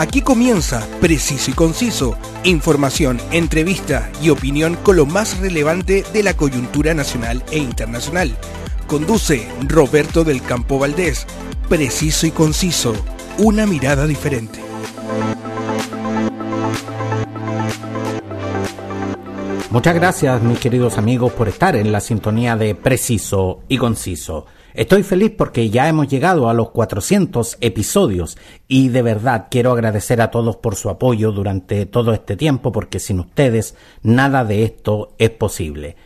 Aquí 0.00 0.22
comienza 0.22 0.88
Preciso 1.02 1.50
y 1.50 1.52
Conciso, 1.52 2.16
información, 2.42 3.20
entrevista 3.32 4.10
y 4.22 4.30
opinión 4.30 4.76
con 4.76 4.96
lo 4.96 5.04
más 5.04 5.38
relevante 5.40 6.04
de 6.10 6.22
la 6.22 6.32
coyuntura 6.32 6.94
nacional 6.94 7.44
e 7.50 7.58
internacional. 7.58 8.34
Conduce 8.86 9.46
Roberto 9.68 10.24
del 10.24 10.40
Campo 10.40 10.78
Valdés. 10.78 11.26
Preciso 11.68 12.26
y 12.26 12.30
Conciso, 12.30 12.94
una 13.36 13.66
mirada 13.66 14.06
diferente. 14.06 14.58
Muchas 19.68 19.94
gracias 19.94 20.42
mis 20.42 20.58
queridos 20.60 20.96
amigos 20.96 21.34
por 21.34 21.46
estar 21.46 21.76
en 21.76 21.92
la 21.92 22.00
sintonía 22.00 22.56
de 22.56 22.74
Preciso 22.74 23.60
y 23.68 23.76
Conciso. 23.76 24.46
Estoy 24.74 25.02
feliz 25.02 25.32
porque 25.36 25.70
ya 25.70 25.88
hemos 25.88 26.08
llegado 26.08 26.48
a 26.48 26.54
los 26.54 26.70
400 26.70 27.58
episodios 27.60 28.38
y 28.68 28.88
de 28.88 29.02
verdad 29.02 29.48
quiero 29.50 29.72
agradecer 29.72 30.20
a 30.20 30.30
todos 30.30 30.56
por 30.56 30.76
su 30.76 30.90
apoyo 30.90 31.32
durante 31.32 31.86
todo 31.86 32.12
este 32.12 32.36
tiempo 32.36 32.70
porque 32.70 33.00
sin 33.00 33.20
ustedes 33.20 33.74
nada 34.02 34.44
de 34.44 34.64
esto 34.64 35.14
es 35.18 35.30
posible. 35.30 35.96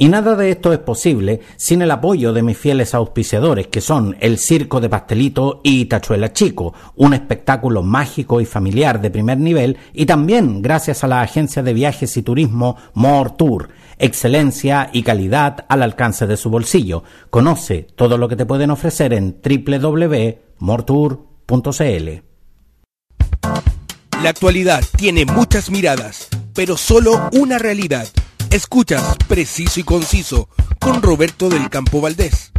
Y 0.00 0.08
nada 0.08 0.36
de 0.36 0.52
esto 0.52 0.72
es 0.72 0.78
posible 0.78 1.40
sin 1.56 1.82
el 1.82 1.90
apoyo 1.90 2.32
de 2.32 2.44
mis 2.44 2.56
fieles 2.56 2.94
auspiciadores, 2.94 3.66
que 3.66 3.80
son 3.80 4.16
el 4.20 4.38
Circo 4.38 4.80
de 4.80 4.88
Pastelito 4.88 5.60
y 5.64 5.86
Tachuela 5.86 6.32
Chico, 6.32 6.72
un 6.94 7.14
espectáculo 7.14 7.82
mágico 7.82 8.40
y 8.40 8.46
familiar 8.46 9.00
de 9.00 9.10
primer 9.10 9.38
nivel, 9.38 9.76
y 9.92 10.06
también 10.06 10.62
gracias 10.62 11.02
a 11.02 11.08
la 11.08 11.20
agencia 11.20 11.64
de 11.64 11.72
viajes 11.72 12.16
y 12.16 12.22
turismo 12.22 12.76
More 12.94 13.30
Tour, 13.36 13.70
excelencia 13.98 14.88
y 14.92 15.02
calidad 15.02 15.66
al 15.68 15.82
alcance 15.82 16.28
de 16.28 16.36
su 16.36 16.48
bolsillo. 16.48 17.02
Conoce 17.28 17.88
todo 17.96 18.18
lo 18.18 18.28
que 18.28 18.36
te 18.36 18.46
pueden 18.46 18.70
ofrecer 18.70 19.12
en 19.12 19.40
www.mortour.cl. 19.42 22.08
La 24.22 24.30
actualidad 24.30 24.84
tiene 24.96 25.24
muchas 25.24 25.70
miradas, 25.70 26.28
pero 26.54 26.76
solo 26.76 27.28
una 27.32 27.58
realidad. 27.58 28.06
Escuchas 28.50 29.16
Preciso 29.28 29.78
y 29.78 29.82
Conciso 29.82 30.48
con 30.80 31.02
Roberto 31.02 31.50
del 31.50 31.68
Campo 31.68 32.00
Valdés. 32.00 32.52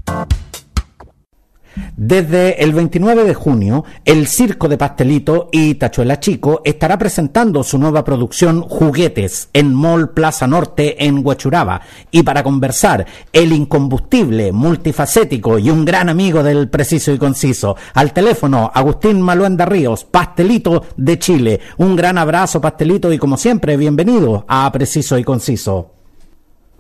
Desde 2.02 2.64
el 2.64 2.72
29 2.72 3.26
de 3.26 3.34
junio, 3.34 3.84
el 4.06 4.28
Circo 4.28 4.70
de 4.70 4.78
Pastelito 4.78 5.50
y 5.52 5.76
Tachuela 5.76 6.18
Chico 6.22 6.62
estará 6.64 6.98
presentando 6.98 7.62
su 7.62 7.78
nueva 7.78 8.06
producción 8.06 8.62
Juguetes 8.62 9.50
en 9.52 9.76
Mall 9.76 10.12
Plaza 10.12 10.48
Norte 10.48 11.06
en 11.06 11.20
Huachuraba. 11.28 11.82
Y 12.10 12.24
para 12.24 12.42
conversar, 12.42 13.06
el 13.34 13.52
incombustible, 13.52 14.54
multifacético 14.54 15.60
y 15.60 15.70
un 15.70 15.84
gran 15.84 16.08
amigo 16.08 16.42
del 16.42 16.70
Preciso 16.70 17.12
y 17.12 17.18
Conciso, 17.18 17.76
al 17.94 18.14
teléfono 18.14 18.72
Agustín 18.74 19.22
Maluenda 19.22 19.66
Ríos, 19.66 20.06
Pastelito 20.06 20.86
de 20.96 21.20
Chile. 21.20 21.60
Un 21.80 21.98
gran 21.98 22.18
abrazo, 22.18 22.62
Pastelito, 22.62 23.12
y 23.12 23.18
como 23.18 23.36
siempre, 23.36 23.76
bienvenido 23.76 24.46
a 24.48 24.72
Preciso 24.72 25.18
y 25.18 25.26
Conciso. 25.26 25.99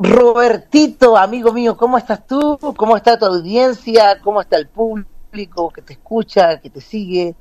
Robertito, 0.02 1.18
amigo 1.18 1.52
mío, 1.52 1.76
¿cómo 1.76 1.98
estás 1.98 2.26
tú? 2.26 2.58
¿Cómo 2.78 2.96
está 2.96 3.20
tu 3.20 3.26
audiencia? 3.26 4.22
¿Cómo 4.22 4.40
está 4.40 4.56
el 4.56 4.70
público 4.70 5.70
que 5.72 5.82
te 5.82 5.92
escucha, 5.92 6.62
que 6.62 6.70
te 6.70 6.80
sigue? 6.80 7.36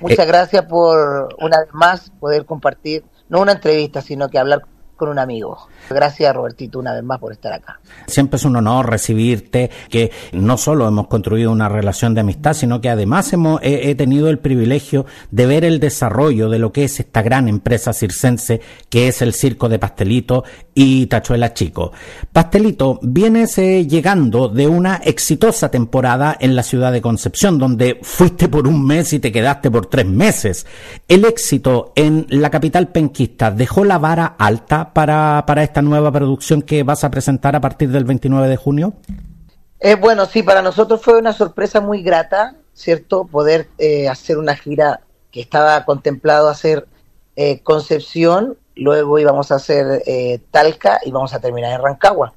Muchas 0.00 0.18
eh, 0.18 0.26
gracias 0.26 0.64
por 0.64 1.36
una 1.38 1.60
vez 1.60 1.68
más 1.72 2.10
poder 2.18 2.44
compartir, 2.44 3.04
no 3.28 3.40
una 3.40 3.52
entrevista, 3.52 4.02
sino 4.02 4.28
que 4.28 4.40
hablar 4.40 4.66
con 5.00 5.08
un 5.08 5.18
amigo. 5.18 5.56
Gracias 5.88 6.36
Robertito 6.36 6.78
una 6.78 6.92
vez 6.92 7.02
más 7.02 7.18
por 7.18 7.32
estar 7.32 7.54
acá. 7.54 7.80
Siempre 8.06 8.36
es 8.36 8.44
un 8.44 8.54
honor 8.54 8.90
recibirte, 8.90 9.70
que 9.88 10.12
no 10.32 10.58
solo 10.58 10.86
hemos 10.86 11.06
construido 11.08 11.50
una 11.50 11.70
relación 11.70 12.12
de 12.14 12.20
amistad, 12.20 12.52
sino 12.52 12.82
que 12.82 12.90
además 12.90 13.32
hemos, 13.32 13.60
he, 13.62 13.94
tenido 13.94 14.28
el 14.28 14.38
privilegio 14.38 15.06
de 15.30 15.46
ver 15.46 15.64
el 15.64 15.80
desarrollo 15.80 16.50
de 16.50 16.58
lo 16.58 16.70
que 16.70 16.84
es 16.84 17.00
esta 17.00 17.22
gran 17.22 17.48
empresa 17.48 17.94
circense 17.94 18.60
que 18.90 19.08
es 19.08 19.22
el 19.22 19.32
Circo 19.32 19.70
de 19.70 19.78
Pastelito 19.78 20.44
y 20.74 21.06
Tachuela 21.06 21.54
Chico. 21.54 21.92
Pastelito, 22.30 23.00
vienes 23.02 23.56
eh, 23.56 23.86
llegando 23.86 24.48
de 24.48 24.68
una 24.68 24.96
exitosa 24.96 25.70
temporada 25.70 26.36
en 26.38 26.54
la 26.54 26.62
ciudad 26.62 26.92
de 26.92 27.00
Concepción, 27.00 27.58
donde 27.58 28.00
fuiste 28.02 28.48
por 28.48 28.68
un 28.68 28.86
mes 28.86 29.14
y 29.14 29.18
te 29.18 29.32
quedaste 29.32 29.70
por 29.70 29.86
tres 29.86 30.04
meses. 30.04 30.66
El 31.08 31.24
éxito 31.24 31.94
en 31.96 32.26
la 32.28 32.50
capital 32.50 32.88
penquista 32.88 33.50
dejó 33.50 33.86
la 33.86 33.96
vara 33.96 34.36
alta 34.38 34.89
para, 34.92 35.44
para 35.46 35.62
esta 35.62 35.82
nueva 35.82 36.12
producción 36.12 36.62
que 36.62 36.82
vas 36.82 37.04
a 37.04 37.10
presentar 37.10 37.56
a 37.56 37.60
partir 37.60 37.90
del 37.90 38.04
29 38.04 38.48
de 38.48 38.56
junio? 38.56 38.94
Eh, 39.80 39.94
bueno, 39.94 40.26
sí, 40.26 40.42
para 40.42 40.60
nosotros 40.60 41.00
fue 41.02 41.18
una 41.18 41.32
sorpresa 41.32 41.80
muy 41.80 42.02
grata, 42.02 42.54
¿cierto? 42.74 43.24
Poder 43.24 43.68
eh, 43.78 44.08
hacer 44.08 44.36
una 44.36 44.54
gira 44.54 45.00
que 45.30 45.40
estaba 45.40 45.84
contemplado 45.84 46.48
hacer 46.48 46.86
eh, 47.36 47.60
Concepción, 47.62 48.58
luego 48.76 49.18
íbamos 49.18 49.50
a 49.50 49.56
hacer 49.56 50.02
eh, 50.06 50.40
Talca 50.50 51.00
y 51.04 51.10
vamos 51.10 51.32
a 51.32 51.40
terminar 51.40 51.72
en 51.72 51.82
Rancagua. 51.82 52.34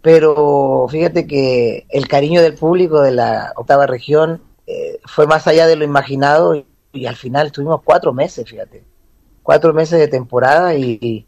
Pero 0.00 0.86
fíjate 0.88 1.26
que 1.26 1.86
el 1.88 2.06
cariño 2.06 2.40
del 2.40 2.54
público 2.54 3.00
de 3.00 3.12
la 3.12 3.52
octava 3.56 3.86
región 3.86 4.42
fue 5.04 5.26
más 5.26 5.46
allá 5.46 5.66
de 5.66 5.76
lo 5.76 5.84
imaginado 5.84 6.54
y, 6.92 7.06
al 7.06 7.16
final 7.16 7.52
tuvimos 7.52 7.82
cuatro 7.84 8.12
meses, 8.12 8.48
fíjate, 8.48 8.84
cuatro 9.42 9.72
meses 9.74 9.98
de 9.98 10.08
temporada 10.08 10.74
y, 10.74 11.26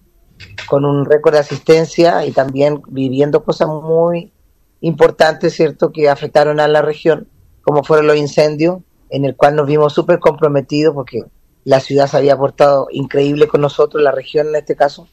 con 0.69 0.84
un 0.84 1.04
récord 1.04 1.34
de 1.34 1.41
asistencia 1.41 2.25
y 2.26 2.32
también 2.32 2.82
viviendo 2.88 3.43
cosas 3.44 3.69
muy 3.69 4.32
importantes, 4.81 5.54
¿cierto?, 5.54 5.93
que 5.93 6.09
afectaron 6.09 6.60
a 6.60 6.69
la 6.69 6.82
región, 6.82 7.28
como 7.62 7.82
fueron 7.82 8.06
los 8.06 8.16
incendios, 8.16 8.78
en 9.10 9.25
el 9.25 9.37
cual 9.37 9.56
nos 9.56 9.66
vimos 9.66 9.93
súper 9.93 10.19
comprometidos 10.19 10.94
porque 10.94 11.22
la 11.65 11.81
ciudad 11.81 12.06
se 12.06 12.16
había 12.16 12.37
portado 12.37 12.88
increíble 12.91 13.49
con 13.49 13.60
nosotros, 13.60 14.03
la 14.03 14.12
región 14.12 14.49
en 14.49 14.56
este 14.56 14.76
caso. 14.76 15.09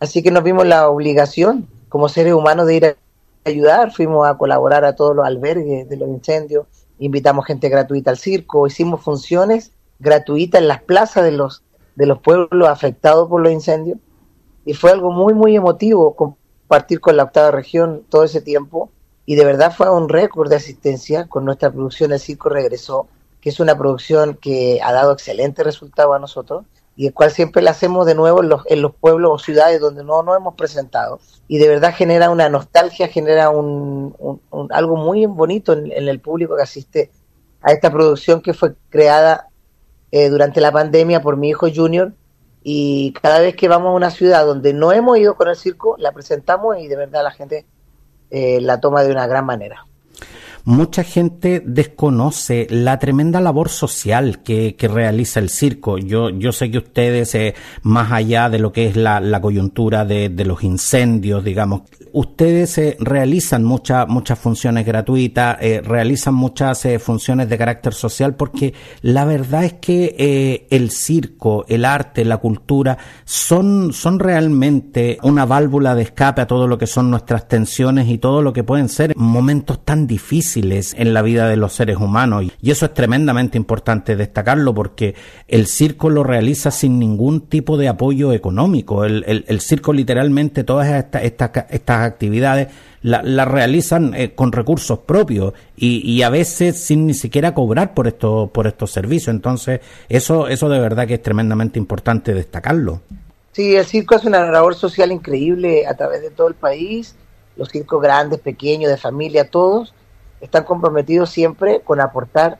Así 0.00 0.22
que 0.22 0.30
nos 0.30 0.42
vimos 0.42 0.66
la 0.66 0.88
obligación 0.88 1.68
como 1.88 2.08
seres 2.08 2.32
humanos 2.32 2.66
de 2.66 2.74
ir 2.74 2.86
a 2.86 2.96
ayudar, 3.44 3.92
fuimos 3.92 4.26
a 4.26 4.36
colaborar 4.38 4.84
a 4.84 4.96
todos 4.96 5.14
los 5.14 5.26
albergues 5.26 5.88
de 5.88 5.96
los 5.96 6.08
incendios, 6.08 6.66
invitamos 6.98 7.46
gente 7.46 7.68
gratuita 7.68 8.10
al 8.10 8.18
circo, 8.18 8.66
hicimos 8.66 9.02
funciones 9.02 9.72
gratuitas 9.98 10.60
en 10.60 10.68
las 10.68 10.82
plazas 10.82 11.24
de 11.24 11.32
los, 11.32 11.62
de 11.96 12.06
los 12.06 12.20
pueblos 12.20 12.68
afectados 12.68 13.28
por 13.28 13.42
los 13.42 13.52
incendios 13.52 13.98
y 14.64 14.74
fue 14.74 14.90
algo 14.90 15.10
muy, 15.10 15.34
muy 15.34 15.56
emotivo 15.56 16.14
compartir 16.14 17.00
con 17.00 17.16
la 17.16 17.24
octava 17.24 17.50
región 17.50 18.04
todo 18.08 18.24
ese 18.24 18.40
tiempo. 18.40 18.90
Y 19.24 19.36
de 19.36 19.44
verdad 19.44 19.72
fue 19.76 19.90
un 19.90 20.08
récord 20.08 20.48
de 20.50 20.56
asistencia 20.56 21.28
con 21.28 21.44
nuestra 21.44 21.70
producción 21.70 22.12
El 22.12 22.20
Circo 22.20 22.48
Regresó, 22.48 23.08
que 23.40 23.50
es 23.50 23.60
una 23.60 23.76
producción 23.76 24.34
que 24.34 24.80
ha 24.82 24.92
dado 24.92 25.12
excelente 25.12 25.62
resultado 25.62 26.12
a 26.12 26.18
nosotros 26.18 26.64
y 26.94 27.06
el 27.06 27.14
cual 27.14 27.30
siempre 27.30 27.62
la 27.62 27.70
hacemos 27.70 28.06
de 28.06 28.14
nuevo 28.14 28.42
en 28.42 28.48
los, 28.48 28.62
en 28.66 28.82
los 28.82 28.94
pueblos 28.94 29.30
o 29.32 29.38
ciudades 29.38 29.80
donde 29.80 30.04
no 30.04 30.22
nos 30.22 30.36
hemos 30.36 30.54
presentado. 30.54 31.20
Y 31.48 31.58
de 31.58 31.68
verdad 31.68 31.94
genera 31.94 32.30
una 32.30 32.48
nostalgia, 32.48 33.08
genera 33.08 33.50
un, 33.50 34.14
algo 34.70 34.96
muy 34.96 35.24
bonito 35.26 35.72
en, 35.72 35.90
el 35.90 36.20
público 36.20 36.56
que 36.56 36.62
asiste 36.62 37.10
a 37.62 37.72
esta 37.72 37.90
producción 37.90 38.42
que 38.42 38.54
fue 38.54 38.74
creada 38.90 39.48
eh, 40.10 40.28
durante 40.28 40.60
la 40.60 40.72
pandemia 40.72 41.22
por 41.22 41.36
mi 41.36 41.48
hijo 41.48 41.66
Junior 41.74 42.12
y 42.64 43.12
cada 43.14 43.40
vez 43.40 43.56
que 43.56 43.68
vamos 43.68 43.88
a 43.88 43.96
una 43.96 44.10
ciudad 44.10 44.46
donde 44.46 44.72
no 44.72 44.92
hemos 44.92 45.18
ido 45.18 45.34
con 45.36 45.48
el 45.48 45.56
circo, 45.56 45.96
la 45.98 46.12
presentamos 46.12 46.78
y 46.78 46.88
de 46.88 46.96
verdad 46.96 47.22
la 47.24 47.30
gente 47.30 47.66
eh, 48.30 48.60
la 48.60 48.80
toma 48.80 49.02
de 49.02 49.10
una 49.10 49.26
gran 49.26 49.44
manera 49.44 49.86
mucha 50.64 51.04
gente 51.04 51.62
desconoce 51.64 52.66
la 52.70 52.98
tremenda 52.98 53.40
labor 53.40 53.68
social 53.68 54.42
que, 54.42 54.76
que 54.76 54.88
realiza 54.88 55.40
el 55.40 55.48
circo. 55.48 55.98
Yo, 55.98 56.30
yo 56.30 56.52
sé 56.52 56.70
que 56.70 56.78
ustedes, 56.78 57.34
eh, 57.34 57.54
más 57.82 58.12
allá 58.12 58.48
de 58.48 58.58
lo 58.58 58.72
que 58.72 58.86
es 58.86 58.96
la, 58.96 59.20
la 59.20 59.40
coyuntura 59.40 60.04
de, 60.04 60.28
de, 60.28 60.44
los 60.44 60.62
incendios, 60.62 61.44
digamos, 61.44 61.82
ustedes 62.12 62.78
eh, 62.78 62.96
realizan 63.00 63.64
muchas 63.64 64.06
muchas 64.08 64.38
funciones 64.38 64.86
gratuitas, 64.86 65.56
eh, 65.60 65.80
realizan 65.82 66.34
muchas 66.34 66.84
eh, 66.84 66.98
funciones 66.98 67.48
de 67.48 67.58
carácter 67.58 67.94
social, 67.94 68.34
porque 68.34 68.74
la 69.00 69.24
verdad 69.24 69.64
es 69.64 69.74
que 69.74 70.66
el 70.70 70.90
circo, 70.90 71.64
el 71.68 71.84
arte, 71.84 72.24
la 72.24 72.36
cultura, 72.36 72.98
son, 73.24 73.92
son 73.92 74.18
realmente 74.18 75.18
una 75.22 75.46
válvula 75.46 75.94
de 75.94 76.02
escape 76.02 76.42
a 76.42 76.46
todo 76.46 76.66
lo 76.66 76.78
que 76.78 76.86
son 76.86 77.10
nuestras 77.10 77.48
tensiones 77.48 78.08
y 78.08 78.18
todo 78.18 78.42
lo 78.42 78.52
que 78.52 78.64
pueden 78.64 78.88
ser 78.88 79.14
momentos 79.16 79.84
tan 79.84 80.06
difíciles 80.06 80.51
en 80.56 81.14
la 81.14 81.22
vida 81.22 81.48
de 81.48 81.56
los 81.56 81.72
seres 81.72 81.96
humanos. 81.96 82.44
Y 82.60 82.70
eso 82.70 82.86
es 82.86 82.94
tremendamente 82.94 83.56
importante 83.56 84.16
destacarlo 84.16 84.74
porque 84.74 85.14
el 85.48 85.66
circo 85.66 86.10
lo 86.10 86.24
realiza 86.24 86.70
sin 86.70 86.98
ningún 86.98 87.42
tipo 87.42 87.76
de 87.76 87.88
apoyo 87.88 88.32
económico. 88.32 89.04
El, 89.04 89.44
el, 89.46 89.60
circo 89.60 89.92
literalmente 89.92 90.64
todas 90.64 90.88
estas, 90.88 91.22
estas, 91.22 91.88
actividades 91.88 92.68
las 93.02 93.24
la 93.24 93.44
realizan 93.44 94.14
eh, 94.14 94.34
con 94.34 94.52
recursos 94.52 95.00
propios 95.00 95.54
y, 95.76 96.22
a 96.22 96.30
veces 96.30 96.78
sin 96.80 97.06
ni 97.06 97.14
siquiera 97.14 97.52
cobrar 97.54 97.94
por 97.94 98.06
estos 98.06 98.50
por 98.50 98.66
estos 98.66 98.90
servicios. 98.90 99.34
Entonces, 99.34 99.80
eso, 100.08 100.48
eso 100.48 100.68
de 100.68 100.78
verdad 100.78 101.06
que 101.06 101.14
es 101.14 101.22
tremendamente 101.22 101.78
importante 101.78 102.34
destacarlo. 102.34 103.00
Sí, 103.52 103.76
el 103.76 103.84
circo 103.84 104.14
es 104.14 104.24
una 104.24 104.50
labor 104.50 104.74
social 104.74 105.12
increíble 105.12 105.86
a 105.86 105.94
través 105.94 106.22
de 106.22 106.30
todo 106.30 106.48
el 106.48 106.54
país, 106.54 107.14
los 107.56 107.68
circos 107.68 108.02
grandes, 108.02 108.40
pequeños, 108.40 108.90
de 108.90 108.96
familia, 108.96 109.50
todos, 109.50 109.92
están 110.42 110.64
comprometidos 110.64 111.30
siempre 111.30 111.80
con 111.80 112.00
aportar 112.00 112.58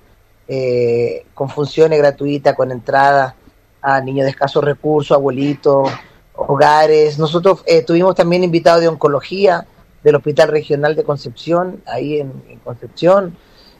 eh, 0.49 1.26
con 1.34 1.49
funciones 1.49 1.99
gratuitas, 1.99 2.55
con 2.55 2.73
entradas, 2.73 3.34
a 3.81 4.00
niños 4.00 4.25
de 4.25 4.31
escasos 4.31 4.62
recursos, 4.62 5.14
abuelitos, 5.14 5.90
hogares. 6.34 7.19
Nosotros 7.19 7.62
eh, 7.67 7.82
tuvimos 7.82 8.14
también 8.14 8.44
invitados 8.44 8.81
de 8.81 8.88
oncología 8.88 9.67
del 10.02 10.14
Hospital 10.14 10.49
Regional 10.49 10.96
de 10.96 11.05
Concepción, 11.05 11.82
ahí 11.87 12.20
en, 12.20 12.32
Concepción. 12.64 13.37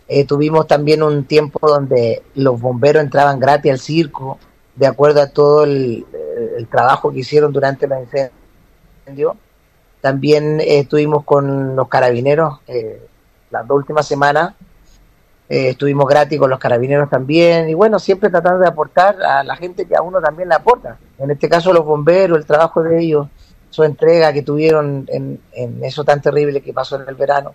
Eh, 0.08 0.25
tuvimos 0.25 0.66
también 0.66 1.02
un 1.02 1.25
tiempo 1.25 1.66
donde 1.66 2.22
los 2.34 2.60
bomberos 2.60 3.02
entraban 3.02 3.38
gratis 3.38 3.72
al 3.72 3.78
circo, 3.78 4.38
de 4.75 4.87
acuerdo 4.87 5.22
a 5.22 5.28
todo 5.28 5.64
el, 5.64 6.04
el 6.56 6.66
trabajo 6.66 7.12
que 7.12 7.20
hicieron 7.20 7.52
durante 7.52 7.87
el 7.87 7.93
incendio. 8.00 9.37
También 10.02 10.60
eh, 10.60 10.81
estuvimos 10.81 11.25
con 11.25 11.76
los 11.76 11.88
carabineros 11.88 12.60
eh, 12.66 13.00
las 13.52 13.66
dos 13.66 13.78
últimas 13.78 14.06
semanas. 14.06 14.54
Eh, 15.49 15.70
estuvimos 15.70 16.08
gratis 16.08 16.38
con 16.38 16.50
los 16.50 16.58
carabineros 16.58 17.10
también. 17.10 17.69
Y 17.69 17.75
bueno, 17.75 17.99
siempre 17.99 18.31
tratando 18.31 18.60
de 18.60 18.69
aportar 18.69 19.22
a 19.22 19.44
la 19.44 19.54
gente 19.56 19.87
que 19.87 19.94
a 19.94 20.02
uno 20.02 20.20
también 20.20 20.49
le 20.49 20.54
aporta. 20.54 20.99
En 21.19 21.31
este 21.31 21.49
caso 21.49 21.72
los 21.72 21.84
bomberos, 21.84 22.38
el 22.38 22.46
trabajo 22.46 22.82
de 22.82 23.00
ellos, 23.00 23.28
su 23.70 23.84
entrega 23.84 24.32
que 24.32 24.43
tuvieron 24.43 25.06
en, 25.08 25.40
en 25.52 25.84
eso 25.84 26.04
tan 26.04 26.20
terrible 26.20 26.60
que 26.62 26.72
pasó 26.72 27.00
en 27.00 27.08
el 27.08 27.14
verano. 27.14 27.54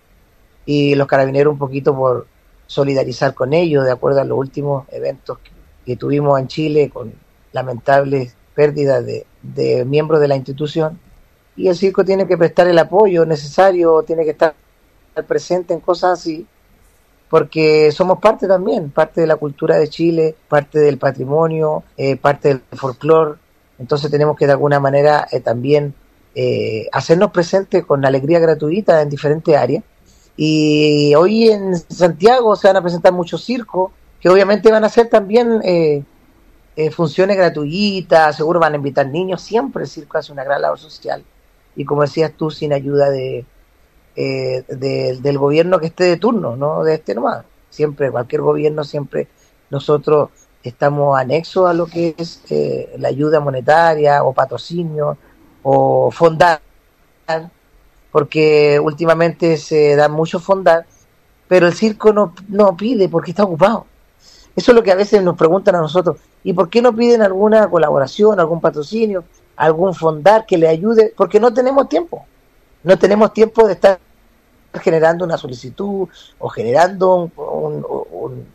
Y 0.64 0.94
los 0.94 1.06
carabineros 1.06 1.52
un 1.52 1.58
poquito 1.58 1.94
por 1.94 2.26
solidarizar 2.66 3.34
con 3.34 3.52
ellos, 3.52 3.84
de 3.84 3.92
acuerdo 3.92 4.20
a 4.20 4.24
los 4.24 4.38
últimos 4.38 4.86
eventos 4.92 5.38
que, 5.38 5.50
que 5.84 5.96
tuvimos 5.96 6.38
en 6.38 6.48
Chile 6.48 6.90
con 6.90 7.12
lamentables 7.52 8.36
pérdidas 8.54 9.04
de, 9.04 9.26
de 9.42 9.84
miembros 9.84 10.20
de 10.20 10.28
la 10.28 10.36
institución 10.36 10.98
y 11.58 11.68
el 11.68 11.74
circo 11.74 12.04
tiene 12.04 12.26
que 12.26 12.38
prestar 12.38 12.68
el 12.68 12.78
apoyo 12.78 13.26
necesario, 13.26 14.02
tiene 14.04 14.24
que 14.24 14.30
estar 14.30 14.54
presente 15.24 15.74
en 15.74 15.80
cosas 15.80 16.18
así, 16.18 16.46
porque 17.28 17.92
somos 17.92 18.18
parte 18.18 18.46
también, 18.46 18.90
parte 18.90 19.20
de 19.20 19.26
la 19.26 19.36
cultura 19.36 19.76
de 19.76 19.88
Chile, 19.88 20.34
parte 20.48 20.78
del 20.78 20.98
patrimonio, 20.98 21.84
eh, 21.96 22.16
parte 22.16 22.48
del 22.48 22.62
folclore, 22.72 23.38
entonces 23.78 24.10
tenemos 24.10 24.36
que 24.36 24.46
de 24.46 24.52
alguna 24.52 24.80
manera 24.80 25.28
eh, 25.30 25.40
también 25.40 25.94
eh, 26.34 26.88
hacernos 26.92 27.30
presentes 27.30 27.84
con 27.84 28.04
alegría 28.04 28.38
gratuita 28.38 29.02
en 29.02 29.10
diferentes 29.10 29.54
áreas. 29.56 29.84
Y 30.36 31.14
hoy 31.16 31.50
en 31.50 31.76
Santiago 31.76 32.54
se 32.54 32.68
van 32.68 32.76
a 32.76 32.82
presentar 32.82 33.12
muchos 33.12 33.44
circos, 33.44 33.90
que 34.20 34.28
obviamente 34.28 34.70
van 34.70 34.84
a 34.84 34.88
ser 34.88 35.08
también 35.08 35.60
funciones 36.92 37.36
gratuitas, 37.36 38.36
seguro 38.36 38.60
van 38.60 38.74
a 38.74 38.76
invitar 38.76 39.08
niños, 39.08 39.42
siempre 39.42 39.82
el 39.82 39.88
circo 39.88 40.16
hace 40.16 40.30
una 40.30 40.44
gran 40.44 40.62
labor 40.62 40.78
social 40.78 41.24
y 41.78 41.84
como 41.84 42.02
decías 42.02 42.32
tú, 42.36 42.50
sin 42.50 42.72
ayuda 42.72 43.08
de, 43.08 43.46
eh, 44.20 44.64
del 44.68 45.38
gobierno 45.38 45.78
que 45.78 45.86
esté 45.86 46.04
de 46.04 46.16
turno, 46.16 46.56
no 46.56 46.82
de 46.82 46.94
este 46.94 47.14
nomás. 47.14 47.44
Siempre, 47.70 48.10
cualquier 48.10 48.42
gobierno, 48.42 48.82
siempre 48.82 49.28
nosotros 49.70 50.30
estamos 50.62 51.18
anexos 51.18 51.68
a 51.68 51.74
lo 51.74 51.86
que 51.86 52.14
es 52.18 52.42
eh, 52.50 52.94
la 52.98 53.08
ayuda 53.08 53.40
monetaria 53.40 54.24
o 54.24 54.32
patrocinio 54.32 55.16
o 55.62 56.10
fondar, 56.10 56.60
porque 58.10 58.80
últimamente 58.80 59.56
se 59.56 59.94
da 59.94 60.08
mucho 60.08 60.40
fondar, 60.40 60.86
pero 61.46 61.66
el 61.66 61.74
circo 61.74 62.12
no, 62.12 62.34
no 62.48 62.76
pide 62.76 63.08
porque 63.08 63.30
está 63.30 63.44
ocupado. 63.44 63.86
Eso 64.56 64.72
es 64.72 64.74
lo 64.74 64.82
que 64.82 64.90
a 64.90 64.96
veces 64.96 65.22
nos 65.22 65.36
preguntan 65.36 65.76
a 65.76 65.80
nosotros. 65.80 66.16
¿Y 66.42 66.52
por 66.52 66.68
qué 66.68 66.82
no 66.82 66.94
piden 66.94 67.22
alguna 67.22 67.68
colaboración, 67.70 68.40
algún 68.40 68.60
patrocinio? 68.60 69.24
algún 69.58 69.92
fondar 69.92 70.46
que 70.46 70.56
le 70.56 70.68
ayude, 70.68 71.12
porque 71.16 71.40
no 71.40 71.52
tenemos 71.52 71.88
tiempo. 71.88 72.24
No 72.84 72.96
tenemos 72.96 73.32
tiempo 73.32 73.66
de 73.66 73.74
estar 73.74 73.98
generando 74.74 75.24
una 75.24 75.36
solicitud 75.36 76.08
o 76.38 76.48
generando 76.48 77.30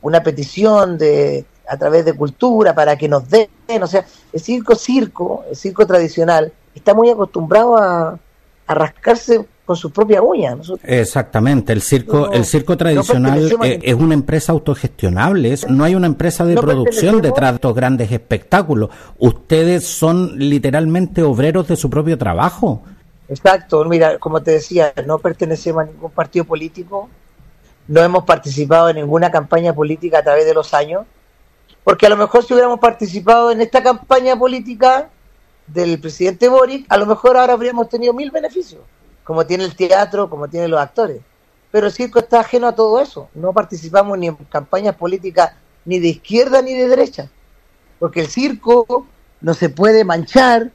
una 0.01 0.23
petición 0.23 0.97
de 0.97 1.45
a 1.67 1.77
través 1.77 2.05
de 2.05 2.13
cultura 2.13 2.75
para 2.75 2.97
que 2.97 3.07
nos 3.07 3.29
den, 3.29 3.49
o 3.81 3.87
sea, 3.87 4.05
el 4.31 4.39
circo 4.39 4.75
circo, 4.75 5.45
el 5.49 5.55
circo 5.55 5.85
tradicional, 5.85 6.51
está 6.75 6.93
muy 6.93 7.09
acostumbrado 7.09 7.77
a, 7.77 8.19
rascarse 8.65 9.45
con 9.65 9.75
su 9.75 9.91
propia 9.91 10.21
uña. 10.21 10.57
Exactamente, 10.83 11.73
el 11.73 11.81
circo, 11.81 12.31
el 12.31 12.43
circo 12.43 12.75
tradicional 12.75 13.51
es, 13.81 13.93
una 13.93 14.13
empresa 14.13 14.51
autogestionable, 14.51 15.55
no 15.67 15.83
hay 15.83 15.95
una 15.95 16.07
empresa 16.07 16.43
de 16.45 16.55
producción 16.55 17.21
detrás 17.21 17.51
de 17.51 17.55
estos 17.55 17.75
grandes 17.75 18.11
espectáculos. 18.11 18.89
Ustedes 19.19 19.85
son 19.85 20.39
literalmente 20.39 21.21
obreros 21.21 21.67
de 21.67 21.75
su 21.75 21.89
propio 21.89 22.17
trabajo. 22.17 22.83
Exacto, 23.33 23.83
mira, 23.85 24.19
como 24.19 24.41
te 24.41 24.51
decía, 24.51 24.93
no 25.05 25.19
pertenecemos 25.19 25.83
a 25.83 25.85
ningún 25.87 26.11
partido 26.11 26.45
político, 26.45 27.09
no 27.87 28.01
hemos 28.01 28.23
participado 28.23 28.89
en 28.89 28.97
ninguna 28.97 29.31
campaña 29.31 29.73
política 29.73 30.19
a 30.19 30.23
través 30.23 30.45
de 30.45 30.53
los 30.53 30.73
años, 30.73 31.05
porque 31.83 32.05
a 32.05 32.09
lo 32.09 32.17
mejor 32.17 32.43
si 32.43 32.53
hubiéramos 32.53 32.79
participado 32.79 33.51
en 33.51 33.61
esta 33.61 33.81
campaña 33.81 34.37
política 34.37 35.09
del 35.67 35.99
presidente 35.99 36.47
Boric, 36.47 36.85
a 36.89 36.97
lo 36.97 37.05
mejor 37.05 37.37
ahora 37.37 37.53
habríamos 37.53 37.89
tenido 37.89 38.13
mil 38.13 38.31
beneficios 38.31 38.81
como 39.23 39.45
tiene 39.45 39.63
el 39.63 39.75
teatro, 39.75 40.29
como 40.29 40.47
tienen 40.47 40.71
los 40.71 40.79
actores. 40.79 41.21
Pero 41.71 41.87
el 41.87 41.93
circo 41.93 42.19
está 42.19 42.41
ajeno 42.41 42.67
a 42.67 42.75
todo 42.75 43.01
eso. 43.01 43.29
No 43.33 43.53
participamos 43.53 44.17
ni 44.17 44.27
en 44.27 44.35
campañas 44.35 44.95
políticas 44.95 45.53
ni 45.85 45.99
de 45.99 46.09
izquierda 46.09 46.61
ni 46.61 46.73
de 46.73 46.87
derecha. 46.87 47.29
Porque 47.99 48.21
el 48.21 48.27
circo 48.27 49.07
no 49.41 49.53
se 49.53 49.69
puede 49.69 50.03
manchar 50.03 50.71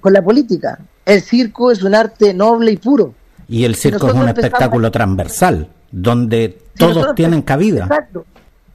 con 0.00 0.12
la 0.12 0.22
política. 0.22 0.78
El 1.08 1.22
circo 1.22 1.70
es 1.70 1.82
un 1.82 1.94
arte 1.94 2.34
noble 2.34 2.70
y 2.72 2.76
puro. 2.76 3.14
Y 3.48 3.64
el 3.64 3.74
circo 3.74 4.08
es 4.08 4.14
un 4.14 4.28
espectáculo 4.28 4.90
transversal, 4.90 5.68
donde 5.90 6.58
todos 6.76 7.14
tienen 7.14 7.42
cabida. 7.42 7.84
Exacto. 7.84 8.26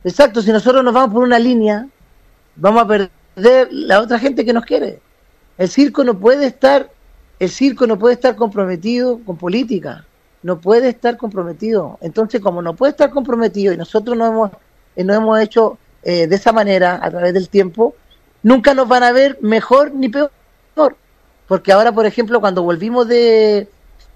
Exacto, 0.04 0.42
si 0.42 0.52
nosotros 0.52 0.84
nos 0.84 0.94
vamos 0.94 1.14
por 1.14 1.24
una 1.24 1.40
línea, 1.40 1.88
vamos 2.56 2.84
a 2.84 2.88
perder 2.88 3.70
la 3.72 4.02
otra 4.02 4.20
gente 4.20 4.44
que 4.44 4.52
nos 4.52 4.66
quiere. 4.66 5.00
El 5.58 5.70
circo 5.70 6.04
no 6.04 6.20
puede 6.20 6.48
estar 6.48 6.90
el 7.40 7.50
circo 7.50 7.86
no 7.88 8.00
puede 8.00 8.16
estar 8.16 8.36
comprometido 8.36 9.20
con 9.20 9.38
política, 9.38 10.06
no 10.44 10.60
puede 10.60 10.90
estar 10.90 11.18
comprometido. 11.18 11.98
Entonces, 12.02 12.42
como 12.42 12.62
no 12.62 12.74
puede 12.76 12.92
estar 12.92 13.10
comprometido 13.10 13.74
y 13.74 13.78
nosotros 13.78 14.18
no 14.18 14.26
hemos, 14.26 14.52
eh, 14.96 15.04
no 15.04 15.14
hemos 15.14 15.40
hecho 15.40 15.78
eh, 16.04 16.28
de 16.28 16.36
esa 16.36 16.52
manera 16.52 17.00
a 17.02 17.10
través 17.12 17.34
del 17.34 17.50
tiempo, 17.50 17.96
nunca 18.44 18.74
nos 18.74 18.88
van 18.88 19.04
a 19.04 19.12
ver 19.12 19.38
mejor 19.42 19.94
ni 19.94 20.10
peor. 20.10 20.32
Porque 21.54 21.72
ahora, 21.72 21.92
por 21.92 22.08
ejemplo, 22.08 22.42
cuando 22.42 22.64
volvimos 22.64 23.08
de 23.08 23.68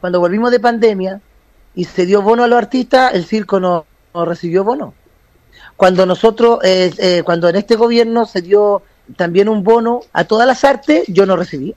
cuando 0.02 0.20
volvimos 0.20 0.50
de 0.50 0.60
pandemia 0.60 1.22
y 1.76 1.84
se 1.84 2.08
dio 2.08 2.24
bono 2.24 2.44
a 2.44 2.48
los 2.48 2.58
artistas, 2.58 3.14
el 3.14 3.26
circo 3.26 3.60
no, 3.60 3.86
recibió 4.26 4.64
bono. 4.64 4.96
Cuando 5.76 6.08
nosotros, 6.08 6.58
eh, 6.64 7.22
cuando 7.24 7.48
en 7.48 7.58
este 7.58 7.76
gobierno 7.76 8.26
se 8.26 8.42
dio 8.42 8.82
también 9.18 9.50
un 9.50 9.64
bono 9.64 10.02
a 10.14 10.24
todas 10.24 10.48
las 10.48 10.64
artes, 10.64 11.04
yo 11.10 11.28
no 11.28 11.36
recibí 11.36 11.76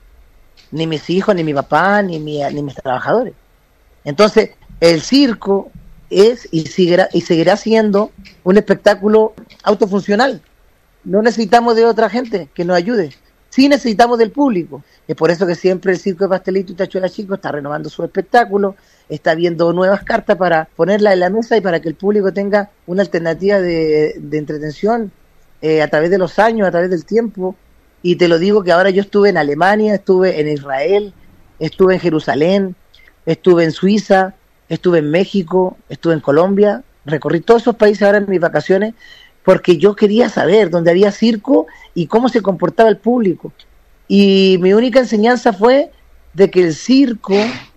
ni 0.71 0.87
mis 0.87 1.07
hijos, 1.11 1.35
ni 1.35 1.43
mi 1.43 1.53
papá, 1.53 2.01
ni, 2.01 2.17
mi, 2.17 2.41
mis 2.63 2.73
trabajadores. 2.73 3.35
Entonces, 4.03 4.55
el 4.79 4.99
circo 4.99 5.69
es 6.09 6.49
y 6.51 6.65
seguirá, 6.65 7.07
y 7.13 7.21
seguirá 7.21 7.55
siendo 7.55 8.09
un 8.43 8.57
espectáculo 8.57 9.35
autofuncional. 9.61 10.41
No 11.03 11.21
necesitamos 11.21 11.75
de 11.75 11.85
otra 11.85 12.09
gente 12.09 12.49
que 12.51 12.65
nos 12.65 12.75
ayude. 12.75 13.11
Sí 13.51 13.67
necesitamos 13.67 14.17
del 14.17 14.31
público. 14.31 14.81
Es 15.11 15.17
por 15.17 15.29
eso 15.29 15.45
que 15.45 15.55
siempre 15.55 15.91
el 15.91 15.99
Circo 15.99 16.23
de 16.23 16.29
Pastelito 16.29 16.71
y 16.71 16.75
Tachuela 16.75 17.09
Chico 17.09 17.33
está 17.33 17.51
renovando 17.51 17.89
su 17.89 18.01
espectáculo, 18.01 18.77
está 19.09 19.35
viendo 19.35 19.73
nuevas 19.73 20.05
cartas 20.05 20.37
para 20.37 20.69
ponerla 20.73 21.11
en 21.11 21.19
la 21.19 21.29
mesa 21.29 21.57
y 21.57 21.61
para 21.61 21.81
que 21.81 21.89
el 21.89 21.95
público 21.95 22.31
tenga 22.31 22.69
una 22.87 23.01
alternativa 23.01 23.59
de, 23.59 24.15
de 24.17 24.37
entretención 24.37 25.11
eh, 25.61 25.81
a 25.81 25.89
través 25.89 26.11
de 26.11 26.17
los 26.17 26.39
años, 26.39 26.65
a 26.65 26.71
través 26.71 26.89
del 26.89 27.03
tiempo, 27.03 27.57
y 28.01 28.15
te 28.15 28.29
lo 28.29 28.39
digo 28.39 28.63
que 28.63 28.71
ahora 28.71 28.89
yo 28.89 29.01
estuve 29.01 29.27
en 29.27 29.37
Alemania, 29.37 29.95
estuve 29.95 30.39
en 30.39 30.47
Israel, 30.47 31.13
estuve 31.59 31.95
en 31.95 31.99
Jerusalén, 31.99 32.75
estuve 33.25 33.65
en 33.65 33.73
Suiza, 33.73 34.33
estuve 34.69 34.99
en 34.99 35.11
México, 35.11 35.75
estuve 35.89 36.13
en 36.13 36.21
Colombia, 36.21 36.83
recorrí 37.03 37.41
todos 37.41 37.63
esos 37.63 37.75
países 37.75 38.03
ahora 38.03 38.19
en 38.19 38.29
mis 38.29 38.39
vacaciones 38.39 38.93
porque 39.43 39.77
yo 39.77 39.93
quería 39.93 40.29
saber 40.29 40.69
dónde 40.69 40.91
había 40.91 41.11
circo 41.11 41.67
y 41.93 42.07
cómo 42.07 42.29
se 42.29 42.41
comportaba 42.41 42.87
el 42.87 42.97
público. 42.97 43.51
Y 44.13 44.57
mi 44.59 44.73
única 44.73 44.99
enseñanza 44.99 45.53
fue 45.53 45.89
de 46.33 46.51
que 46.51 46.61
el 46.61 46.75
circo, 46.75 47.33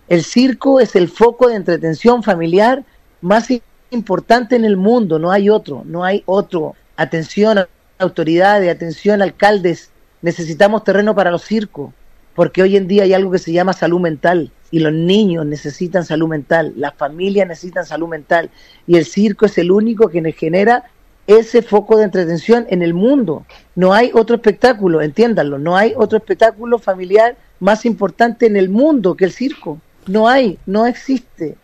el 0.08 0.24
circo 0.24 0.80
es 0.80 0.96
el 0.96 1.06
foco 1.08 1.46
de 1.46 1.54
entretención 1.54 2.24
familiar 2.24 2.84
más 3.20 3.46
importante 3.90 4.56
en 4.56 4.64
el 4.64 4.76
mundo, 4.76 5.20
no 5.20 5.30
hay 5.30 5.48
otro, 5.48 5.84
no 5.86 6.02
hay 6.02 6.24
otro. 6.26 6.74
Atención 6.96 7.58
a 7.58 7.68
autoridades, 8.00 8.68
atención 8.68 9.22
alcaldes, 9.22 9.92
necesitamos 10.22 10.82
terreno 10.82 11.14
para 11.14 11.30
los 11.30 11.42
circos, 11.42 11.92
porque 12.34 12.62
hoy 12.62 12.76
en 12.76 12.88
día 12.88 13.04
hay 13.04 13.14
algo 13.14 13.30
que 13.30 13.38
se 13.38 13.52
llama 13.52 13.72
salud 13.72 14.00
mental 14.00 14.50
y 14.72 14.80
los 14.80 14.92
niños 14.92 15.46
necesitan 15.46 16.04
salud 16.04 16.26
mental, 16.26 16.72
las 16.76 16.94
familias 16.94 17.46
necesitan 17.46 17.86
salud 17.86 18.08
mental 18.08 18.50
y 18.88 18.96
el 18.96 19.04
circo 19.04 19.46
es 19.46 19.56
el 19.56 19.70
único 19.70 20.08
que 20.08 20.32
genera 20.32 20.82
ese 21.26 21.62
foco 21.62 21.96
de 21.96 22.04
entretención 22.04 22.66
en 22.68 22.82
el 22.82 22.94
mundo. 22.94 23.46
No 23.74 23.94
hay 23.94 24.10
otro 24.14 24.36
espectáculo, 24.36 25.00
entiéndanlo, 25.00 25.58
no 25.58 25.76
hay 25.76 25.94
otro 25.96 26.18
espectáculo 26.18 26.78
familiar 26.78 27.36
más 27.60 27.86
importante 27.86 28.46
en 28.46 28.56
el 28.56 28.68
mundo 28.68 29.16
que 29.16 29.24
el 29.24 29.32
circo. 29.32 29.80
No 30.06 30.28
hay, 30.28 30.58
no 30.66 30.86
existe. 30.86 31.56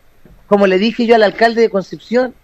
Como 0.47 0.67
le 0.67 0.79
dije 0.79 1.07
yo 1.07 1.15
al 1.15 1.23
alcalde 1.23 1.61
de 1.61 1.71
Concepción, 1.71 2.35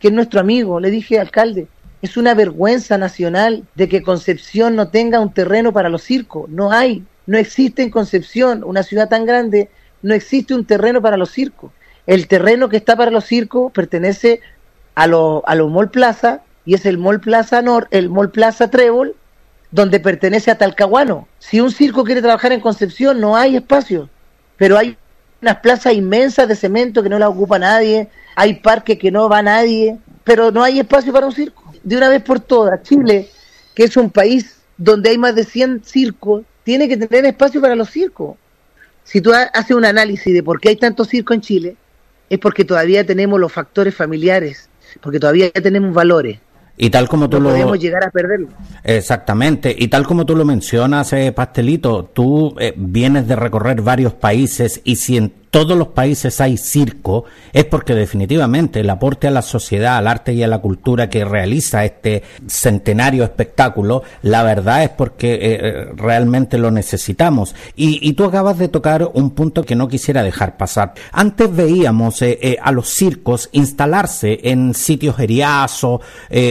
que 0.00 0.08
es 0.08 0.14
nuestro 0.14 0.40
amigo, 0.40 0.80
le 0.80 0.90
dije, 0.90 1.18
alcalde, 1.18 1.68
Es 2.02 2.18
una 2.18 2.34
vergüenza 2.34 2.98
nacional 2.98 3.64
de 3.76 3.88
que 3.88 4.02
Concepción 4.02 4.76
no 4.76 4.88
tenga 4.88 5.20
un 5.20 5.32
terreno 5.32 5.72
para 5.72 5.88
los 5.88 6.02
circos. 6.02 6.50
No 6.50 6.70
hay, 6.70 7.02
no 7.26 7.38
existe 7.38 7.82
en 7.82 7.90
Concepción, 7.90 8.62
una 8.62 8.82
ciudad 8.82 9.08
tan 9.08 9.24
grande, 9.24 9.70
no 10.02 10.12
existe 10.12 10.54
un 10.54 10.66
terreno 10.66 11.00
para 11.00 11.16
los 11.16 11.30
circos. 11.30 11.72
El 12.06 12.26
terreno 12.28 12.68
que 12.68 12.76
está 12.76 12.94
para 12.96 13.10
los 13.10 13.24
circos 13.24 13.72
pertenece 13.72 14.42
a 14.94 15.06
los 15.06 15.42
a 15.46 15.54
los 15.54 15.70
Mall 15.70 15.90
Plaza 15.90 16.42
y 16.64 16.74
es 16.74 16.86
el 16.86 16.98
Mall 16.98 17.20
Plaza 17.20 17.62
Nor, 17.62 17.88
el 17.90 18.08
Mall 18.08 18.30
Plaza 18.30 18.70
Trébol, 18.70 19.14
donde 19.70 20.00
pertenece 20.00 20.50
a 20.50 20.58
Talcahuano. 20.58 21.26
Si 21.38 21.60
un 21.60 21.70
circo 21.70 22.04
quiere 22.04 22.22
trabajar 22.22 22.52
en 22.52 22.60
Concepción, 22.60 23.20
no 23.20 23.36
hay 23.36 23.56
espacio, 23.56 24.08
pero 24.56 24.78
hay 24.78 24.96
unas 25.42 25.56
plazas 25.56 25.92
inmensas 25.92 26.48
de 26.48 26.56
cemento 26.56 27.02
que 27.02 27.08
no 27.08 27.18
la 27.18 27.28
ocupa 27.28 27.58
nadie, 27.58 28.08
hay 28.36 28.54
parques 28.54 28.98
que 28.98 29.10
no 29.10 29.28
va 29.28 29.42
nadie, 29.42 29.98
pero 30.22 30.50
no 30.50 30.62
hay 30.62 30.80
espacio 30.80 31.12
para 31.12 31.26
un 31.26 31.32
circo. 31.32 31.72
De 31.82 31.96
una 31.96 32.08
vez 32.08 32.22
por 32.22 32.40
todas, 32.40 32.82
Chile, 32.82 33.28
que 33.74 33.84
es 33.84 33.96
un 33.96 34.10
país 34.10 34.58
donde 34.76 35.10
hay 35.10 35.18
más 35.18 35.34
de 35.34 35.44
100 35.44 35.82
circos, 35.84 36.44
tiene 36.62 36.88
que 36.88 36.96
tener 36.96 37.26
espacio 37.26 37.60
para 37.60 37.76
los 37.76 37.90
circos. 37.90 38.36
Si 39.04 39.20
tú 39.20 39.32
haces 39.34 39.76
un 39.76 39.84
análisis 39.84 40.32
de 40.32 40.42
por 40.42 40.60
qué 40.60 40.70
hay 40.70 40.76
tantos 40.76 41.08
circos 41.08 41.34
en 41.34 41.40
Chile, 41.42 41.76
es 42.30 42.38
porque 42.38 42.64
todavía 42.64 43.04
tenemos 43.04 43.38
los 43.38 43.52
factores 43.52 43.94
familiares, 43.94 44.70
porque 45.02 45.20
todavía 45.20 45.50
tenemos 45.50 45.92
valores. 45.92 46.38
Y 46.76 46.90
tal 46.90 47.08
como 47.08 47.28
tú 47.28 47.38
no 47.38 47.44
lo... 47.44 47.50
podemos 47.50 47.78
llegar 47.78 48.04
a 48.04 48.10
perderlo. 48.10 48.48
Exactamente. 48.82 49.74
Y 49.76 49.88
tal 49.88 50.06
como 50.06 50.26
tú 50.26 50.34
lo 50.34 50.44
mencionas, 50.44 51.12
eh, 51.12 51.32
Pastelito, 51.32 52.10
tú 52.12 52.56
eh, 52.58 52.74
vienes 52.76 53.28
de 53.28 53.36
recorrer 53.36 53.80
varios 53.80 54.14
países 54.14 54.80
y 54.84 54.96
si 54.96 55.16
en 55.16 55.32
todos 55.54 55.78
los 55.78 55.86
países 55.86 56.40
hay 56.40 56.56
circo, 56.56 57.26
es 57.52 57.64
porque 57.66 57.94
definitivamente 57.94 58.80
el 58.80 58.90
aporte 58.90 59.28
a 59.28 59.30
la 59.30 59.40
sociedad, 59.40 59.98
al 59.98 60.08
arte 60.08 60.32
y 60.32 60.42
a 60.42 60.48
la 60.48 60.58
cultura 60.58 61.08
que 61.08 61.24
realiza 61.24 61.84
este 61.84 62.24
centenario 62.48 63.22
espectáculo, 63.22 64.02
la 64.22 64.42
verdad 64.42 64.82
es 64.82 64.88
porque 64.88 65.34
eh, 65.34 65.38
eh, 65.42 65.86
realmente 65.94 66.58
lo 66.58 66.72
necesitamos. 66.72 67.54
Y, 67.76 68.14
tú 68.14 68.24
acabas 68.24 68.58
de 68.58 68.66
tocar 68.66 69.08
un 69.14 69.30
punto 69.30 69.62
que 69.62 69.76
no 69.76 69.86
quisiera 69.86 70.24
dejar 70.24 70.56
pasar. 70.56 70.94
Antes 71.12 71.54
veíamos 71.54 72.20
eh, 72.22 72.58
a 72.60 72.72
los 72.72 72.88
circos 72.88 73.48
instalarse 73.52 74.40
en 74.42 74.74
sitios 74.74 75.20
eriazos 75.20 76.00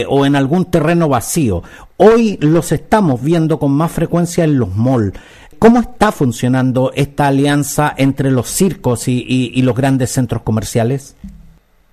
o 0.08 0.26
en 0.26 0.34
algún 0.34 0.64
terreno 0.70 1.10
vacío. 1.10 1.62
Hoy 1.96 2.38
los 2.40 2.72
estamos 2.72 3.22
viendo 3.22 3.60
con 3.60 3.70
más 3.70 3.92
frecuencia 3.92 4.42
en 4.42 4.58
los 4.58 4.74
malls. 4.74 5.12
¿Cómo 5.58 5.80
está 5.80 6.12
funcionando 6.12 6.92
esta 6.94 7.28
alianza 7.28 7.94
entre 7.96 8.30
los 8.30 8.48
circos 8.48 9.08
y, 9.08 9.60
los 9.62 9.74
grandes 9.74 10.10
centros 10.10 10.42
comerciales? 10.42 11.16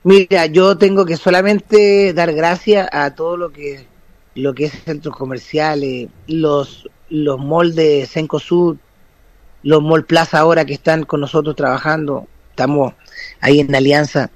Mira, 0.03 0.47
yo 0.47 0.77
tengo 0.77 1.05
que 1.05 1.17
solamente 1.17 2.13
dar 2.13 2.33
gracias 2.33 2.89
a 2.91 3.13
todo 3.13 3.37
lo 3.37 3.51
que 3.51 3.85
lo 4.33 4.53
que 4.53 4.65
es 4.65 4.73
centros 4.83 5.15
comerciales, 5.15 6.09
los 6.27 6.89
los 7.09 7.39
malls 7.43 7.75
de 7.75 8.05
Senco 8.05 8.39
Sur, 8.39 8.77
los 9.63 9.81
mall 9.83 10.05
Plaza 10.05 10.39
ahora 10.39 10.65
que 10.65 10.73
están 10.73 11.03
con 11.03 11.19
nosotros 11.19 11.55
trabajando, 11.55 12.27
estamos 12.49 12.93
ahí 13.41 13.59
en 13.59 13.75
alianza. 13.75 14.31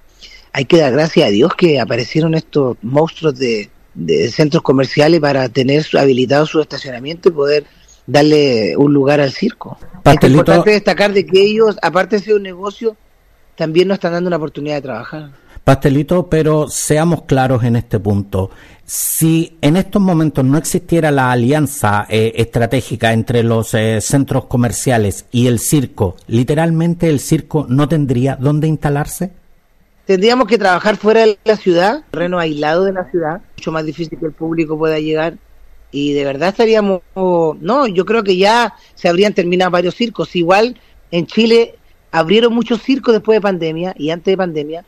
Hay 0.51 0.65
que 0.65 0.77
dar 0.77 0.91
gracias 0.91 1.27
a 1.27 1.31
Dios 1.31 1.53
que 1.55 1.79
aparecieron 1.79 2.35
estos 2.35 2.77
monstruos 2.81 3.37
de, 3.37 3.69
de 3.93 4.29
centros 4.29 4.61
comerciales 4.61 5.19
para 5.19 5.49
tener 5.49 5.85
habilitado 5.97 6.45
su 6.45 6.61
estacionamiento 6.61 7.29
y 7.29 7.31
poder 7.31 7.65
darle 8.07 8.75
un 8.77 8.93
lugar 8.93 9.19
al 9.21 9.31
circo. 9.31 9.77
Pastelito. 10.03 10.27
Es 10.27 10.31
importante 10.31 10.71
destacar 10.71 11.13
de 11.13 11.25
que 11.25 11.41
ellos, 11.41 11.77
aparte 11.81 12.17
de 12.17 12.23
ser 12.23 12.35
un 12.35 12.43
negocio, 12.43 12.95
también 13.55 13.87
nos 13.87 13.95
están 13.95 14.13
dando 14.13 14.27
una 14.27 14.37
oportunidad 14.37 14.75
de 14.75 14.81
trabajar. 14.81 15.31
Pastelito, 15.63 16.27
pero 16.29 16.67
seamos 16.67 17.23
claros 17.23 17.63
en 17.63 17.75
este 17.75 17.99
punto. 17.99 18.51
Si 18.85 19.57
en 19.61 19.77
estos 19.77 19.99
momentos 19.99 20.45
no 20.45 20.59
existiera 20.59 21.09
la 21.09 21.31
alianza 21.31 22.05
eh, 22.07 22.33
estratégica 22.35 23.13
entre 23.13 23.41
los 23.41 23.73
eh, 23.73 23.99
centros 23.99 24.45
comerciales 24.45 25.25
y 25.31 25.47
el 25.47 25.57
circo, 25.57 26.17
literalmente 26.27 27.09
el 27.09 27.19
circo 27.19 27.65
no 27.67 27.87
tendría 27.87 28.35
dónde 28.35 28.67
instalarse. 28.67 29.31
Tendríamos 30.05 30.47
que 30.47 30.59
trabajar 30.59 30.97
fuera 30.97 31.21
de 31.21 31.39
la 31.43 31.57
ciudad, 31.57 32.03
terreno 32.11 32.37
aislado 32.37 32.83
de 32.83 32.93
la 32.93 33.09
ciudad, 33.09 33.41
mucho 33.57 33.71
más 33.71 33.85
difícil 33.85 34.19
que 34.19 34.27
el 34.27 34.33
público 34.33 34.77
pueda 34.77 34.99
llegar 34.99 35.39
y 35.95 36.11
de 36.11 36.25
verdad 36.25 36.49
estaríamos, 36.49 37.03
no, 37.15 37.87
yo 37.87 38.05
creo 38.05 38.21
que 38.21 38.35
ya 38.35 38.73
se 38.95 39.07
habrían 39.07 39.33
terminado 39.33 39.71
varios 39.71 39.95
circos. 39.95 40.35
Igual 40.35 40.77
en 41.09 41.25
Chile 41.25 41.75
abrieron 42.11 42.53
muchos 42.53 42.81
circos 42.81 43.13
después 43.13 43.37
de 43.37 43.41
pandemia 43.41 43.95
y 43.97 44.09
antes 44.09 44.33
de 44.33 44.35
pandemia 44.35 44.85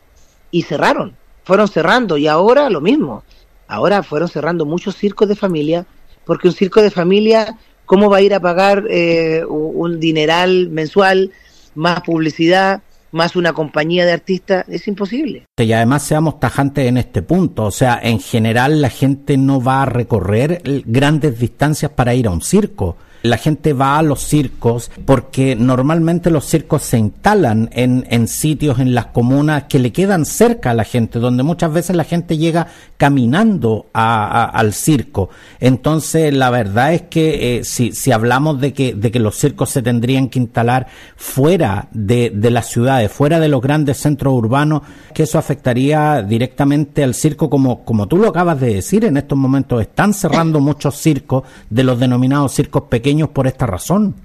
y 0.51 0.63
cerraron, 0.63 1.15
fueron 1.45 1.69
cerrando 1.69 2.17
y 2.17 2.27
ahora 2.27 2.69
lo 2.69 2.81
mismo. 2.81 3.23
Ahora 3.69 4.03
fueron 4.03 4.27
cerrando 4.27 4.65
muchos 4.65 4.97
circos 4.97 5.29
de 5.29 5.37
familia 5.37 5.85
porque 6.25 6.49
un 6.49 6.53
circo 6.53 6.81
de 6.81 6.91
familia, 6.91 7.57
¿cómo 7.85 8.09
va 8.09 8.17
a 8.17 8.21
ir 8.21 8.33
a 8.33 8.41
pagar 8.41 8.83
eh, 8.89 9.45
un 9.47 10.01
dineral 10.01 10.67
mensual, 10.67 11.31
más 11.73 12.01
publicidad? 12.01 12.81
Más 13.11 13.35
una 13.35 13.53
compañía 13.53 14.05
de 14.05 14.13
artistas, 14.13 14.65
es 14.67 14.87
imposible. 14.87 15.45
Y 15.57 15.71
además 15.71 16.03
seamos 16.03 16.39
tajantes 16.39 16.87
en 16.87 16.97
este 16.97 17.21
punto, 17.21 17.65
o 17.65 17.71
sea, 17.71 17.99
en 18.01 18.19
general 18.19 18.81
la 18.81 18.89
gente 18.89 19.37
no 19.37 19.61
va 19.61 19.83
a 19.83 19.85
recorrer 19.85 20.61
grandes 20.85 21.39
distancias 21.39 21.91
para 21.91 22.13
ir 22.13 22.27
a 22.27 22.31
un 22.31 22.41
circo 22.41 22.97
la 23.23 23.37
gente 23.37 23.73
va 23.73 23.97
a 23.97 24.03
los 24.03 24.21
circos 24.21 24.91
porque 25.05 25.55
normalmente 25.55 26.29
los 26.29 26.45
circos 26.45 26.83
se 26.83 26.97
instalan 26.97 27.69
en, 27.73 28.05
en, 28.09 28.27
sitios 28.27 28.79
en 28.79 28.93
las 28.93 29.07
comunas 29.07 29.63
que 29.63 29.79
le 29.79 29.91
quedan 29.91 30.25
cerca 30.25 30.71
a 30.71 30.73
la 30.73 30.83
gente, 30.83 31.19
donde 31.19 31.43
muchas 31.43 31.71
veces 31.73 31.95
la 31.95 32.03
gente 32.03 32.37
llega 32.37 32.67
caminando 32.97 33.87
a, 33.93 34.45
al 34.45 34.73
circo. 34.73 35.29
Entonces, 35.59 36.33
la 36.33 36.49
verdad 36.49 36.93
es 36.93 37.03
que 37.03 37.57
eh, 37.57 37.63
si, 37.63 37.91
si 37.91 38.11
hablamos 38.11 38.59
de 38.59 38.73
que, 38.73 38.93
de 38.93 39.11
que 39.11 39.19
los 39.19 39.35
circos 39.35 39.69
se 39.69 39.81
tendrían 39.81 40.29
que 40.29 40.39
instalar 40.39 40.87
fuera 41.15 41.87
de, 41.91 42.31
de 42.33 42.51
las 42.51 42.67
ciudades, 42.67 43.11
fuera 43.11 43.39
de 43.39 43.49
los 43.49 43.61
grandes 43.61 43.97
centros 43.97 44.33
urbanos, 44.33 44.81
que 45.13 45.23
eso 45.23 45.37
afectaría 45.37 46.21
directamente 46.21 47.03
al 47.03 47.13
circo, 47.13 47.49
como, 47.49 47.83
como 47.83 48.07
tú 48.07 48.17
lo 48.17 48.29
acabas 48.29 48.59
de 48.59 48.75
decir, 48.75 49.05
en 49.05 49.17
estos 49.17 49.37
momentos 49.37 49.81
están 49.81 50.13
cerrando 50.13 50.59
muchos 50.59 50.95
circos 50.95 51.43
de 51.69 51.83
los 51.83 51.99
denominados 51.99 52.53
circos 52.53 52.83
pequeños 52.83 53.06
por 53.29 53.47
esta 53.47 53.65
razón. 53.65 54.15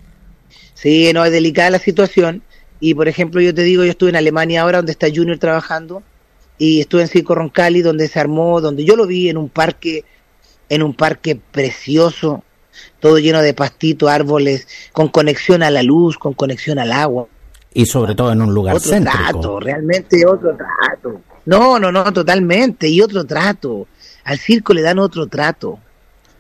Sí, 0.75 1.13
no, 1.13 1.25
es 1.25 1.33
delicada 1.33 1.71
la 1.71 1.79
situación. 1.79 2.43
Y 2.81 2.95
por 2.95 3.07
ejemplo, 3.07 3.41
yo 3.41 3.55
te 3.55 3.63
digo, 3.63 3.85
yo 3.85 3.91
estuve 3.91 4.11
en 4.11 4.17
Alemania 4.17 4.63
ahora, 4.63 4.79
donde 4.79 4.93
está 4.93 5.07
Junior 5.09 5.39
trabajando, 5.39 6.03
y 6.59 6.81
estuve 6.81 7.03
en 7.03 7.09
Circo 7.09 7.35
Roncali, 7.35 7.83
donde 7.83 8.09
se 8.09 8.19
armó, 8.19 8.61
donde 8.61 8.85
yo 8.85 8.97
lo 8.97 9.07
vi 9.07 9.29
en 9.29 9.37
un 9.37 9.49
parque, 9.49 10.05
en 10.69 10.83
un 10.83 10.95
parque 10.95 11.37
precioso, 11.37 12.43
todo 12.99 13.19
lleno 13.19 13.41
de 13.41 13.55
pastitos, 13.55 14.11
árboles, 14.11 14.67
con 14.93 15.09
conexión 15.09 15.63
a 15.63 15.71
la 15.71 15.83
luz, 15.83 16.19
con 16.19 16.35
conexión 16.35 16.79
al 16.79 16.91
agua. 16.91 17.29
Y 17.73 17.87
sobre 17.87 18.15
todo 18.15 18.33
en 18.33 18.43
un 18.43 18.53
lugar 18.53 18.77
otro 18.77 18.91
céntrico. 18.91 19.19
trato, 19.19 19.61
realmente 19.61 20.27
otro 20.27 20.57
trato. 20.57 21.21
No, 21.47 21.79
no, 21.79 21.93
no, 21.93 22.13
totalmente, 22.13 22.89
y 22.89 23.01
otro 23.01 23.25
trato. 23.25 23.87
Al 24.25 24.39
circo 24.39 24.75
le 24.75 24.83
dan 24.83 24.99
otro 24.99 25.27
trato 25.27 25.79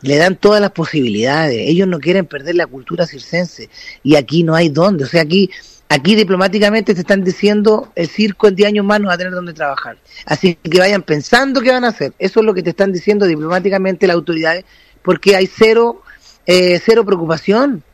le 0.02 0.16
dan 0.16 0.36
todas 0.36 0.60
las 0.60 0.72
posibilidades. 0.72 1.56
Ellos 1.58 1.88
no 1.88 1.98
quieren 1.98 2.26
perder 2.26 2.56
la 2.56 2.66
cultura 2.66 3.06
circense 3.06 3.70
y 4.02 4.16
aquí 4.16 4.42
no 4.42 4.54
hay 4.54 4.68
dónde. 4.68 5.04
O 5.04 5.06
sea, 5.06 5.22
aquí 5.22 5.50
aquí 5.88 6.14
diplomáticamente 6.14 6.94
te 6.94 7.00
están 7.00 7.22
diciendo 7.22 7.92
el 7.94 8.08
circo 8.08 8.48
en 8.48 8.56
10 8.56 8.68
años 8.68 8.84
más 8.84 9.00
no 9.00 9.08
va 9.08 9.14
a 9.14 9.18
tener 9.18 9.32
dónde 9.32 9.52
trabajar. 9.52 9.96
Así 10.26 10.54
que 10.56 10.78
vayan 10.78 11.02
pensando 11.02 11.60
qué 11.60 11.70
van 11.70 11.84
a 11.84 11.88
hacer. 11.88 12.12
Eso 12.18 12.40
es 12.40 12.46
lo 12.46 12.54
que 12.54 12.62
te 12.62 12.70
están 12.70 12.92
diciendo 12.92 13.26
diplomáticamente 13.26 14.06
las 14.06 14.14
autoridades 14.14 14.64
porque 15.02 15.36
hay 15.36 15.46
cero 15.46 16.02
eh, 16.46 16.80
cero 16.84 17.04
preocupación. 17.04 17.84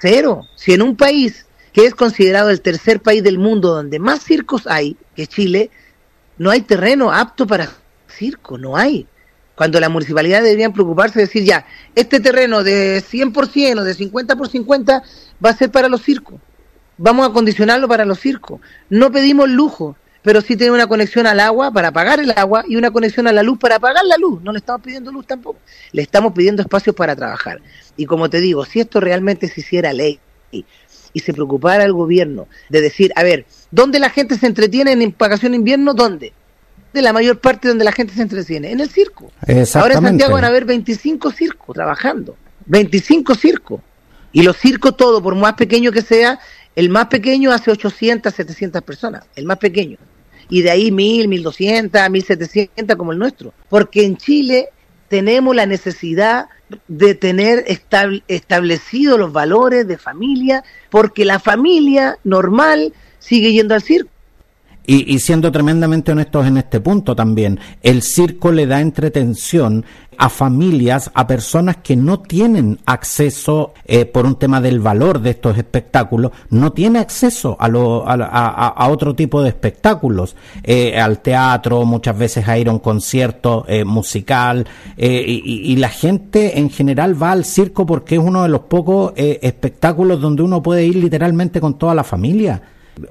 Cero. 0.00 0.46
Si 0.56 0.72
en 0.72 0.82
un 0.82 0.96
país 0.96 1.46
que 1.72 1.86
es 1.86 1.94
considerado 1.94 2.50
el 2.50 2.60
tercer 2.60 3.00
país 3.00 3.22
del 3.22 3.38
mundo 3.38 3.74
donde 3.74 3.98
más 3.98 4.22
circos 4.22 4.66
hay, 4.66 4.96
que 5.14 5.26
Chile, 5.26 5.70
no 6.38 6.50
hay 6.50 6.62
terreno 6.62 7.12
apto 7.12 7.46
para 7.46 7.70
circo, 8.08 8.58
no 8.58 8.76
hay 8.76 9.06
cuando 9.58 9.80
la 9.80 9.88
municipalidad 9.88 10.40
deberían 10.40 10.72
preocuparse 10.72 11.18
de 11.18 11.26
decir 11.26 11.42
ya, 11.42 11.66
este 11.96 12.20
terreno 12.20 12.62
de 12.62 13.02
100% 13.02 13.80
o 13.80 13.82
de 13.82 13.92
50 13.92 14.36
por 14.36 14.48
50 14.48 15.02
va 15.44 15.50
a 15.50 15.56
ser 15.56 15.72
para 15.72 15.88
los 15.88 16.00
circos. 16.02 16.40
Vamos 16.96 17.28
a 17.28 17.32
condicionarlo 17.32 17.88
para 17.88 18.04
los 18.04 18.20
circos. 18.20 18.60
No 18.88 19.10
pedimos 19.10 19.50
lujo, 19.50 19.96
pero 20.22 20.42
sí 20.42 20.56
tenemos 20.56 20.76
una 20.76 20.86
conexión 20.86 21.26
al 21.26 21.40
agua 21.40 21.72
para 21.72 21.90
pagar 21.90 22.20
el 22.20 22.32
agua 22.36 22.62
y 22.68 22.76
una 22.76 22.92
conexión 22.92 23.26
a 23.26 23.32
la 23.32 23.42
luz 23.42 23.58
para 23.58 23.80
pagar 23.80 24.04
la 24.04 24.16
luz. 24.16 24.40
No 24.42 24.52
le 24.52 24.58
estamos 24.58 24.80
pidiendo 24.80 25.10
luz 25.10 25.26
tampoco. 25.26 25.58
Le 25.90 26.02
estamos 26.02 26.32
pidiendo 26.34 26.62
espacios 26.62 26.94
para 26.94 27.16
trabajar. 27.16 27.60
Y 27.96 28.06
como 28.06 28.30
te 28.30 28.40
digo, 28.40 28.64
si 28.64 28.78
esto 28.78 29.00
realmente 29.00 29.48
se 29.48 29.60
hiciera 29.60 29.92
ley 29.92 30.20
y 30.52 31.18
se 31.18 31.32
preocupara 31.32 31.82
el 31.82 31.92
gobierno 31.92 32.46
de 32.68 32.80
decir, 32.80 33.10
a 33.16 33.24
ver, 33.24 33.44
¿dónde 33.72 33.98
la 33.98 34.10
gente 34.10 34.38
se 34.38 34.46
entretiene 34.46 34.92
en 34.92 35.14
vacación 35.18 35.52
invierno? 35.52 35.94
¿Dónde? 35.94 36.32
De 36.92 37.02
la 37.02 37.12
mayor 37.12 37.38
parte 37.40 37.68
donde 37.68 37.84
la 37.84 37.92
gente 37.92 38.14
se 38.14 38.22
entretiene, 38.22 38.72
en 38.72 38.80
el 38.80 38.88
circo. 38.88 39.30
Ahora 39.74 39.94
en 39.94 40.02
Santiago 40.02 40.34
van 40.34 40.44
a 40.44 40.48
haber 40.48 40.64
25 40.64 41.30
circos 41.30 41.74
trabajando, 41.74 42.36
25 42.66 43.34
circos. 43.34 43.80
Y 44.32 44.42
los 44.42 44.56
circos, 44.56 44.96
todo, 44.96 45.22
por 45.22 45.34
más 45.34 45.54
pequeño 45.54 45.90
que 45.92 46.02
sea, 46.02 46.38
el 46.76 46.90
más 46.90 47.06
pequeño 47.06 47.50
hace 47.50 47.70
800, 47.70 48.32
700 48.32 48.82
personas, 48.82 49.24
el 49.34 49.44
más 49.44 49.58
pequeño. 49.58 49.98
Y 50.48 50.62
de 50.62 50.70
ahí 50.70 50.90
1000, 50.90 51.28
1200, 51.28 52.10
1700 52.10 52.96
como 52.96 53.12
el 53.12 53.18
nuestro. 53.18 53.52
Porque 53.68 54.04
en 54.04 54.16
Chile 54.16 54.68
tenemos 55.08 55.56
la 55.56 55.66
necesidad 55.66 56.46
de 56.86 57.14
tener 57.14 57.64
establecidos 58.28 59.18
los 59.18 59.32
valores 59.32 59.88
de 59.88 59.98
familia, 59.98 60.62
porque 60.90 61.24
la 61.24 61.38
familia 61.38 62.18
normal 62.24 62.92
sigue 63.18 63.52
yendo 63.52 63.74
al 63.74 63.82
circo. 63.82 64.10
Y, 64.90 65.18
siendo 65.18 65.52
tremendamente 65.52 66.12
honestos 66.12 66.46
en 66.46 66.56
este 66.56 66.80
punto 66.80 67.14
también, 67.14 67.60
el 67.82 68.00
circo 68.00 68.50
le 68.50 68.66
da 68.66 68.80
entretención 68.80 69.84
a 70.16 70.30
familias, 70.30 71.10
a 71.12 71.26
personas 71.26 71.76
que 71.76 71.94
no 71.94 72.20
tienen 72.20 72.78
acceso 72.86 73.74
eh, 73.84 74.06
por 74.06 74.24
un 74.24 74.36
tema 74.36 74.62
del 74.62 74.80
valor 74.80 75.20
de 75.20 75.28
estos 75.28 75.58
espectáculos, 75.58 76.32
no 76.48 76.72
tiene 76.72 77.00
acceso 77.00 77.54
a, 77.60 77.66
a, 77.66 78.88
otro 78.88 79.14
tipo 79.14 79.42
de 79.42 79.50
espectáculos, 79.50 80.36
eh, 80.62 80.98
al 80.98 81.18
teatro, 81.18 81.84
muchas 81.84 82.16
veces 82.16 82.48
a 82.48 82.56
ir 82.56 82.70
a 82.70 82.72
un 82.72 82.78
concierto 82.78 83.66
eh, 83.68 83.84
musical, 83.84 84.66
y, 84.96 85.70
y, 85.70 85.76
la 85.76 85.90
gente 85.90 86.58
en 86.58 86.70
general 86.70 87.22
va 87.22 87.32
al 87.32 87.44
circo 87.44 87.84
porque 87.84 88.14
es 88.14 88.22
uno 88.22 88.42
de 88.42 88.48
los 88.48 88.62
pocos 88.62 89.12
espectáculos 89.16 90.18
donde 90.18 90.42
uno 90.42 90.62
puede 90.62 90.86
ir 90.86 90.96
literalmente 90.96 91.60
con 91.60 91.76
toda 91.76 91.94
la 91.94 92.04
familia 92.04 92.62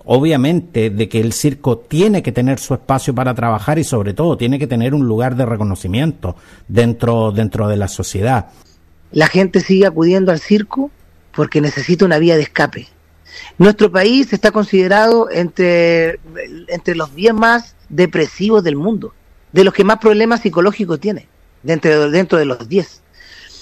obviamente 0.06 0.90
de 0.90 1.10
que 1.10 1.20
el 1.20 1.34
circo 1.34 1.78
tiene 1.78 2.24
que 2.24 2.32
tener 2.32 2.60
su 2.60 2.74
espacio 2.74 3.14
para 3.14 3.34
trabajar 3.34 3.80
y 3.80 3.84
sobre 3.84 4.14
todo 4.14 4.38
tiene 4.38 4.60
que 4.60 4.68
tener 4.68 4.94
un 4.94 5.08
lugar 5.08 5.36
de 5.36 5.46
reconocimiento 5.46 6.36
dentro, 6.68 7.32
dentro 7.32 7.68
de 7.68 7.78
la 7.78 7.88
sociedad. 7.88 8.50
La 9.12 9.28
gente 9.28 9.60
sigue 9.60 9.86
acudiendo 9.86 10.32
al 10.32 10.40
circo 10.40 10.92
porque 11.34 11.62
necesita 11.62 12.06
una 12.06 12.20
vía 12.20 12.36
de 12.36 12.44
escape. 12.44 12.88
Nuestro 13.58 13.92
país 13.92 14.34
está 14.34 14.52
considerado 14.52 15.30
entre, 15.30 16.20
entre 16.68 16.96
los 16.96 17.14
10 17.14 17.34
más 17.34 17.76
depresivos 17.90 18.64
del 18.64 18.76
mundo, 18.76 19.14
de 19.52 19.64
los 19.64 19.74
que 19.74 19.84
más 19.84 20.00
problemas 20.00 20.42
psicológicos 20.42 21.00
tiene, 21.00 21.28
dentro, 21.64 22.10
dentro 22.10 22.38
de 22.38 22.46
los 22.46 22.68
10. 22.68 23.02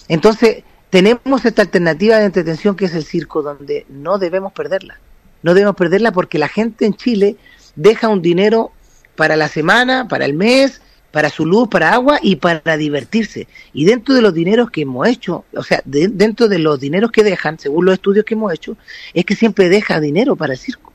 Entonces, 0.08 0.64
tenemos 0.90 1.44
esta 1.44 1.62
alternativa 1.62 2.18
de 2.18 2.26
entretención 2.26 2.76
que 2.76 2.86
es 2.86 2.96
el 2.96 3.04
circo, 3.04 3.42
donde 3.42 3.86
no 3.90 4.18
debemos 4.18 4.54
perderla 4.54 5.00
no 5.46 5.54
debemos 5.54 5.76
perderla 5.76 6.12
porque 6.12 6.40
la 6.40 6.48
gente 6.48 6.88
en 6.88 6.96
Chile 6.96 7.36
deja 7.76 8.10
un 8.10 8.24
dinero 8.24 8.72
para 9.16 9.36
la 9.36 9.48
semana, 9.48 10.08
para 10.08 10.26
el 10.26 10.34
mes, 10.34 10.82
para 11.12 11.30
su 11.30 11.46
luz, 11.46 11.68
para 11.68 11.94
agua 11.94 12.18
y 12.20 12.38
para 12.38 12.78
divertirse. 12.78 13.48
Y 13.72 13.86
dentro 13.86 14.16
de 14.16 14.24
los 14.24 14.34
dineros 14.34 14.72
que 14.72 14.82
hemos 14.82 15.08
hecho, 15.08 15.46
o 15.56 15.62
sea, 15.62 15.84
dentro 15.86 16.48
de 16.48 16.58
los 16.58 16.80
dineros 16.80 17.12
que 17.12 17.24
dejan, 17.24 17.60
según 17.60 17.86
los 17.86 17.94
estudios 17.94 18.26
que 18.26 18.34
hemos 18.34 18.52
hecho, 18.52 18.76
es 19.14 19.24
que 19.24 19.36
siempre 19.36 19.70
deja 19.70 20.00
dinero 20.00 20.36
para 20.36 20.54
el 20.54 20.60
circo. 20.60 20.92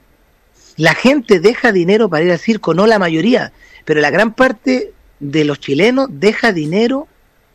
La 0.77 0.95
gente 0.95 1.39
deja 1.39 1.71
dinero 1.71 2.09
para 2.09 2.25
ir 2.25 2.33
al 2.33 2.41
circo, 2.41 2.75
no 2.75 2.89
la 2.89 2.99
mayoría, 2.99 3.53
pero 3.85 4.01
la 4.01 4.11
gran 4.11 4.35
parte 4.35 4.93
de 5.21 5.45
los 5.45 5.61
chilenos 5.61 6.09
deja 6.11 6.53
dinero 6.53 7.07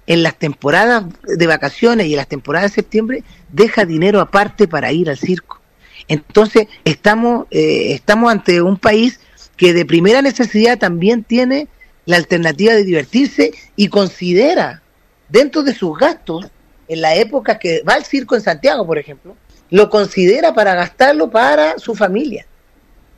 en 0.08 0.24
las 0.24 0.40
temporadas 0.40 1.04
de 1.24 1.46
vacaciones 1.46 2.08
y 2.08 2.14
en 2.14 2.18
las 2.18 2.30
temporadas 2.30 2.72
de 2.72 2.76
septiembre, 2.76 3.26
deja 3.52 3.84
dinero 3.84 4.22
aparte 4.22 4.66
para 4.70 4.94
ir 4.94 5.10
al 5.10 5.18
circo. 5.18 5.60
Entonces, 6.08 6.68
estamos, 6.84 7.48
eh, 7.52 7.94
estamos 7.94 8.32
ante 8.32 8.62
un 8.62 8.78
país 8.78 9.20
que 9.58 9.74
de 9.74 9.86
primera 9.86 10.22
necesidad 10.22 10.78
también 10.78 11.24
tiene 11.24 11.68
la 12.06 12.18
alternativa 12.18 12.74
de 12.74 12.84
divertirse 12.84 13.52
y 13.76 13.88
considera 13.88 14.82
dentro 15.30 15.64
de 15.64 15.74
sus 15.74 15.98
gastos, 15.98 16.46
en 16.88 17.02
la 17.02 17.16
época 17.16 17.58
que 17.58 17.82
va 17.82 17.94
al 17.94 18.06
circo 18.06 18.36
en 18.36 18.42
Santiago, 18.42 18.86
por 18.86 19.00
ejemplo, 19.00 19.36
lo 19.72 19.90
considera 19.90 20.54
para 20.54 20.76
gastarlo 20.76 21.32
para 21.32 21.80
su 21.80 21.96
familia. 21.96 22.46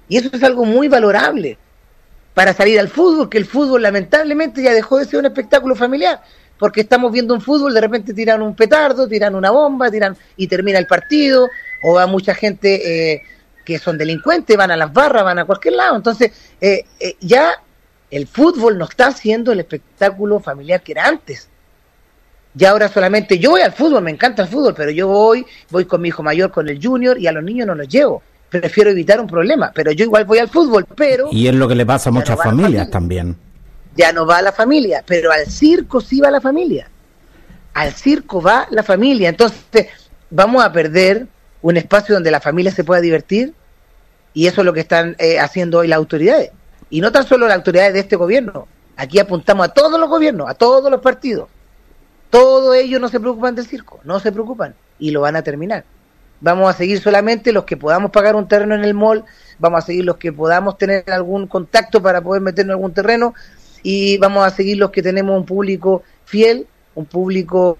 Y 0.07 0.17
eso 0.17 0.29
es 0.31 0.43
algo 0.43 0.63
muy 0.63 0.87
valorable 0.87 1.57
para 2.33 2.53
salir 2.53 2.79
al 2.79 2.87
fútbol, 2.87 3.29
que 3.29 3.37
el 3.37 3.45
fútbol 3.45 3.81
lamentablemente 3.81 4.61
ya 4.61 4.73
dejó 4.73 4.99
de 4.99 5.05
ser 5.05 5.19
un 5.19 5.25
espectáculo 5.25 5.75
familiar, 5.75 6.21
porque 6.57 6.81
estamos 6.81 7.11
viendo 7.11 7.33
un 7.33 7.41
fútbol, 7.41 7.73
de 7.73 7.81
repente 7.81 8.13
tiran 8.13 8.41
un 8.41 8.55
petardo, 8.55 9.07
tiran 9.07 9.35
una 9.35 9.51
bomba, 9.51 9.91
tiran 9.91 10.15
y 10.37 10.47
termina 10.47 10.79
el 10.79 10.87
partido, 10.87 11.49
o 11.83 11.93
va 11.93 12.07
mucha 12.07 12.33
gente 12.33 13.13
eh, 13.13 13.23
que 13.65 13.79
son 13.79 13.97
delincuentes, 13.97 14.55
van 14.55 14.71
a 14.71 14.77
las 14.77 14.93
barras, 14.93 15.23
van 15.23 15.39
a 15.39 15.45
cualquier 15.45 15.75
lado. 15.75 15.95
Entonces, 15.95 16.31
eh, 16.61 16.85
eh, 16.99 17.15
ya 17.19 17.61
el 18.09 18.27
fútbol 18.27 18.77
no 18.77 18.85
está 18.85 19.11
siendo 19.11 19.51
el 19.51 19.59
espectáculo 19.59 20.39
familiar 20.39 20.81
que 20.81 20.93
era 20.93 21.05
antes. 21.05 21.49
Ya 22.53 22.71
ahora 22.71 22.87
solamente 22.87 23.37
yo 23.37 23.51
voy 23.51 23.61
al 23.61 23.73
fútbol, 23.73 24.01
me 24.01 24.11
encanta 24.11 24.43
el 24.43 24.47
fútbol, 24.47 24.73
pero 24.73 24.89
yo 24.89 25.07
voy, 25.07 25.45
voy 25.69 25.85
con 25.85 26.01
mi 26.01 26.07
hijo 26.07 26.23
mayor, 26.23 26.51
con 26.51 26.67
el 26.69 26.81
junior, 26.81 27.19
y 27.19 27.27
a 27.27 27.31
los 27.31 27.43
niños 27.43 27.67
no 27.67 27.75
los 27.75 27.87
llevo. 27.87 28.23
Prefiero 28.49 28.89
evitar 28.89 29.19
un 29.19 29.27
problema, 29.27 29.71
pero 29.75 29.91
yo 29.91 30.05
igual 30.05 30.25
voy 30.25 30.39
al 30.39 30.47
fútbol, 30.47 30.85
pero... 30.95 31.27
Y 31.31 31.47
es 31.47 31.53
lo 31.53 31.67
que 31.67 31.75
le 31.75 31.85
pasa 31.85 32.09
a 32.09 32.13
muchas 32.13 32.41
familias 32.41 32.89
también. 32.89 33.35
Ya 33.95 34.13
no 34.13 34.25
va 34.25 34.37
a 34.37 34.41
la 34.41 34.53
familia, 34.53 35.03
pero 35.05 35.31
al 35.31 35.45
circo 35.45 35.99
sí 35.99 36.21
va 36.21 36.31
la 36.31 36.39
familia. 36.39 36.89
Al 37.73 37.93
circo 37.93 38.41
va 38.41 38.65
la 38.71 38.81
familia. 38.81 39.29
Entonces, 39.29 39.87
vamos 40.29 40.63
a 40.63 40.71
perder 40.71 41.27
un 41.67 41.75
espacio 41.75 42.15
donde 42.15 42.31
la 42.31 42.39
familia 42.39 42.71
se 42.71 42.85
pueda 42.85 43.01
divertir 43.01 43.53
y 44.33 44.47
eso 44.47 44.61
es 44.61 44.65
lo 44.65 44.71
que 44.71 44.79
están 44.79 45.17
eh, 45.19 45.37
haciendo 45.37 45.79
hoy 45.79 45.89
las 45.89 45.97
autoridades. 45.97 46.51
Y 46.89 47.01
no 47.01 47.11
tan 47.11 47.27
solo 47.27 47.45
las 47.45 47.57
autoridades 47.57 47.93
de 47.93 47.99
este 47.99 48.15
gobierno, 48.15 48.69
aquí 48.95 49.19
apuntamos 49.19 49.67
a 49.67 49.73
todos 49.73 49.99
los 49.99 50.07
gobiernos, 50.07 50.49
a 50.49 50.53
todos 50.53 50.89
los 50.89 51.01
partidos. 51.01 51.49
Todos 52.29 52.73
ellos 52.77 53.01
no 53.01 53.09
se 53.09 53.19
preocupan 53.19 53.53
del 53.53 53.67
circo, 53.67 53.99
no 54.05 54.17
se 54.21 54.31
preocupan 54.31 54.75
y 54.97 55.11
lo 55.11 55.19
van 55.19 55.35
a 55.35 55.41
terminar. 55.41 55.83
Vamos 56.39 56.73
a 56.73 56.77
seguir 56.77 57.01
solamente 57.01 57.51
los 57.51 57.65
que 57.65 57.75
podamos 57.75 58.11
pagar 58.11 58.37
un 58.37 58.47
terreno 58.47 58.73
en 58.73 58.85
el 58.85 58.93
mall, 58.93 59.25
vamos 59.59 59.83
a 59.83 59.87
seguir 59.87 60.05
los 60.05 60.15
que 60.15 60.31
podamos 60.31 60.77
tener 60.77 61.03
algún 61.11 61.47
contacto 61.47 62.01
para 62.01 62.21
poder 62.21 62.41
meternos 62.41 62.75
en 62.75 62.77
algún 62.77 62.93
terreno 62.93 63.33
y 63.83 64.17
vamos 64.19 64.47
a 64.47 64.51
seguir 64.51 64.77
los 64.77 64.91
que 64.91 65.03
tenemos 65.03 65.37
un 65.37 65.45
público 65.45 66.03
fiel, 66.23 66.65
un 66.95 67.05
público 67.05 67.77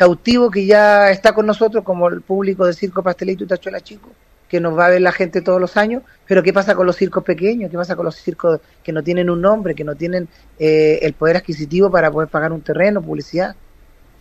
cautivo 0.00 0.50
que 0.50 0.64
ya 0.64 1.10
está 1.10 1.34
con 1.34 1.44
nosotros, 1.44 1.84
como 1.84 2.08
el 2.08 2.22
público 2.22 2.64
de 2.64 2.72
Circo 2.72 3.02
Pastelito 3.02 3.44
y 3.44 3.46
Tachuela 3.46 3.82
Chico, 3.82 4.08
que 4.48 4.58
nos 4.58 4.74
va 4.74 4.86
a 4.86 4.88
ver 4.88 5.02
la 5.02 5.12
gente 5.12 5.42
todos 5.42 5.60
los 5.60 5.76
años, 5.76 6.02
pero 6.26 6.42
¿qué 6.42 6.54
pasa 6.54 6.74
con 6.74 6.86
los 6.86 6.96
circos 6.96 7.22
pequeños? 7.22 7.70
¿Qué 7.70 7.76
pasa 7.76 7.94
con 7.96 8.06
los 8.06 8.16
circos 8.16 8.60
que 8.82 8.94
no 8.94 9.02
tienen 9.02 9.28
un 9.28 9.42
nombre, 9.42 9.74
que 9.74 9.84
no 9.84 9.94
tienen 9.94 10.26
eh, 10.58 11.00
el 11.02 11.12
poder 11.12 11.36
adquisitivo 11.36 11.90
para 11.90 12.10
poder 12.10 12.30
pagar 12.30 12.50
un 12.50 12.62
terreno, 12.62 13.02
publicidad? 13.02 13.54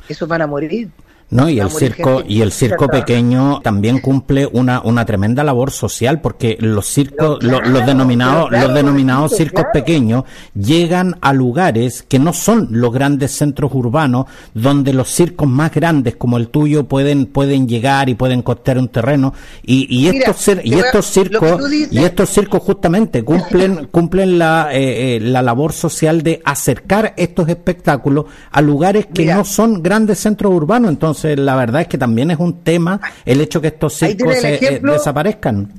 Esos 0.10 0.28
van 0.28 0.42
a 0.42 0.48
morir. 0.48 0.90
No, 1.32 1.48
y 1.48 1.60
el 1.60 1.70
circo, 1.70 2.24
y 2.28 2.42
el 2.42 2.52
circo 2.52 2.88
pequeño 2.88 3.62
también 3.62 4.00
cumple 4.00 4.48
una, 4.52 4.82
una 4.82 5.06
tremenda 5.06 5.44
labor 5.44 5.70
social 5.70 6.22
porque 6.22 6.58
los 6.60 6.88
circos, 6.88 7.44
los 7.44 7.86
denominados, 7.86 8.50
los 8.50 8.74
denominados 8.74 9.36
circos 9.36 9.66
pequeños 9.72 10.24
llegan 10.56 11.18
a 11.22 11.34
lugares 11.34 12.04
que 12.08 12.18
no 12.18 12.34
son 12.34 12.70
los 12.72 12.92
grandes 12.92 13.32
centros 13.32 13.72
urbanos 13.76 14.26
donde 14.56 14.92
los 14.92 15.10
circos 15.10 15.48
más 15.48 15.72
grandes 15.72 16.16
como 16.16 16.38
el 16.38 16.48
tuyo 16.48 16.86
pueden, 16.86 17.28
pueden 17.28 17.68
llegar 17.68 18.10
y 18.10 18.16
pueden 18.16 18.42
costear 18.42 18.80
un 18.80 18.88
terreno. 18.88 19.36
Y, 19.64 19.86
y 19.96 20.08
estos, 20.08 20.50
y 20.64 20.74
estos 20.74 21.06
circos, 21.06 21.62
y 21.92 22.00
estos 22.00 22.30
circos 22.30 22.64
justamente 22.64 23.24
cumplen, 23.24 23.88
cumplen 23.92 24.40
la, 24.40 24.70
eh, 24.74 25.18
eh, 25.18 25.20
la 25.20 25.44
labor 25.44 25.74
social 25.74 26.24
de 26.24 26.42
acercar 26.44 27.14
estos 27.18 27.50
espectáculos 27.50 28.26
a 28.50 28.62
lugares 28.62 29.06
que 29.14 29.28
no 29.28 29.46
son 29.46 29.84
grandes 29.84 30.20
centros 30.20 30.52
urbanos, 30.52 30.90
entonces 30.90 31.19
la 31.24 31.56
verdad 31.56 31.82
es 31.82 31.88
que 31.88 31.98
también 31.98 32.32
es 32.32 32.40
un 32.40 32.64
tema 32.64 33.00
el 33.26 33.42
hecho 33.42 33.62
que 33.62 33.68
estos 33.68 33.94
circos 33.94 34.44
eh, 34.44 34.80
desaparezcan. 34.82 35.72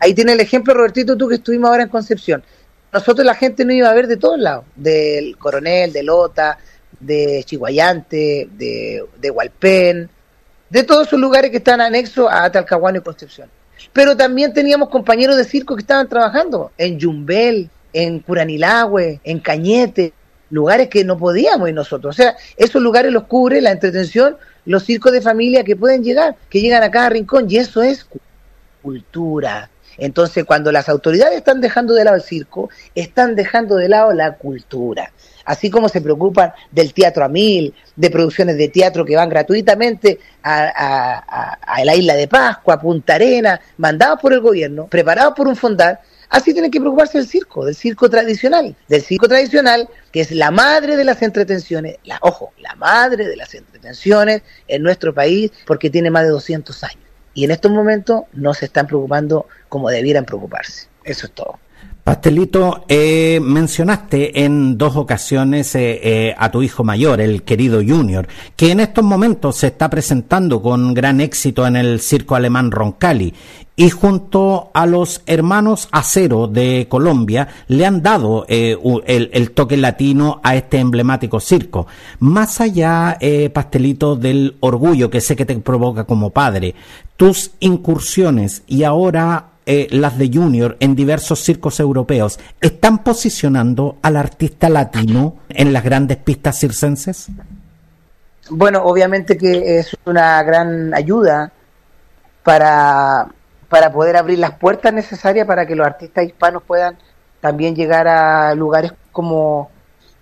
Ahí 0.00 0.14
tiene 0.14 0.32
el 0.32 0.40
ejemplo, 0.40 0.74
Robertito, 0.74 1.16
tú 1.16 1.28
que 1.28 1.36
estuvimos 1.36 1.70
ahora 1.70 1.84
en 1.84 1.88
Concepción. 1.88 2.42
Nosotros 2.92 3.24
la 3.26 3.34
gente 3.34 3.64
no 3.64 3.72
iba 3.72 3.90
a 3.90 3.94
ver 3.94 4.06
de 4.06 4.16
todos 4.16 4.38
lados, 4.38 4.64
del 4.76 5.36
Coronel, 5.36 5.92
de 5.92 6.02
Lota, 6.02 6.58
de 7.00 7.42
Chihuayante, 7.44 8.48
de, 8.52 9.04
de 9.20 9.30
Hualpén, 9.30 10.08
de 10.70 10.82
todos 10.82 11.06
esos 11.06 11.18
lugares 11.18 11.50
que 11.50 11.56
están 11.58 11.80
anexos 11.80 12.28
a 12.30 12.50
Talcahuano 12.50 12.98
y 12.98 13.02
Concepción. 13.02 13.48
Pero 13.92 14.16
también 14.16 14.52
teníamos 14.52 14.88
compañeros 14.88 15.36
de 15.36 15.44
circo 15.44 15.74
que 15.74 15.82
estaban 15.82 16.08
trabajando 16.08 16.72
en 16.78 16.98
Yumbel, 16.98 17.68
en 17.92 18.20
Curanilagüe, 18.20 19.20
en 19.24 19.40
Cañete, 19.40 20.12
lugares 20.50 20.88
que 20.88 21.04
no 21.04 21.18
podíamos 21.18 21.68
ir 21.68 21.74
nosotros. 21.74 22.14
O 22.14 22.16
sea, 22.16 22.36
esos 22.56 22.80
lugares 22.82 23.12
los 23.12 23.24
cubre 23.24 23.60
la 23.60 23.70
entretención 23.70 24.36
los 24.66 24.84
circos 24.84 25.12
de 25.12 25.20
familia 25.20 25.64
que 25.64 25.76
pueden 25.76 26.02
llegar, 26.02 26.36
que 26.48 26.60
llegan 26.60 26.82
a 26.82 26.90
cada 26.90 27.10
rincón, 27.10 27.46
y 27.48 27.56
eso 27.56 27.82
es 27.82 28.06
cultura. 28.82 29.70
Entonces, 29.96 30.44
cuando 30.44 30.72
las 30.72 30.88
autoridades 30.88 31.36
están 31.36 31.60
dejando 31.60 31.94
de 31.94 32.04
lado 32.04 32.16
el 32.16 32.22
circo, 32.22 32.68
están 32.94 33.36
dejando 33.36 33.76
de 33.76 33.88
lado 33.88 34.12
la 34.12 34.36
cultura. 34.36 35.12
Así 35.44 35.70
como 35.70 35.88
se 35.88 36.00
preocupan 36.00 36.52
del 36.70 36.92
teatro 36.92 37.24
a 37.24 37.28
mil, 37.28 37.74
de 37.94 38.10
producciones 38.10 38.56
de 38.56 38.68
teatro 38.68 39.04
que 39.04 39.14
van 39.14 39.28
gratuitamente 39.28 40.18
a, 40.42 41.56
a 41.60 41.84
la 41.84 41.94
isla 41.94 42.14
de 42.14 42.28
Pascua, 42.28 42.74
a 42.74 42.80
Punta 42.80 43.14
Arena, 43.14 43.60
mandados 43.76 44.20
por 44.20 44.32
el 44.32 44.40
gobierno, 44.40 44.86
preparados 44.86 45.34
por 45.34 45.46
un 45.46 45.54
fondar, 45.54 46.00
Así 46.28 46.52
tienen 46.52 46.70
que 46.70 46.80
preocuparse 46.80 47.18
del 47.18 47.26
circo, 47.26 47.64
del 47.64 47.74
circo 47.74 48.08
tradicional, 48.08 48.74
del 48.88 49.02
circo 49.02 49.28
tradicional, 49.28 49.88
que 50.12 50.20
es 50.20 50.30
la 50.30 50.50
madre 50.50 50.96
de 50.96 51.04
las 51.04 51.22
entretenciones, 51.22 51.96
la, 52.04 52.18
ojo, 52.22 52.52
la 52.58 52.74
madre 52.76 53.28
de 53.28 53.36
las 53.36 53.54
entretenciones 53.54 54.42
en 54.68 54.82
nuestro 54.82 55.14
país, 55.14 55.52
porque 55.66 55.90
tiene 55.90 56.10
más 56.10 56.24
de 56.24 56.30
200 56.30 56.84
años. 56.84 57.04
Y 57.34 57.44
en 57.44 57.50
estos 57.50 57.70
momentos 57.70 58.22
no 58.32 58.54
se 58.54 58.66
están 58.66 58.86
preocupando 58.86 59.46
como 59.68 59.90
debieran 59.90 60.24
preocuparse. 60.24 60.88
Eso 61.04 61.26
es 61.26 61.32
todo. 61.32 61.58
Pastelito, 62.04 62.84
eh, 62.86 63.40
mencionaste 63.42 64.44
en 64.44 64.76
dos 64.76 64.94
ocasiones 64.94 65.74
eh, 65.74 66.00
eh, 66.02 66.34
a 66.36 66.50
tu 66.50 66.62
hijo 66.62 66.84
mayor, 66.84 67.18
el 67.18 67.44
querido 67.44 67.80
Junior, 67.80 68.28
que 68.56 68.72
en 68.72 68.80
estos 68.80 69.02
momentos 69.02 69.56
se 69.56 69.68
está 69.68 69.88
presentando 69.88 70.60
con 70.60 70.92
gran 70.92 71.22
éxito 71.22 71.66
en 71.66 71.76
el 71.76 72.00
circo 72.00 72.34
alemán 72.34 72.70
Roncalli 72.70 73.32
y 73.76 73.90
junto 73.90 74.70
a 74.72 74.86
los 74.86 75.22
hermanos 75.26 75.88
Acero 75.90 76.46
de 76.46 76.86
Colombia 76.88 77.48
le 77.68 77.84
han 77.86 78.02
dado 78.02 78.46
el, 78.48 79.02
el, 79.06 79.50
toque 79.50 79.76
latino 79.76 80.40
a 80.44 80.54
este 80.54 80.78
emblemático 80.78 81.40
circo. 81.40 81.86
Más 82.20 82.60
allá, 82.60 83.18
Pastelito, 83.52 84.14
del 84.14 84.56
orgullo 84.60 85.10
que 85.10 85.20
sé 85.20 85.34
que 85.34 85.44
te 85.44 85.56
provoca 85.56 86.04
como 86.04 86.30
padre, 86.30 86.74
tus 87.16 87.50
incursiones 87.60 88.62
y 88.66 88.84
ahora 88.84 89.54
eh, 89.66 89.88
las 89.90 90.18
de 90.18 90.30
Junior 90.30 90.76
en 90.78 90.94
diversos 90.94 91.40
circos 91.40 91.80
europeos, 91.80 92.38
¿están 92.60 93.02
posicionando 93.02 93.96
al 94.02 94.18
artista 94.18 94.68
latino 94.68 95.36
en 95.48 95.72
las 95.72 95.82
grandes 95.82 96.18
pistas 96.18 96.60
circenses? 96.60 97.28
Bueno, 98.50 98.82
obviamente 98.84 99.38
que 99.38 99.78
es 99.78 99.96
una 100.04 100.42
gran 100.42 100.92
ayuda 100.92 101.50
para, 102.42 103.26
para 103.68 103.92
poder 103.92 104.16
abrir 104.16 104.38
las 104.38 104.58
puertas 104.58 104.92
necesarias 104.92 105.46
para 105.46 105.66
que 105.66 105.74
los 105.74 105.86
artistas 105.86 106.24
hispanos 106.24 106.62
puedan 106.62 106.96
también 107.40 107.74
llegar 107.74 108.08
a 108.08 108.54
lugares 108.54 108.92
como, 109.12 109.70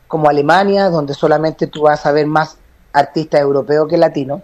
como 0.08 0.28
Alemania, 0.28 0.88
donde 0.88 1.14
solamente 1.14 1.66
tú 1.66 1.82
vas 1.82 2.04
a 2.06 2.12
ver 2.12 2.26
más 2.26 2.58
artistas 2.92 3.40
europeos 3.40 3.88
que 3.88 3.96
latinos 3.96 4.42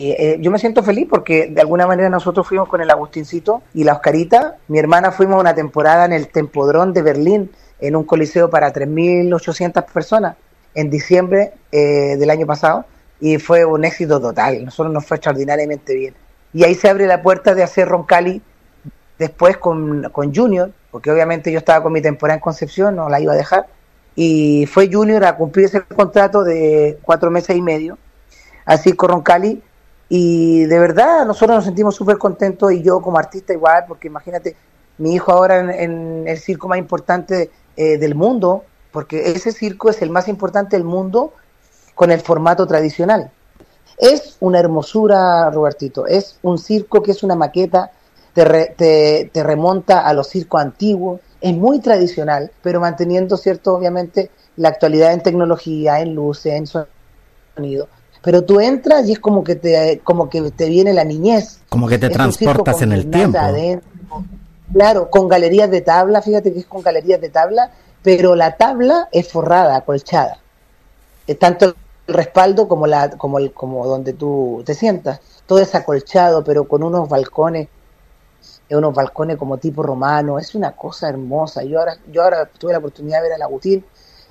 eh, 0.00 0.36
yo 0.40 0.52
me 0.52 0.60
siento 0.60 0.84
feliz 0.84 1.08
porque 1.10 1.48
de 1.48 1.60
alguna 1.60 1.86
manera 1.86 2.08
nosotros 2.08 2.46
fuimos 2.46 2.68
con 2.68 2.80
el 2.80 2.90
Agustincito 2.90 3.62
y 3.74 3.82
la 3.82 3.94
Oscarita. 3.94 4.56
Mi 4.68 4.78
hermana 4.78 5.10
fuimos 5.10 5.40
una 5.40 5.54
temporada 5.54 6.04
en 6.04 6.12
el 6.12 6.28
Tempodrón 6.28 6.92
de 6.92 7.02
Berlín, 7.02 7.50
en 7.80 7.96
un 7.96 8.04
coliseo 8.04 8.48
para 8.48 8.72
3.800 8.72 9.84
personas, 9.86 10.36
en 10.74 10.88
diciembre 10.88 11.52
eh, 11.72 12.16
del 12.16 12.30
año 12.30 12.46
pasado, 12.46 12.84
y 13.20 13.38
fue 13.38 13.64
un 13.64 13.84
éxito 13.84 14.20
total. 14.20 14.64
Nosotros 14.64 14.92
nos 14.92 15.04
fue 15.04 15.16
extraordinariamente 15.16 15.94
bien. 15.94 16.14
Y 16.52 16.64
ahí 16.64 16.74
se 16.74 16.88
abre 16.88 17.06
la 17.06 17.22
puerta 17.22 17.54
de 17.54 17.62
hacer 17.62 17.88
Roncali 17.88 18.42
después 19.18 19.56
con, 19.56 20.10
con 20.10 20.34
Junior, 20.34 20.70
porque 20.90 21.10
obviamente 21.10 21.52
yo 21.52 21.58
estaba 21.58 21.82
con 21.82 21.92
mi 21.92 22.00
temporada 22.00 22.36
en 22.36 22.40
Concepción, 22.40 22.96
no 22.96 23.08
la 23.08 23.20
iba 23.20 23.32
a 23.32 23.36
dejar, 23.36 23.66
y 24.14 24.66
fue 24.66 24.90
Junior 24.92 25.24
a 25.24 25.36
cumplir 25.36 25.66
ese 25.66 25.82
contrato 25.82 26.42
de 26.44 26.98
cuatro 27.02 27.30
meses 27.30 27.56
y 27.56 27.62
medio, 27.62 27.98
así 28.64 28.92
con 28.92 29.10
Roncali 29.10 29.62
y 30.08 30.64
de 30.64 30.78
verdad, 30.78 31.26
nosotros 31.26 31.56
nos 31.56 31.64
sentimos 31.66 31.94
súper 31.94 32.16
contentos 32.16 32.72
y 32.72 32.82
yo 32.82 33.00
como 33.00 33.18
artista 33.18 33.52
igual, 33.52 33.84
porque 33.86 34.08
imagínate, 34.08 34.56
mi 34.96 35.14
hijo 35.14 35.32
ahora 35.32 35.60
en, 35.82 36.26
el 36.26 36.38
circo 36.38 36.66
más 36.66 36.78
importante 36.78 37.50
eh, 37.76 37.98
del 37.98 38.14
mundo, 38.14 38.64
porque 38.90 39.30
ese 39.30 39.52
circo 39.52 39.90
es 39.90 40.00
el 40.00 40.10
más 40.10 40.28
importante 40.28 40.76
del 40.76 40.84
mundo 40.84 41.34
con 41.94 42.10
el 42.10 42.20
formato 42.20 42.66
tradicional. 42.66 43.30
Es 43.98 44.36
una 44.40 44.60
hermosura, 44.60 45.50
Robertito, 45.50 46.06
es 46.06 46.38
un 46.42 46.58
circo 46.58 47.02
que 47.02 47.12
es 47.12 47.22
una 47.22 47.34
maqueta, 47.34 47.90
te, 48.32 49.30
te 49.32 49.42
remonta 49.42 50.06
a 50.06 50.12
los 50.12 50.28
circos 50.28 50.60
antiguos, 50.60 51.20
es 51.40 51.56
muy 51.56 51.80
tradicional, 51.80 52.50
pero 52.62 52.80
manteniendo, 52.80 53.36
cierto, 53.36 53.74
obviamente, 53.74 54.30
la 54.56 54.68
actualidad 54.68 55.12
en 55.12 55.22
tecnología, 55.22 56.00
en 56.00 56.14
luces, 56.14 56.52
en 56.52 56.66
sonido. 57.56 57.88
Pero 58.22 58.42
tú 58.42 58.60
entras 58.60 59.08
y 59.08 59.12
es 59.12 59.20
como 59.20 59.44
que 59.44 59.54
te 59.54 60.00
como 60.02 60.28
que 60.28 60.50
te 60.50 60.68
viene 60.68 60.92
la 60.92 61.04
niñez. 61.04 61.60
Como 61.68 61.86
que 61.86 61.98
te 61.98 62.10
transportas 62.10 62.82
en 62.82 62.92
el 62.92 63.08
tiempo. 63.08 63.38
claro 64.72 65.08
con 65.08 65.28
galerías 65.28 65.70
de 65.70 65.80
tabla 65.80 66.20
fíjate 66.20 66.52
que 66.52 66.58
es 66.58 66.66
con 66.66 66.82
galerías 66.82 67.20
de 67.20 67.30
tabla 67.30 67.70
pero 68.02 68.34
la 68.34 68.56
tabla 68.56 69.08
es 69.12 69.28
forrada 69.28 69.76
acolchada. 69.76 70.38
Es 71.26 71.38
tanto 71.38 71.74
respaldo 72.08 72.68
como 72.68 72.86
la 72.86 73.10
como 73.10 73.38
el 73.38 73.52
como 73.52 73.86
donde 73.86 74.12
tú 74.12 74.62
te 74.64 74.74
sientas. 74.74 75.20
Todo 75.46 75.60
es 75.60 75.74
acolchado 75.74 76.42
pero 76.44 76.64
con 76.64 76.82
unos 76.82 77.08
balcones 77.08 77.68
unos 78.70 78.94
balcones 78.94 79.36
como 79.38 79.58
tipo 79.58 79.82
romano. 79.82 80.38
Es 80.38 80.54
una 80.54 80.72
cosa 80.72 81.08
hermosa. 81.08 81.62
Yo 81.62 81.78
ahora 81.78 81.96
yo 82.10 82.22
ahora 82.22 82.46
tuve 82.46 82.72
la 82.72 82.78
oportunidad 82.78 83.22
de 83.22 83.28
ver 83.28 83.42
a 83.42 83.44
Agustín 83.44 83.84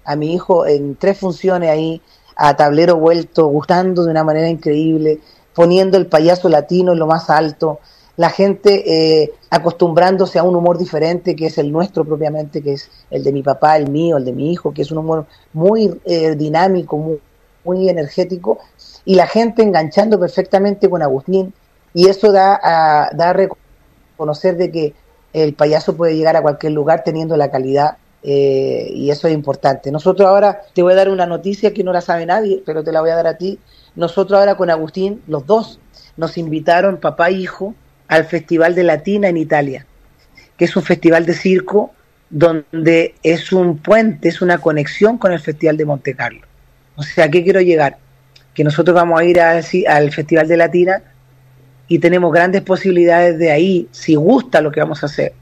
a 0.05 0.15
mi 0.15 0.33
hijo 0.33 0.65
en 0.65 0.95
tres 0.95 1.19
funciones 1.19 1.69
ahí 1.69 2.01
a 2.35 2.55
tablero 2.55 2.95
vuelto, 2.97 3.47
gustando 3.47 4.03
de 4.03 4.11
una 4.11 4.23
manera 4.23 4.47
increíble, 4.47 5.19
poniendo 5.53 5.97
el 5.97 6.05
payaso 6.05 6.49
latino 6.49 6.93
en 6.93 6.99
lo 6.99 7.07
más 7.07 7.29
alto, 7.29 7.79
la 8.15 8.29
gente 8.29 9.21
eh, 9.21 9.33
acostumbrándose 9.49 10.39
a 10.39 10.43
un 10.43 10.55
humor 10.55 10.77
diferente 10.77 11.35
que 11.35 11.47
es 11.47 11.57
el 11.57 11.71
nuestro 11.71 12.05
propiamente, 12.05 12.61
que 12.61 12.73
es 12.73 12.89
el 13.09 13.23
de 13.23 13.31
mi 13.33 13.43
papá, 13.43 13.75
el 13.77 13.89
mío, 13.89 14.17
el 14.17 14.25
de 14.25 14.33
mi 14.33 14.51
hijo, 14.51 14.73
que 14.73 14.83
es 14.83 14.91
un 14.91 14.99
humor 14.99 15.25
muy 15.53 15.99
eh, 16.05 16.35
dinámico, 16.35 16.97
muy, 16.97 17.19
muy, 17.63 17.89
energético, 17.89 18.59
y 19.05 19.15
la 19.15 19.27
gente 19.27 19.63
enganchando 19.63 20.19
perfectamente 20.19 20.89
con 20.89 21.01
Agustín, 21.01 21.53
y 21.93 22.07
eso 22.07 22.31
da 22.31 22.59
a, 22.61 23.09
da 23.13 23.29
a 23.29 23.33
reconocer 23.33 24.57
de 24.57 24.71
que 24.71 24.93
el 25.33 25.53
payaso 25.53 25.95
puede 25.95 26.15
llegar 26.15 26.35
a 26.35 26.41
cualquier 26.41 26.73
lugar 26.73 27.03
teniendo 27.03 27.37
la 27.37 27.51
calidad 27.51 27.97
eh, 28.23 28.89
y 28.93 29.09
eso 29.09 29.27
es 29.27 29.33
importante. 29.33 29.91
Nosotros 29.91 30.27
ahora, 30.27 30.61
te 30.73 30.81
voy 30.81 30.93
a 30.93 30.95
dar 30.95 31.09
una 31.09 31.25
noticia 31.25 31.73
que 31.73 31.83
no 31.83 31.93
la 31.93 32.01
sabe 32.01 32.25
nadie, 32.25 32.63
pero 32.65 32.83
te 32.83 32.91
la 32.91 33.01
voy 33.01 33.11
a 33.11 33.15
dar 33.15 33.27
a 33.27 33.37
ti. 33.37 33.59
Nosotros 33.95 34.39
ahora 34.39 34.55
con 34.55 34.69
Agustín, 34.69 35.21
los 35.27 35.45
dos, 35.45 35.79
nos 36.17 36.37
invitaron, 36.37 36.97
papá 36.97 37.29
e 37.29 37.33
hijo, 37.33 37.75
al 38.07 38.25
Festival 38.25 38.75
de 38.75 38.83
Latina 38.83 39.27
en 39.27 39.37
Italia, 39.37 39.85
que 40.57 40.65
es 40.65 40.75
un 40.75 40.83
festival 40.83 41.25
de 41.25 41.33
circo 41.33 41.91
donde 42.29 43.15
es 43.23 43.51
un 43.51 43.77
puente, 43.77 44.29
es 44.29 44.41
una 44.41 44.57
conexión 44.57 45.17
con 45.17 45.31
el 45.31 45.39
Festival 45.39 45.77
de 45.77 45.85
Monte 45.85 46.15
Carlo. 46.15 46.41
O 46.97 47.03
sea, 47.03 47.25
¿a 47.25 47.29
qué 47.29 47.43
quiero 47.43 47.61
llegar? 47.61 47.97
Que 48.53 48.63
nosotros 48.63 48.95
vamos 48.95 49.19
a 49.19 49.23
ir 49.23 49.39
al 49.39 50.11
Festival 50.11 50.47
de 50.47 50.57
Latina 50.57 51.03
y 51.87 51.99
tenemos 51.99 52.33
grandes 52.33 52.63
posibilidades 52.63 53.37
de 53.37 53.51
ahí, 53.51 53.87
si 53.91 54.15
gusta 54.15 54.61
lo 54.61 54.71
que 54.71 54.79
vamos 54.79 55.03
a 55.03 55.05
hacer, 55.05 55.33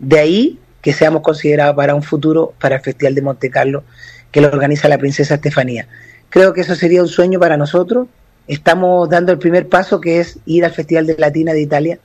de 0.00 0.18
ahí 0.18 0.58
que 0.82 0.92
seamos 0.92 1.22
considerados 1.22 1.76
para 1.76 1.94
un 1.94 2.02
futuro 2.02 2.54
para 2.60 2.76
el 2.76 2.82
Festival 2.82 3.14
de 3.14 3.22
Monte 3.22 3.50
Carlo 3.50 3.84
que 4.32 4.40
lo 4.40 4.48
organiza 4.48 4.88
la 4.88 4.98
princesa 4.98 5.36
Estefanía. 5.36 5.86
Creo 6.28 6.52
que 6.52 6.60
eso 6.60 6.74
sería 6.74 7.02
un 7.02 7.08
sueño 7.08 7.38
para 7.38 7.56
nosotros. 7.56 8.08
Estamos 8.48 9.08
dando 9.08 9.32
el 9.32 9.38
primer 9.38 9.68
paso 9.68 10.00
que 10.00 10.20
es 10.20 10.38
ir 10.44 10.64
al 10.64 10.72
Festival 10.72 11.06
de 11.06 11.16
Latina 11.16 11.52
de 11.52 11.62
Italia, 11.62 11.98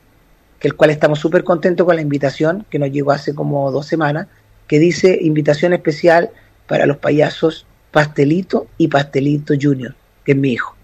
que 0.59 0.67
el 0.67 0.75
cual 0.75 0.91
estamos 0.91 1.19
súper 1.19 1.43
contentos 1.43 1.85
con 1.85 1.95
la 1.95 2.01
invitación 2.01 2.65
que 2.69 2.79
nos 2.79 2.91
llegó 2.91 3.11
hace 3.11 3.33
como 3.33 3.71
dos 3.71 3.87
semanas, 3.87 4.27
que 4.67 4.79
dice 4.79 5.17
invitación 5.21 5.73
especial 5.73 6.29
para 6.67 6.85
los 6.85 6.97
payasos 6.97 7.65
Pastelito 7.93 8.65
y 8.79 8.87
Pastelito 8.87 9.53
Junior, 9.53 9.93
que 10.25 10.31
es 10.31 10.37
mi 10.37 10.53
hijo. 10.53 10.75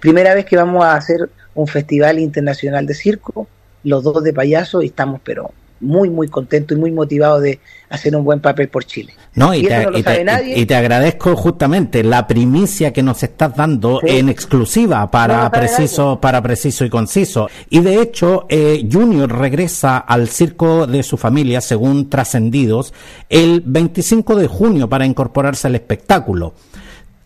Primera 0.00 0.34
vez 0.34 0.44
que 0.44 0.56
vamos 0.56 0.84
a 0.84 0.96
hacer 0.96 1.30
un 1.54 1.66
festival 1.66 2.18
internacional 2.18 2.86
de 2.86 2.92
circo, 2.92 3.48
los 3.84 4.04
dos 4.04 4.22
de 4.22 4.34
payaso 4.34 4.82
y 4.82 4.86
estamos 4.86 5.22
pero 5.24 5.50
muy, 5.80 6.10
muy 6.10 6.28
contento 6.28 6.74
y 6.74 6.76
muy 6.76 6.90
motivado 6.90 7.40
de 7.40 7.60
hacer 7.88 8.14
un 8.14 8.24
buen 8.24 8.40
papel 8.40 8.68
por 8.68 8.84
Chile. 8.84 9.14
No, 9.34 9.54
y, 9.54 9.62
te, 9.62 10.74
agradezco 10.74 11.36
justamente 11.36 12.02
la 12.02 12.26
primicia 12.26 12.92
que 12.92 13.02
nos 13.02 13.22
estás 13.22 13.54
dando 13.54 14.00
en 14.02 14.28
exclusiva 14.28 15.08
para 15.10 15.48
preciso, 15.50 16.20
para 16.20 16.42
preciso 16.42 16.84
y 16.84 16.90
conciso. 16.90 17.48
Y 17.70 17.80
de 17.80 18.02
hecho, 18.02 18.46
eh, 18.48 18.86
Junior 18.90 19.30
regresa 19.30 19.98
al 19.98 20.28
circo 20.28 20.86
de 20.86 21.02
su 21.02 21.16
familia, 21.16 21.60
según 21.60 22.10
trascendidos, 22.10 22.92
el 23.28 23.62
25 23.64 24.34
de 24.34 24.48
junio 24.48 24.88
para 24.88 25.06
incorporarse 25.06 25.68
al 25.68 25.76
espectáculo. 25.76 26.54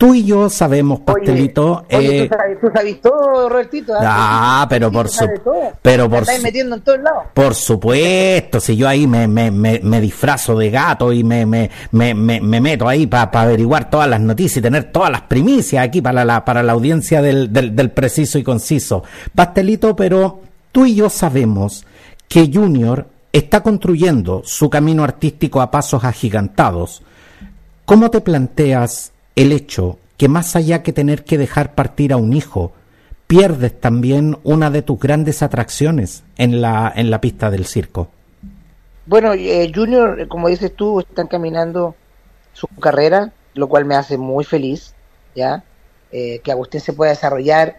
Tú 0.03 0.15
y 0.15 0.25
yo 0.25 0.51
sabemos, 0.51 0.99
Pastelito. 0.99 1.85
Oye, 1.93 2.25
eh, 2.25 2.29
tú, 2.61 2.67
sabes, 2.75 3.01
todo, 3.01 3.49
Robertito. 3.49 3.95
¿ah? 3.95 4.63
Ah, 4.63 4.67
pero 4.69 4.91
por 4.91 5.09
su, 5.09 5.29
pero 5.81 6.11
por 6.11 6.27
metiendo 6.43 6.75
en 6.75 6.83
todos 6.83 6.99
lados. 6.99 7.27
Por 7.33 7.55
supuesto, 7.55 8.59
si 8.59 8.77
yo 8.77 8.89
ahí 8.89 9.07
me, 9.07 9.29
me, 9.29 9.53
me, 9.53 10.01
disfrazo 10.01 10.59
de 10.59 10.71
gato 10.71 11.13
y 11.13 11.23
me, 11.23 11.47
me, 11.47 11.71
me, 11.93 12.15
me 12.15 12.61
meto 12.61 12.89
ahí 12.89 13.07
para 13.07 13.31
averiguar 13.43 13.91
todas 13.91 14.09
las 14.09 14.21
noticias 14.21 14.57
y 14.57 14.63
tener 14.63 14.91
todas 14.91 15.09
las 15.09 15.21
primicias 15.21 15.87
aquí 15.87 16.03
para 16.03 16.25
la, 16.25 16.45
para 16.45 16.65
la 16.65 16.73
audiencia 16.73 17.23
del, 17.23 17.53
del, 17.53 17.77
del 17.77 17.93
preciso 17.93 18.41
y 18.41 18.43
conciso. 18.43 19.05
Pastelito, 19.33 19.95
pero 19.95 20.41
tú 20.73 20.85
y 20.85 20.97
yo 20.97 21.11
sabemos 21.11 21.87
que 22.27 22.51
Junior 22.53 23.07
está 23.33 23.63
construyendo 23.63 24.43
su 24.45 24.69
camino 24.69 25.05
artístico 25.05 25.61
a 25.61 25.71
pasos 25.71 26.03
agigantados. 26.03 27.05
¿Cómo 27.85 28.11
te 28.11 28.21
planteas 28.21 29.12
el 29.37 29.53
hecho 29.53 29.99
que 30.17 30.29
más 30.29 30.55
allá 30.57 30.83
que 30.83 30.93
tener 30.93 31.25
que 31.25 31.39
dejar 31.39 31.75
partir 31.75 32.13
a 32.13 32.17
un 32.17 32.33
hijo, 32.33 32.73
pierdes 33.27 33.81
también 33.81 34.39
una 34.45 34.71
de 34.71 34.83
tus 34.83 35.01
grandes 35.01 35.43
atracciones 35.43 36.23
en 36.37 36.61
la, 36.61 36.93
en 36.95 37.11
la 37.11 37.21
pista 37.21 37.51
del 37.51 37.67
circo. 37.67 38.09
Bueno, 39.07 39.33
eh, 39.33 39.73
Junior, 39.75 40.21
eh, 40.21 40.29
como 40.29 40.49
dices 40.49 40.75
tú, 40.77 41.01
están 41.01 41.27
caminando 41.27 41.95
su 42.53 42.69
carrera, 42.79 43.33
lo 43.55 43.69
cual 43.69 43.85
me 43.85 43.95
hace 43.95 44.17
muy 44.17 44.45
feliz, 44.45 44.95
¿ya? 45.35 45.65
Eh, 46.13 46.41
que 46.45 46.53
Agustín 46.53 46.81
se 46.81 46.93
pueda 46.93 47.11
desarrollar, 47.11 47.79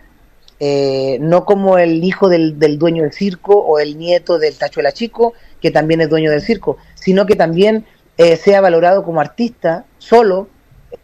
no 1.20 1.44
como 1.46 1.78
el 1.78 2.04
hijo 2.04 2.30
del, 2.30 2.58
del, 2.58 2.80
dueño 2.80 3.04
del 3.04 3.12
circo 3.12 3.54
o 3.54 3.80
el 3.80 3.98
nieto 3.98 4.39
del 4.39 4.58
Tachuela 4.58 4.94
Chico, 4.94 5.34
que 5.62 5.72
también 5.72 6.00
es 6.00 6.10
dueño 6.10 6.32
del 6.32 6.42
circo, 6.42 6.78
sino 6.96 7.26
que 7.26 7.36
también 7.36 7.86
sea 8.18 8.62
valorado 8.62 9.04
como 9.04 9.20
artista 9.20 9.86
solo 9.98 10.48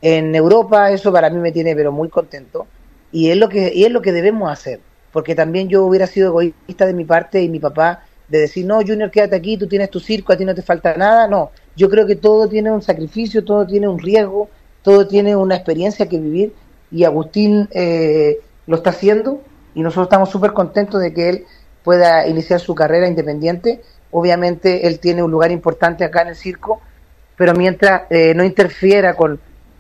en 0.02 0.36
Europa, 0.36 0.92
eso 0.92 1.12
para 1.12 1.30
mí 1.30 1.38
me 1.40 1.52
tiene 1.52 1.76
pero 1.76 1.92
muy 1.92 2.10
contento 2.10 2.68
y 3.12 3.30
es 3.30 3.38
lo 3.38 3.50
que 3.50 3.72
y 3.74 3.86
es 3.86 3.92
lo 3.92 4.02
que 4.02 4.12
debemos 4.12 4.52
hacer, 4.52 4.80
porque 5.12 5.36
también 5.36 5.68
yo 5.70 5.86
hubiera 5.86 6.08
sido 6.08 6.30
egoísta 6.30 6.86
de 6.86 6.94
mi 6.94 7.06
parte 7.06 7.42
y 7.42 7.50
mi 7.50 7.60
papá 7.60 8.04
de 8.28 8.40
decir, 8.40 8.66
"No, 8.66 8.78
Junior, 8.82 9.10
quédate 9.10 9.36
aquí, 9.36 9.58
tú 9.58 9.68
tienes 9.68 9.90
tu 9.90 10.00
circo, 10.00 10.34
a 10.34 10.38
ti 10.38 10.46
no 10.46 10.54
te 10.56 10.62
falta 10.62 10.96
nada." 10.96 11.28
No, 11.28 11.52
yo 11.76 11.90
creo 11.90 12.06
que 12.06 12.16
todo 12.16 12.48
tiene 12.48 12.72
un 12.72 12.82
sacrificio, 12.82 13.44
todo 13.44 13.66
tiene 13.66 13.88
un 13.88 14.00
riesgo, 14.00 14.50
todo 14.84 15.08
tiene 15.08 15.36
una 15.36 15.56
experiencia 15.56 16.08
que 16.08 16.20
vivir 16.20 16.54
y 16.92 17.04
Agustín 17.04 17.68
eh, 17.72 18.40
lo 18.68 18.78
está 18.78 18.92
haciendo 18.92 19.42
y 19.74 19.82
nosotros 19.82 20.08
estamos 20.08 20.30
súper 20.30 20.54
contentos 20.54 21.02
de 21.02 21.14
que 21.14 21.30
él 21.30 21.46
pueda 21.84 22.28
iniciar 22.28 22.60
su 22.60 22.76
carrera 22.76 23.08
independiente. 23.08 23.82
Obviamente 24.12 24.88
él 24.88 25.00
tiene 25.00 25.24
un 25.24 25.32
lugar 25.32 25.52
importante 25.52 26.04
acá 26.04 26.24
en 26.24 26.30
el 26.30 26.36
circo, 26.36 26.82
pero 27.36 27.54
mientras 27.54 28.04
eh, 28.10 28.34
no 28.36 28.44
interfiera 28.44 29.16
con, 29.16 29.40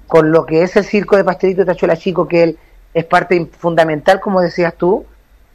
con 0.10 0.32
lo 0.32 0.48
que 0.48 0.63
es 0.63 0.76
el 0.76 0.84
circo 0.86 1.15
de 1.15 1.24
Pastelito 1.24 1.63
Tachuela 1.63 1.95
Chico, 1.95 2.28
que 2.28 2.41
él 2.41 2.58
es 2.95 3.06
parte 3.06 3.45
fundamental, 3.60 4.19
como 4.19 4.41
decías 4.41 4.74
tú, 4.74 5.06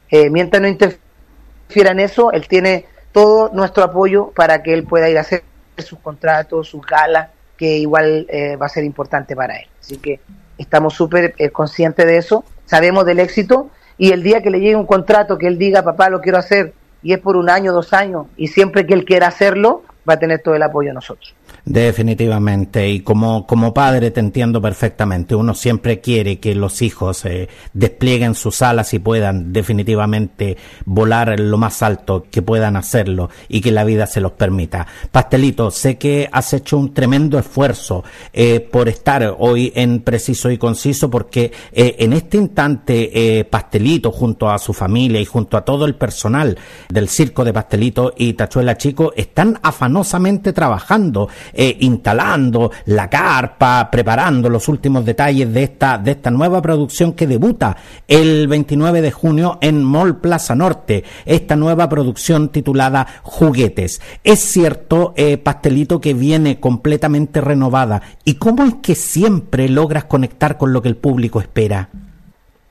eh, 0.08 0.30
mientras 0.30 0.62
no 0.62 0.68
interfiera 0.68 1.90
en 1.90 1.98
eso, 1.98 2.30
él 2.30 2.46
tiene 2.46 2.86
todo 3.10 3.50
nuestro 3.52 3.82
apoyo 3.82 4.30
para 4.30 4.62
que 4.62 4.72
él 4.72 4.84
pueda 4.84 5.10
ir 5.10 5.18
a 5.18 5.22
hacer 5.22 5.42
sus 5.78 5.98
contratos, 5.98 6.68
sus 6.68 6.86
galas, 6.86 7.30
que 7.56 7.78
igual 7.78 8.26
eh, 8.28 8.54
va 8.54 8.66
a 8.66 8.68
ser 8.68 8.84
importante 8.84 9.34
para 9.34 9.56
él. 9.56 9.66
Así 9.80 9.96
que 9.96 10.20
estamos 10.56 10.94
súper 10.94 11.34
eh, 11.38 11.50
conscientes 11.50 12.06
de 12.06 12.16
eso, 12.16 12.44
sabemos 12.64 13.04
del 13.06 13.18
éxito 13.18 13.70
y 13.98 14.12
el 14.12 14.22
día 14.22 14.40
que 14.40 14.50
le 14.50 14.60
llegue 14.60 14.76
un 14.76 14.86
contrato 14.86 15.36
que 15.36 15.48
él 15.48 15.58
diga, 15.58 15.82
papá, 15.82 16.10
lo 16.10 16.20
quiero 16.20 16.38
hacer, 16.38 16.74
y 17.02 17.12
es 17.12 17.18
por 17.18 17.36
un 17.36 17.50
año, 17.50 17.72
dos 17.72 17.92
años, 17.92 18.26
y 18.36 18.46
siempre 18.46 18.86
que 18.86 18.94
él 18.94 19.04
quiera 19.04 19.26
hacerlo, 19.26 19.82
va 20.08 20.14
a 20.14 20.18
tener 20.20 20.40
todo 20.40 20.54
el 20.54 20.62
apoyo 20.62 20.90
de 20.90 20.94
nosotros. 20.94 21.34
Definitivamente, 21.66 22.90
y 22.90 23.00
como, 23.00 23.46
como 23.46 23.72
padre 23.72 24.10
te 24.10 24.20
entiendo 24.20 24.60
perfectamente. 24.60 25.34
Uno 25.34 25.54
siempre 25.54 26.02
quiere 26.02 26.38
que 26.38 26.54
los 26.54 26.82
hijos 26.82 27.24
eh, 27.24 27.48
desplieguen 27.72 28.34
sus 28.34 28.60
alas 28.60 28.92
y 28.92 28.98
puedan 28.98 29.50
definitivamente 29.50 30.58
volar 30.84 31.40
lo 31.40 31.56
más 31.56 31.82
alto 31.82 32.26
que 32.30 32.42
puedan 32.42 32.76
hacerlo 32.76 33.30
y 33.48 33.62
que 33.62 33.72
la 33.72 33.84
vida 33.84 34.06
se 34.06 34.20
los 34.20 34.32
permita. 34.32 34.86
Pastelito, 35.10 35.70
sé 35.70 35.96
que 35.96 36.28
has 36.30 36.52
hecho 36.52 36.76
un 36.76 36.92
tremendo 36.92 37.38
esfuerzo 37.38 38.04
eh, 38.34 38.60
por 38.60 38.90
estar 38.90 39.34
hoy 39.38 39.72
en 39.74 40.00
Preciso 40.00 40.50
y 40.50 40.58
Conciso, 40.58 41.08
porque 41.08 41.50
eh, 41.72 41.96
en 41.98 42.12
este 42.12 42.36
instante 42.36 43.46
Pastelito, 43.48 44.12
junto 44.12 44.50
a 44.50 44.58
su 44.58 44.74
familia 44.74 45.18
y 45.18 45.24
junto 45.24 45.56
a 45.56 45.64
todo 45.64 45.86
el 45.86 45.94
personal 45.94 46.58
del 46.90 47.08
Circo 47.08 47.42
de 47.42 47.54
Pastelito 47.54 48.12
y 48.18 48.34
Tachuela 48.34 48.76
Chico, 48.76 49.14
están 49.16 49.58
afanosamente 49.62 50.52
trabajando 50.52 51.30
eh, 51.54 51.76
instalando 51.80 52.70
la 52.86 53.08
carpa, 53.08 53.88
preparando 53.90 54.48
los 54.48 54.68
últimos 54.68 55.04
detalles 55.04 55.52
de 55.52 55.62
esta, 55.62 55.98
de 55.98 56.12
esta 56.12 56.30
nueva 56.30 56.60
producción 56.60 57.12
que 57.12 57.26
debuta 57.26 57.76
el 58.08 58.48
29 58.48 59.02
de 59.02 59.10
junio 59.10 59.58
en 59.60 59.82
Mall 59.82 60.20
Plaza 60.20 60.54
Norte, 60.54 61.04
esta 61.24 61.56
nueva 61.56 61.88
producción 61.88 62.50
titulada 62.50 63.06
Juguetes. 63.22 64.00
Es 64.22 64.40
cierto, 64.40 65.14
eh, 65.16 65.36
Pastelito, 65.38 66.00
que 66.00 66.14
viene 66.14 66.60
completamente 66.60 67.40
renovada. 67.40 68.02
¿Y 68.24 68.34
cómo 68.34 68.64
es 68.64 68.74
que 68.82 68.94
siempre 68.94 69.68
logras 69.68 70.04
conectar 70.04 70.56
con 70.56 70.72
lo 70.72 70.82
que 70.82 70.88
el 70.88 70.96
público 70.96 71.40
espera? 71.40 71.90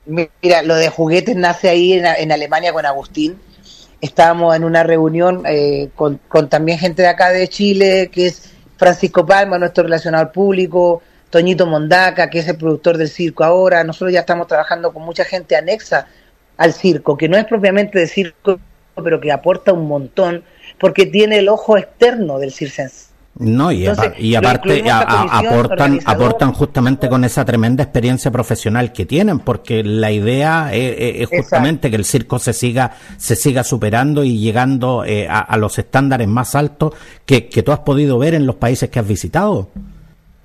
Mira, 0.06 0.62
lo 0.62 0.74
de 0.74 0.90
juguetes 0.90 1.34
nace 1.36 1.68
ahí 1.68 1.94
en, 1.94 2.32
Alemania 2.32 2.72
con 2.72 2.84
Agustín. 2.84 3.38
Estábamos 4.00 4.54
en 4.54 4.64
una 4.64 4.82
reunión 4.82 5.44
eh, 5.46 5.88
con, 5.94 6.20
también 6.50 6.78
gente 6.78 7.02
de 7.02 7.08
acá 7.08 7.30
de 7.30 7.48
Chile, 7.48 8.10
que 8.12 8.26
es 8.26 8.50
Francisco 8.76 9.24
Palma, 9.24 9.58
nuestro 9.58 9.84
relacionador 9.84 10.32
público, 10.32 11.02
Toñito 11.30 11.66
Mondaca, 11.66 12.30
que 12.30 12.38
es 12.40 12.48
el 12.48 12.56
productor 12.56 12.96
del 12.96 13.08
circo 13.08 13.44
ahora. 13.44 13.82
Nosotros 13.84 14.12
ya 14.12 14.20
estamos 14.20 14.46
trabajando 14.46 14.92
con 14.92 15.02
mucha 15.02 15.24
gente 15.24 15.56
anexa 15.56 16.06
al 16.56 16.72
circo, 16.72 17.16
que 17.16 17.28
no 17.28 17.36
es 17.36 17.44
propiamente 17.44 17.98
de 17.98 18.06
circo, 18.06 18.60
pero 19.02 19.20
que 19.20 19.32
aporta 19.32 19.72
un 19.72 19.88
montón, 19.88 20.44
porque 20.78 21.06
tiene 21.06 21.38
el 21.38 21.48
ojo 21.48 21.76
externo 21.76 22.38
del 22.38 22.52
circense. 22.52 23.13
No, 23.36 23.72
y, 23.72 23.86
aparte 23.86 24.84
aportan, 24.88 25.98
aportan 26.04 26.52
justamente 26.52 27.08
con 27.08 27.24
esa 27.24 27.44
tremenda 27.44 27.82
experiencia 27.82 28.30
profesional 28.30 28.92
que 28.92 29.06
tienen, 29.06 29.40
porque 29.40 29.82
la 29.82 30.12
idea 30.12 30.70
es, 30.72 31.28
justamente 31.28 31.90
que 31.90 31.96
el 31.96 32.04
circo 32.04 32.38
se 32.38 32.52
siga, 32.52 32.92
se 33.16 33.34
siga 33.34 33.64
superando 33.64 34.22
y 34.22 34.38
llegando 34.38 35.04
eh, 35.04 35.26
a, 35.28 35.56
los 35.56 35.76
estándares 35.78 36.28
más 36.28 36.54
altos 36.54 36.94
que, 37.26 37.48
que 37.48 37.64
tú 37.64 37.72
has 37.72 37.80
podido 37.80 38.18
ver 38.18 38.34
en 38.34 38.46
los 38.46 38.54
países 38.54 38.88
que 38.88 39.00
has 39.00 39.08
visitado. 39.08 39.68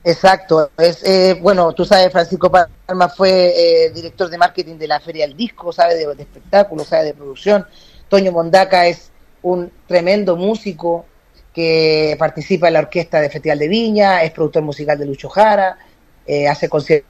Exacto, 0.03 0.71
es 0.75 1.03
eh, 1.03 1.37
bueno, 1.39 1.73
tú 1.73 1.85
sabes, 1.85 2.11
Francisco 2.11 2.49
Palma 2.49 3.09
fue 3.09 3.85
eh, 3.85 3.91
director 3.91 4.29
de 4.29 4.37
marketing 4.39 4.77
de 4.77 4.87
la 4.87 4.99
Feria 4.99 5.27
del 5.27 5.37
Disco, 5.37 5.71
sabe 5.71 5.93
de, 5.95 6.15
de 6.15 6.23
espectáculos, 6.23 6.87
sabe 6.87 7.05
de 7.05 7.13
producción. 7.13 7.67
Toño 8.07 8.31
Mondaca 8.31 8.87
es 8.87 9.11
un 9.43 9.71
tremendo 9.85 10.35
músico, 10.35 11.05
que 11.53 12.15
participa 12.19 12.67
en 12.67 12.73
la 12.73 12.79
orquesta 12.79 13.21
de 13.21 13.29
Festival 13.29 13.59
de 13.59 13.67
Viña, 13.67 14.23
es 14.23 14.31
productor 14.31 14.63
musical 14.63 14.97
de 14.97 15.05
Lucho 15.05 15.29
Jara, 15.29 15.77
eh, 16.25 16.47
hace 16.47 16.69
conciertos 16.69 17.09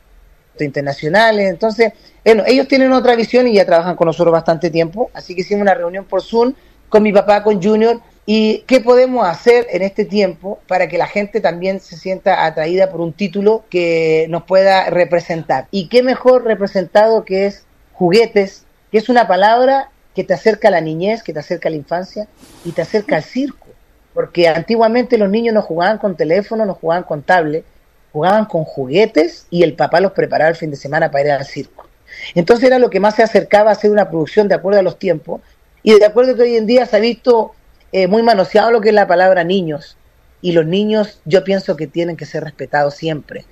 internacionales. 0.60 1.49
Entonces, 1.49 1.93
bueno, 2.23 2.43
ellos 2.45 2.67
tienen 2.67 2.91
otra 2.93 3.15
visión 3.15 3.47
y 3.47 3.54
ya 3.54 3.65
trabajan 3.65 3.95
con 3.95 4.08
nosotros 4.08 4.32
bastante 4.32 4.69
tiempo. 4.69 5.10
Así 5.13 5.36
que 5.36 5.41
hicimos 5.41 5.62
una 5.62 5.73
reunión 5.73 6.06
por 6.06 6.21
Zoom 6.21 6.54
con 6.89 7.04
mi 7.04 7.13
papá, 7.13 7.43
con 7.43 7.62
Junior, 7.62 7.99
y 8.25 8.60
qué 8.67 8.80
podemos 8.80 9.28
hacer 9.28 9.67
en 9.71 9.82
este 9.82 10.06
tiempo 10.06 10.60
para 10.67 10.88
que 10.88 10.97
la 10.97 11.08
gente 11.08 11.41
también 11.41 11.80
se 11.80 11.97
sienta 11.97 12.45
atraída 12.45 12.89
por 12.89 13.02
un 13.02 13.13
título 13.13 13.65
que 13.69 14.28
nos 14.30 14.43
pueda 14.43 14.89
representar. 14.89 15.67
Y 15.71 15.88
qué 15.88 16.04
mejor 16.04 16.45
representado 16.45 17.25
que 17.25 17.45
es 17.45 17.65
juguetes, 17.93 18.65
que 18.91 18.97
es 18.97 19.10
una 19.10 19.28
palabra 19.28 19.89
que 20.15 20.23
te 20.23 20.34
acerca 20.34 20.67
a 20.67 20.71
la 20.71 20.82
niñez, 20.82 21.23
que 21.23 21.34
te 21.34 21.39
acerca 21.39 21.69
a 21.69 21.71
la 21.71 21.78
infancia 21.78 22.28
y 22.65 22.71
te 22.71 22.82
acerca 22.82 23.15
al 23.15 23.23
circo 23.23 23.68
porque 24.13 24.48
antiguamente 24.48 25.17
los 25.17 25.30
niños 25.30 25.54
no 25.54 25.62
jugaban 25.62 25.98
con 25.98 26.15
teléfono, 26.15 26.65
no 26.65 26.74
jugaban 26.74 27.04
con 27.04 27.22
tablet, 27.22 27.63
jugaban 28.12 28.45
con 28.45 28.63
juguetes 28.63 29.45
y 29.50 29.63
el 29.63 29.76
papá 29.76 30.00
los 30.00 30.13
preparaba 30.13 30.50
el 30.50 30.56
fin 30.56 30.72
de 30.72 30.78
semana 30.78 31.12
para 31.12 31.26
ir 31.26 31.32
al 31.32 31.45
circo. 31.45 31.88
Entonces 32.34 32.65
era 32.65 32.80
lo 32.80 32.89
que 32.89 33.00
más 33.00 33.15
se 33.15 33.24
acercaba 33.24 33.69
a 33.69 33.74
hacer 33.74 33.91
una 33.91 34.10
producción 34.10 34.48
de 34.48 34.56
acuerdo 34.56 34.80
a 34.80 34.84
los 34.84 34.98
tiempos 34.98 35.41
y 35.84 35.98
de 35.98 36.06
acuerdo 36.06 36.36
que 36.36 36.41
hoy 36.41 36.56
en 36.56 36.65
día 36.65 36.86
se 36.86 36.98
ha 36.98 37.00
visto 37.00 37.54
eh, 37.91 38.08
muy 38.08 38.24
manoseado 38.24 38.72
lo 38.72 38.82
que 38.82 38.89
es 38.89 38.95
la 38.95 39.08
palabra 39.08 39.43
niños 39.43 39.95
y 40.41 40.54
los 40.54 40.65
niños 40.65 41.22
yo 41.26 41.43
pienso 41.43 41.76
que 41.76 41.88
tienen 41.88 42.17
que 42.17 42.26
ser 42.26 42.43
respetados 42.43 42.95
siempre. 42.95 43.45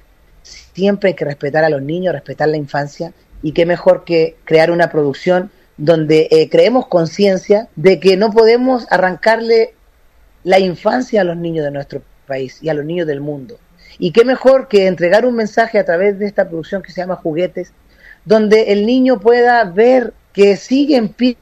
Siempre 0.44 1.10
hay 1.10 1.14
que 1.16 1.26
respetar 1.26 1.64
a 1.64 1.70
los 1.70 1.82
niños, 1.82 2.14
respetar 2.14 2.48
la 2.48 2.58
infancia 2.58 3.14
y 3.42 3.52
qué 3.52 3.66
mejor 3.66 4.06
que 4.06 4.38
crear 4.46 4.72
una 4.72 4.90
producción 4.90 5.52
donde 5.78 6.28
eh, 6.32 6.50
creemos 6.50 6.88
conciencia 6.88 7.68
de 7.76 8.00
que 8.00 8.18
no 8.18 8.32
podemos 8.32 8.88
arrancarle 8.90 9.76
la 10.48 10.60
infancia 10.60 11.20
a 11.20 11.24
los 11.26 11.36
niños 11.36 11.66
de 11.66 11.72
nuestro 11.72 12.02
país 12.26 12.60
y 12.62 12.70
a 12.70 12.74
los 12.74 12.86
niños 12.86 13.06
del 13.06 13.20
mundo. 13.20 13.60
Y 14.00 14.12
qué 14.12 14.24
mejor 14.24 14.70
que 14.70 14.88
entregar 14.88 15.26
un 15.26 15.36
mensaje 15.36 15.78
a 15.78 15.84
través 15.84 16.18
de 16.20 16.26
esta 16.26 16.48
producción 16.48 16.82
que 16.82 16.94
se 16.94 17.02
llama 17.02 17.18
Juguetes, 17.18 17.74
donde 18.24 18.72
el 18.72 18.86
niño 18.86 19.20
pueda 19.20 19.62
ver 19.66 20.14
que 20.32 20.56
sigue 20.56 20.96
en 20.96 21.10
pie 21.10 21.36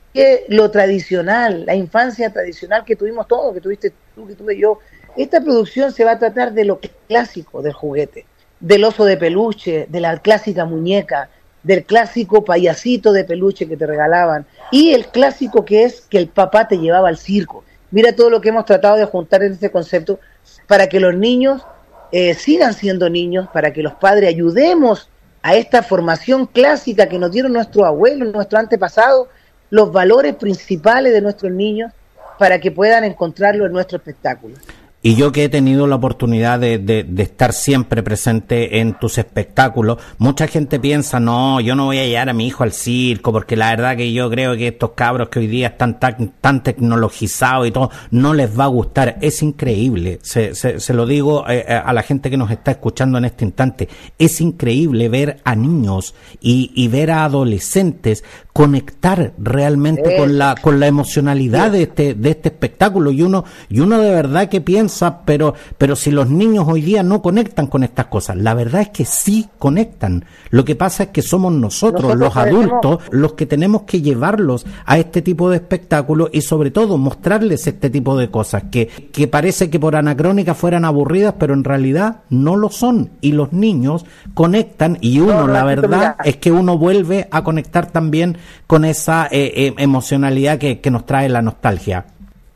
lo 0.48 0.72
tradicional, 0.72 1.68
la 1.68 1.76
infancia 1.76 2.34
tradicional 2.34 2.84
que 2.84 2.96
tuvimos 2.96 3.28
todos, 3.28 3.54
que 3.54 3.62
tuviste 3.62 3.94
tú, 4.16 4.26
que 4.26 4.34
tuve 4.34 4.58
yo. 4.58 4.80
Esta 5.16 5.40
producción 5.40 5.92
se 5.92 6.04
va 6.04 6.14
a 6.14 6.20
tratar 6.20 6.54
de 6.54 6.66
lo 6.66 6.80
clásico 7.08 7.62
del 7.62 7.74
juguete, 7.74 8.26
del 8.60 8.86
oso 8.86 9.06
de 9.06 9.18
peluche, 9.18 9.86
de 9.88 10.00
la 10.00 10.18
clásica 10.18 10.66
muñeca, 10.66 11.30
del 11.62 11.84
clásico 11.84 12.44
payasito 12.44 13.14
de 13.14 13.24
peluche 13.24 13.68
que 13.68 13.78
te 13.78 13.86
regalaban 13.86 14.48
y 14.72 14.94
el 14.94 15.06
clásico 15.06 15.64
que 15.64 15.84
es 15.84 16.02
que 16.02 16.18
el 16.18 16.28
papá 16.28 16.68
te 16.68 16.80
llevaba 16.80 17.10
al 17.10 17.18
circo. 17.18 17.64
Mira 17.96 18.14
todo 18.14 18.30
lo 18.30 18.42
que 18.42 18.50
hemos 18.50 18.66
tratado 18.66 18.98
de 18.98 19.06
juntar 19.06 19.42
en 19.42 19.54
este 19.54 19.72
concepto 19.72 20.20
para 20.68 20.90
que 20.90 21.00
los 21.00 21.16
niños 21.16 21.66
eh, 22.12 22.34
sigan 22.34 22.74
siendo 22.74 23.10
niños, 23.10 23.48
para 23.54 23.72
que 23.72 23.82
los 23.82 23.94
padres 23.94 24.28
ayudemos 24.28 25.08
a 25.42 25.56
esta 25.56 25.82
formación 25.82 26.46
clásica 26.46 27.08
que 27.08 27.18
nos 27.18 27.32
dieron 27.32 27.54
nuestros 27.54 27.86
abuelos, 27.86 28.34
nuestros 28.34 28.60
antepasados, 28.60 29.30
los 29.70 29.94
valores 29.94 30.36
principales 30.36 31.14
de 31.14 31.22
nuestros 31.22 31.54
niños, 31.54 31.94
para 32.38 32.60
que 32.60 32.70
puedan 32.70 33.06
encontrarlo 33.06 33.66
en 33.66 33.72
nuestro 33.72 33.96
espectáculo. 33.96 34.58
Y 35.06 35.14
yo 35.14 35.32
que 35.32 35.44
he 35.44 35.50
tenido 35.50 35.86
la 35.86 35.98
oportunidad 35.98 36.60
de, 36.60 36.80
de, 36.80 37.22
estar 37.22 37.54
siempre 37.54 38.02
presente 38.02 38.80
en 38.80 38.98
tus 38.98 39.20
espectáculos, 39.20 40.00
mucha 40.18 40.48
gente 40.48 40.80
piensa, 40.80 41.20
no, 41.20 41.62
yo 41.62 41.76
no 41.76 41.86
voy 41.86 42.00
a 42.00 42.08
llevar 42.08 42.30
a 42.30 42.34
mi 42.34 42.48
hijo 42.48 42.64
al 42.64 42.72
circo, 42.72 43.32
porque 43.32 43.56
la 43.56 43.70
verdad 43.70 43.98
que 43.98 44.12
yo 44.12 44.32
creo 44.32 44.58
que 44.58 44.70
estos 44.70 44.94
cabros 44.94 45.30
que 45.30 45.38
hoy 45.38 45.46
día 45.46 45.68
están 45.68 46.00
tan, 46.00 46.34
tan 46.42 46.64
tecnologizados 46.64 47.68
y 47.68 47.72
todo, 47.72 47.92
no 48.10 48.34
les 48.34 48.60
va 48.60 48.64
a 48.64 48.68
gustar. 48.68 49.20
Es 49.22 49.44
increíble, 49.44 50.18
se, 50.24 50.56
se, 50.56 50.94
lo 50.96 51.06
digo 51.06 51.48
eh, 51.48 51.64
eh, 51.68 51.74
a 51.76 51.94
la 51.94 52.02
gente 52.02 52.32
que 52.32 52.38
nos 52.38 52.50
está 52.50 52.72
escuchando 52.72 53.20
en 53.20 53.26
este 53.26 53.46
instante, 53.46 53.88
es 54.18 54.42
increíble 54.42 55.08
ver 55.08 55.38
a 55.44 55.54
niños 55.54 56.16
y, 56.42 56.72
y 56.74 56.88
ver 56.88 57.12
a 57.12 57.26
adolescentes 57.26 58.24
conectar 58.56 59.34
realmente 59.38 60.16
con 60.16 60.38
la 60.38 60.56
con 60.56 60.80
la 60.80 60.88
emocionalidad 60.88 61.74
de 61.74 61.82
este 61.82 62.14
de 62.14 62.30
este 62.30 62.48
espectáculo. 62.48 63.12
Y 63.12 63.22
uno 63.22 63.44
y 63.70 63.82
uno 63.82 64.00
de 64.00 64.10
verdad 64.10 64.48
que 64.48 64.62
piensa 64.62 65.26
pero 65.26 65.56
pero 65.78 65.98
si 65.98 66.10
los 66.10 66.30
niños 66.30 66.64
hoy 66.66 66.82
día 66.82 67.04
no 67.04 67.22
conectan 67.22 67.68
con 67.68 67.84
estas 67.84 68.06
cosas 68.06 68.38
la 68.38 68.54
verdad 68.54 68.84
es 68.84 68.90
que 68.92 69.04
sí 69.04 69.50
conectan. 69.60 70.24
Lo 70.52 70.64
que 70.64 70.78
pasa 70.78 71.04
es 71.04 71.10
que 71.10 71.22
somos 71.22 71.52
nosotros, 71.52 72.16
los 72.16 72.38
adultos 72.38 73.00
los 73.12 73.34
que 73.34 73.46
tenemos 73.46 73.82
que 73.82 74.02
llevarlos 74.02 74.66
a 74.86 75.00
este 75.00 75.22
tipo 75.22 75.50
de 75.50 75.58
espectáculos 75.58 76.30
y 76.32 76.40
sobre 76.40 76.72
todo 76.72 76.98
mostrarles 76.98 77.68
este 77.68 77.90
tipo 77.90 78.16
de 78.16 78.32
cosas 78.32 78.64
que 78.72 78.88
que 78.88 79.28
parece 79.28 79.70
que 79.70 79.82
por 79.82 79.98
anacrónica 79.98 80.56
fueran 80.56 80.86
aburridas 80.86 81.36
pero 81.38 81.54
en 81.54 81.66
realidad 81.66 82.22
no 82.30 82.56
lo 82.56 82.70
son. 82.70 83.10
Y 83.20 83.34
los 83.34 83.52
niños 83.52 84.06
conectan 84.34 84.98
y 85.02 85.20
uno 85.20 85.46
la 85.46 85.66
verdad 85.66 86.16
es 86.24 86.38
que 86.38 86.54
uno 86.54 86.78
vuelve 86.78 87.28
a 87.32 87.44
conectar 87.44 87.92
también 87.92 88.38
con 88.68 88.86
esa 88.86 89.28
eh, 89.32 89.52
eh, 89.56 89.74
emocionalidad 89.78 90.58
que, 90.58 90.80
nos 90.92 91.06
trae 91.06 91.30
la 91.30 91.42
nostalgia. 91.42 92.06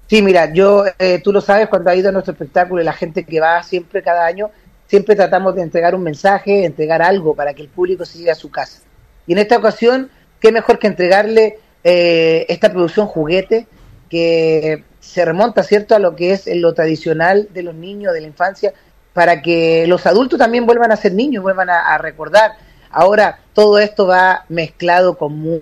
Sí, 0.07 0.21
mira, 0.21 0.51
yo, 0.53 0.85
eh, 0.97 1.21
tú 1.23 1.31
lo 1.31 1.41
sabes, 1.41 1.67
cuando 1.67 1.91
ha 1.91 1.95
ido 1.95 2.09
a 2.09 2.11
nuestro 2.11 2.33
espectáculo 2.33 2.81
y 2.81 2.85
la 2.85 2.93
gente 2.93 3.25
que 3.25 3.39
va 3.39 3.61
siempre 3.63 4.01
cada 4.01 4.25
año, 4.25 4.49
siempre 4.87 5.15
tratamos 5.15 5.55
de 5.55 5.61
entregar 5.61 5.93
un 5.93 6.03
mensaje, 6.03 6.65
entregar 6.65 7.01
algo 7.01 7.35
para 7.35 7.53
que 7.53 7.61
el 7.61 7.69
público 7.69 8.05
se 8.05 8.17
llegue 8.17 8.31
a 8.31 8.35
su 8.35 8.49
casa. 8.49 8.81
Y 9.27 9.33
en 9.33 9.39
esta 9.39 9.57
ocasión, 9.57 10.09
qué 10.39 10.51
mejor 10.51 10.79
que 10.79 10.87
entregarle 10.87 11.59
esta 11.83 12.71
producción 12.71 13.07
juguete 13.07 13.67
que 14.09 14.83
se 14.99 15.23
remonta, 15.23 15.63
¿cierto?, 15.63 15.95
a 15.95 15.99
lo 15.99 16.15
que 16.15 16.33
es 16.33 16.47
lo 16.55 16.73
tradicional 16.73 17.47
de 17.53 17.63
los 17.63 17.75
niños, 17.75 18.13
de 18.13 18.21
la 18.21 18.27
infancia, 18.27 18.73
para 19.13 19.41
que 19.41 19.85
los 19.87 20.05
adultos 20.05 20.39
también 20.39 20.65
vuelvan 20.65 20.91
a 20.91 20.97
ser 20.97 21.13
niños, 21.13 21.43
vuelvan 21.43 21.69
a 21.69 21.97
recordar. 21.99 22.53
Ahora, 22.91 23.39
todo 23.53 23.77
esto 23.79 24.07
va 24.07 24.45
mezclado 24.49 25.17
con 25.17 25.61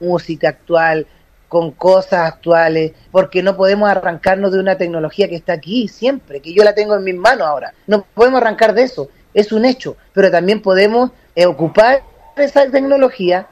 música 0.00 0.48
actual, 0.48 1.06
con 1.48 1.72
cosas 1.72 2.28
actuales, 2.28 2.92
porque 3.10 3.42
no 3.42 3.56
podemos 3.56 3.88
arrancarnos 3.88 4.52
de 4.52 4.60
una 4.60 4.76
tecnología 4.76 5.28
que 5.28 5.36
está 5.36 5.54
aquí 5.54 5.88
siempre, 5.88 6.40
que 6.40 6.52
yo 6.52 6.62
la 6.62 6.74
tengo 6.74 6.94
en 6.94 7.04
mis 7.04 7.16
manos 7.16 7.46
ahora. 7.46 7.72
No 7.86 8.04
podemos 8.14 8.40
arrancar 8.40 8.74
de 8.74 8.82
eso, 8.82 9.08
es 9.34 9.50
un 9.52 9.64
hecho, 9.64 9.96
pero 10.12 10.30
también 10.30 10.60
podemos 10.60 11.10
eh, 11.34 11.46
ocupar 11.46 12.02
esa 12.36 12.70
tecnología 12.70 13.46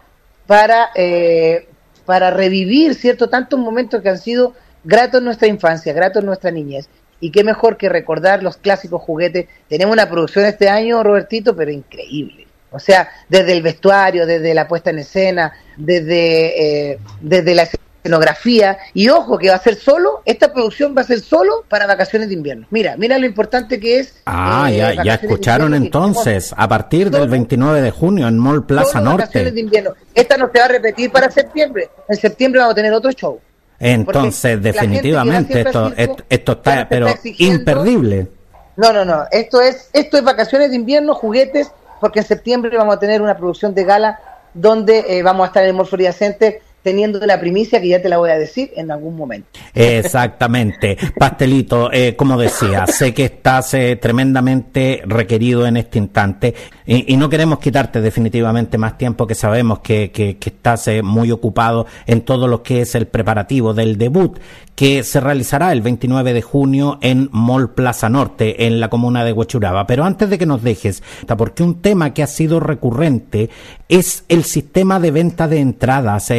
para, 0.46 0.90
eh, 0.94 1.68
para 2.04 2.30
revivir, 2.30 2.94
¿cierto?, 2.94 3.28
tantos 3.28 3.58
momentos 3.58 4.02
que 4.02 4.10
han 4.10 4.18
sido 4.18 4.54
gratos 4.84 5.18
en 5.18 5.24
nuestra 5.24 5.48
infancia, 5.48 5.92
gratos 5.92 6.20
en 6.20 6.26
nuestra 6.26 6.50
niñez. 6.50 6.88
Y 7.18 7.30
qué 7.30 7.44
mejor 7.44 7.78
que 7.78 7.88
recordar 7.88 8.42
los 8.42 8.58
clásicos 8.58 9.00
juguetes. 9.00 9.46
Tenemos 9.70 9.94
una 9.94 10.08
producción 10.08 10.44
este 10.44 10.68
año, 10.68 11.02
Robertito, 11.02 11.56
pero 11.56 11.70
increíble 11.70 12.45
o 12.76 12.78
sea, 12.78 13.08
desde 13.28 13.52
el 13.52 13.62
vestuario, 13.62 14.26
desde 14.26 14.52
la 14.54 14.68
puesta 14.68 14.90
en 14.90 14.98
escena, 14.98 15.52
desde, 15.76 16.90
eh, 16.92 16.98
desde 17.20 17.54
la 17.54 17.62
escenografía. 17.62 18.78
Y 18.92 19.08
ojo, 19.08 19.38
que 19.38 19.48
va 19.48 19.56
a 19.56 19.62
ser 19.62 19.76
solo, 19.76 20.20
esta 20.26 20.52
producción 20.52 20.94
va 20.96 21.00
a 21.00 21.04
ser 21.04 21.20
solo 21.20 21.64
para 21.68 21.86
vacaciones 21.86 22.28
de 22.28 22.34
invierno. 22.34 22.66
Mira, 22.70 22.96
mira 22.96 23.18
lo 23.18 23.26
importante 23.26 23.80
que 23.80 24.00
es. 24.00 24.14
Ah, 24.26 24.70
ya, 24.70 25.02
ya 25.02 25.14
escucharon 25.14 25.74
entonces, 25.74 26.54
a 26.56 26.68
partir 26.68 27.10
del 27.10 27.28
29 27.28 27.80
de 27.80 27.90
junio 27.90 28.28
en 28.28 28.38
Mall 28.38 28.66
Plaza 28.66 29.00
Norte. 29.00 29.22
Vacaciones 29.22 29.54
de 29.54 29.60
invierno. 29.60 29.94
Esta 30.14 30.36
no 30.36 30.50
se 30.52 30.58
va 30.58 30.66
a 30.66 30.68
repetir 30.68 31.10
para 31.10 31.30
septiembre. 31.30 31.88
En 32.08 32.16
septiembre 32.16 32.60
vamos 32.60 32.72
a 32.72 32.76
tener 32.76 32.92
otro 32.92 33.10
show. 33.12 33.40
Entonces, 33.78 34.62
definitivamente, 34.62 35.60
esto, 35.60 35.92
esto, 36.28 36.52
está, 36.52 36.86
pero 36.88 37.08
imperdible. 37.38 38.28
No, 38.76 38.92
no, 38.92 39.04
no. 39.04 39.24
Esto 39.30 39.60
es, 39.60 39.90
esto 39.92 40.18
es 40.18 40.24
vacaciones 40.24 40.70
de 40.70 40.76
invierno, 40.76 41.14
juguetes 41.14 41.70
porque 42.00 42.20
en 42.20 42.26
septiembre 42.26 42.76
vamos 42.76 42.96
a 42.96 42.98
tener 42.98 43.22
una 43.22 43.36
producción 43.36 43.74
de 43.74 43.84
gala 43.84 44.20
donde 44.54 45.04
eh, 45.08 45.22
vamos 45.22 45.44
a 45.44 45.46
estar 45.48 45.62
en 45.64 45.70
el 45.70 45.74
Center 46.12 46.60
teniendo 46.86 47.18
la 47.26 47.40
primicia 47.40 47.80
que 47.80 47.88
ya 47.88 48.00
te 48.00 48.08
la 48.08 48.18
voy 48.18 48.30
a 48.30 48.38
decir 48.38 48.70
en 48.76 48.92
algún 48.92 49.16
momento. 49.16 49.48
Exactamente. 49.74 50.96
Pastelito, 51.18 51.92
eh, 51.92 52.14
como 52.14 52.38
decía, 52.38 52.86
sé 52.86 53.12
que 53.12 53.24
estás 53.24 53.74
eh, 53.74 53.96
tremendamente 53.96 55.02
requerido 55.04 55.66
en 55.66 55.78
este 55.78 55.98
instante 55.98 56.54
y, 56.86 57.16
no 57.16 57.28
queremos 57.28 57.58
quitarte 57.58 58.00
definitivamente 58.00 58.78
más 58.78 58.96
tiempo 58.96 59.26
que 59.26 59.34
sabemos 59.34 59.80
que, 59.80 60.12
que, 60.12 60.38
estás 60.40 60.86
eh, 60.86 61.02
muy 61.02 61.32
ocupado 61.32 61.86
en 62.06 62.20
todo 62.20 62.46
lo 62.46 62.62
que 62.62 62.82
es 62.82 62.94
el 62.94 63.08
preparativo 63.08 63.74
del 63.74 63.98
debut 63.98 64.38
que 64.76 65.02
se 65.02 65.20
realizará 65.20 65.72
el 65.72 65.80
29 65.80 66.34
de 66.34 66.42
junio 66.42 66.98
en 67.00 67.30
Mall 67.32 67.70
Plaza 67.70 68.10
Norte, 68.10 68.66
en 68.66 68.78
la 68.78 68.90
comuna 68.90 69.24
de 69.24 69.32
Huechuraba. 69.32 69.86
Pero 69.86 70.04
antes 70.04 70.28
de 70.28 70.36
que 70.36 70.44
nos 70.44 70.62
dejes, 70.62 71.02
porque 71.38 71.62
un 71.62 71.80
tema 71.80 72.12
que 72.12 72.22
ha 72.22 72.26
sido 72.26 72.60
recurrente 72.60 73.48
es 73.88 74.24
el 74.28 74.44
sistema 74.44 75.00
de 75.00 75.10
venta 75.10 75.48
de 75.48 75.60
entradas 75.60 76.30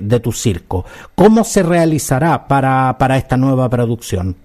de 0.00 0.20
tu 0.20 0.32
circo. 0.32 0.84
¿Cómo 1.14 1.44
se 1.44 1.62
realizará 1.62 2.48
para, 2.48 2.96
para 2.98 3.16
esta 3.16 3.36
nueva 3.36 3.68
producción? 3.68 4.36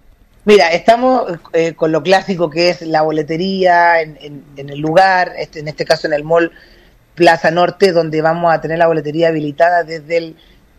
Mira, 0.44 0.70
estamos 0.70 1.38
eh, 1.54 1.74
con 1.74 1.92
lo 1.92 2.02
clásico 2.02 2.50
que 2.50 2.70
es 2.70 2.82
la 2.82 3.04
boletería 3.04 4.02
en, 4.02 4.44
en, 4.56 4.70
el 4.70 4.80
lugar, 4.80 5.34
este, 5.38 5.60
en 5.60 5.68
este 5.68 5.86
caso 5.86 6.08
en 6.08 6.14
el 6.14 6.24
Mall 6.24 6.52
Plaza 7.14 7.52
Norte, 7.52 7.92
donde 7.92 8.24
vamos 8.24 8.52
a 8.52 8.60
tener 8.60 8.80
la 8.80 8.88
boletería 8.88 9.28
habilitada 9.28 9.84
desde 9.84 10.18
el, 10.18 10.36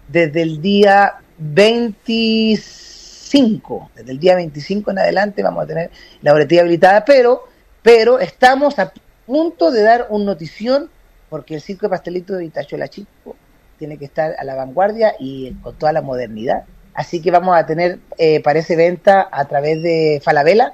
desde 0.08 0.42
el 0.42 0.60
día 0.60 1.14
25, 1.38 3.90
desde 3.94 4.10
el 4.10 4.18
día 4.18 4.34
25 4.34 4.90
en 4.90 4.98
adelante 4.98 5.42
vamos 5.42 5.64
a 5.64 5.66
tener 5.66 5.90
la 6.22 6.32
boletilla 6.32 6.62
habilitada, 6.62 7.04
pero, 7.04 7.44
pero 7.82 8.18
estamos 8.18 8.78
a 8.78 8.92
punto 9.26 9.70
de 9.70 9.82
dar 9.82 10.06
un 10.10 10.24
notición 10.24 10.90
porque 11.28 11.54
el 11.54 11.60
circo 11.60 11.86
de 11.86 11.90
pastelito 11.90 12.34
de 12.34 12.46
Itachuela 12.46 12.88
Chico 12.88 13.36
tiene 13.82 13.98
que 13.98 14.04
estar 14.04 14.36
a 14.38 14.44
la 14.44 14.54
vanguardia 14.54 15.16
y 15.18 15.54
con 15.54 15.74
toda 15.74 15.92
la 15.92 16.02
modernidad. 16.02 16.62
Así 16.94 17.20
que 17.20 17.32
vamos 17.32 17.56
a 17.56 17.66
tener, 17.66 17.98
eh, 18.16 18.40
parece, 18.40 18.76
venta 18.76 19.26
a 19.28 19.44
través 19.46 19.82
de 19.82 20.22
Falabella, 20.24 20.72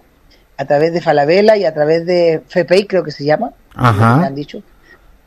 a 0.58 0.66
través 0.66 0.92
de 0.92 1.00
Falabella 1.00 1.56
y 1.56 1.64
a 1.64 1.72
través 1.72 2.04
de 2.04 2.42
FPI, 2.46 2.86
creo 2.86 3.02
que 3.02 3.10
se 3.10 3.24
llama, 3.24 3.52
Ajá. 3.74 4.26
han 4.26 4.34
dicho. 4.34 4.62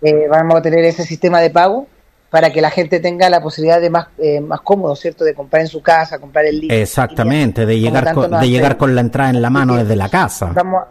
Eh, 0.03 0.27
vamos 0.29 0.57
a 0.57 0.61
tener 0.61 0.85
ese 0.85 1.03
sistema 1.03 1.41
de 1.41 1.49
pago 1.49 1.87
para 2.29 2.51
que 2.51 2.61
la 2.61 2.69
gente 2.69 2.99
tenga 2.99 3.31
la 3.31 3.41
posibilidad 3.41 3.81
de 3.81 3.89
más, 3.89 4.09
eh, 4.19 4.41
más 4.41 4.61
cómodo, 4.61 4.95
¿cierto? 4.95 5.23
De 5.23 5.33
comprar 5.33 5.63
en 5.63 5.67
su 5.67 5.81
casa, 5.81 6.19
comprar 6.19 6.45
el 6.45 6.59
libro. 6.59 6.75
Exactamente, 6.75 7.65
de 7.65 7.79
llegar, 7.79 8.13
con, 8.13 8.29
de 8.29 8.47
llegar 8.47 8.77
con 8.77 8.93
la 8.93 9.01
entrada 9.01 9.31
en 9.31 9.41
la 9.41 9.49
mano 9.49 9.75
desde 9.75 9.95
la 9.95 10.07
casa. 10.07 10.49
Estamos, 10.49 10.83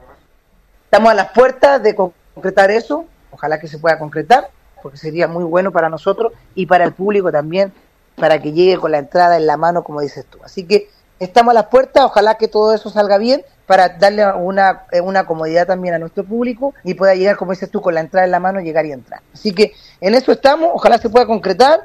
estamos 0.86 1.12
a 1.12 1.14
las 1.14 1.30
puertas 1.30 1.80
de 1.84 1.94
concretar 1.94 2.72
eso, 2.72 3.04
ojalá 3.30 3.60
que 3.60 3.68
se 3.68 3.78
pueda 3.78 3.96
concretar, 3.96 4.50
porque 4.82 4.98
sería 4.98 5.28
muy 5.28 5.44
bueno 5.44 5.72
para 5.72 5.88
nosotros 5.88 6.32
y 6.54 6.66
para 6.66 6.84
el 6.84 6.92
público 6.92 7.30
también, 7.30 7.72
para 8.16 8.40
que 8.40 8.52
llegue 8.52 8.78
con 8.78 8.92
la 8.92 8.98
entrada 8.98 9.36
en 9.36 9.46
la 9.46 9.56
mano, 9.56 9.82
como 9.82 10.00
dices 10.00 10.26
tú. 10.26 10.38
Así 10.44 10.64
que 10.64 10.88
estamos 11.18 11.52
a 11.52 11.54
las 11.54 11.66
puertas, 11.66 12.04
ojalá 12.04 12.36
que 12.36 12.48
todo 12.48 12.74
eso 12.74 12.90
salga 12.90 13.18
bien 13.18 13.42
para 13.66 13.90
darle 13.90 14.26
una, 14.32 14.84
eh, 14.90 15.00
una 15.00 15.26
comodidad 15.26 15.66
también 15.66 15.94
a 15.94 15.98
nuestro 15.98 16.24
público 16.24 16.74
y 16.82 16.94
pueda 16.94 17.14
llegar, 17.14 17.36
como 17.36 17.52
dices 17.52 17.70
tú, 17.70 17.80
con 17.80 17.94
la 17.94 18.00
entrada 18.00 18.24
en 18.24 18.32
la 18.32 18.40
mano, 18.40 18.60
llegar 18.60 18.86
y 18.86 18.92
entrar. 18.92 19.20
Así 19.32 19.52
que 19.52 19.72
en 20.00 20.14
eso 20.14 20.32
estamos, 20.32 20.70
ojalá 20.72 20.98
se 20.98 21.08
pueda 21.08 21.26
concretar 21.26 21.80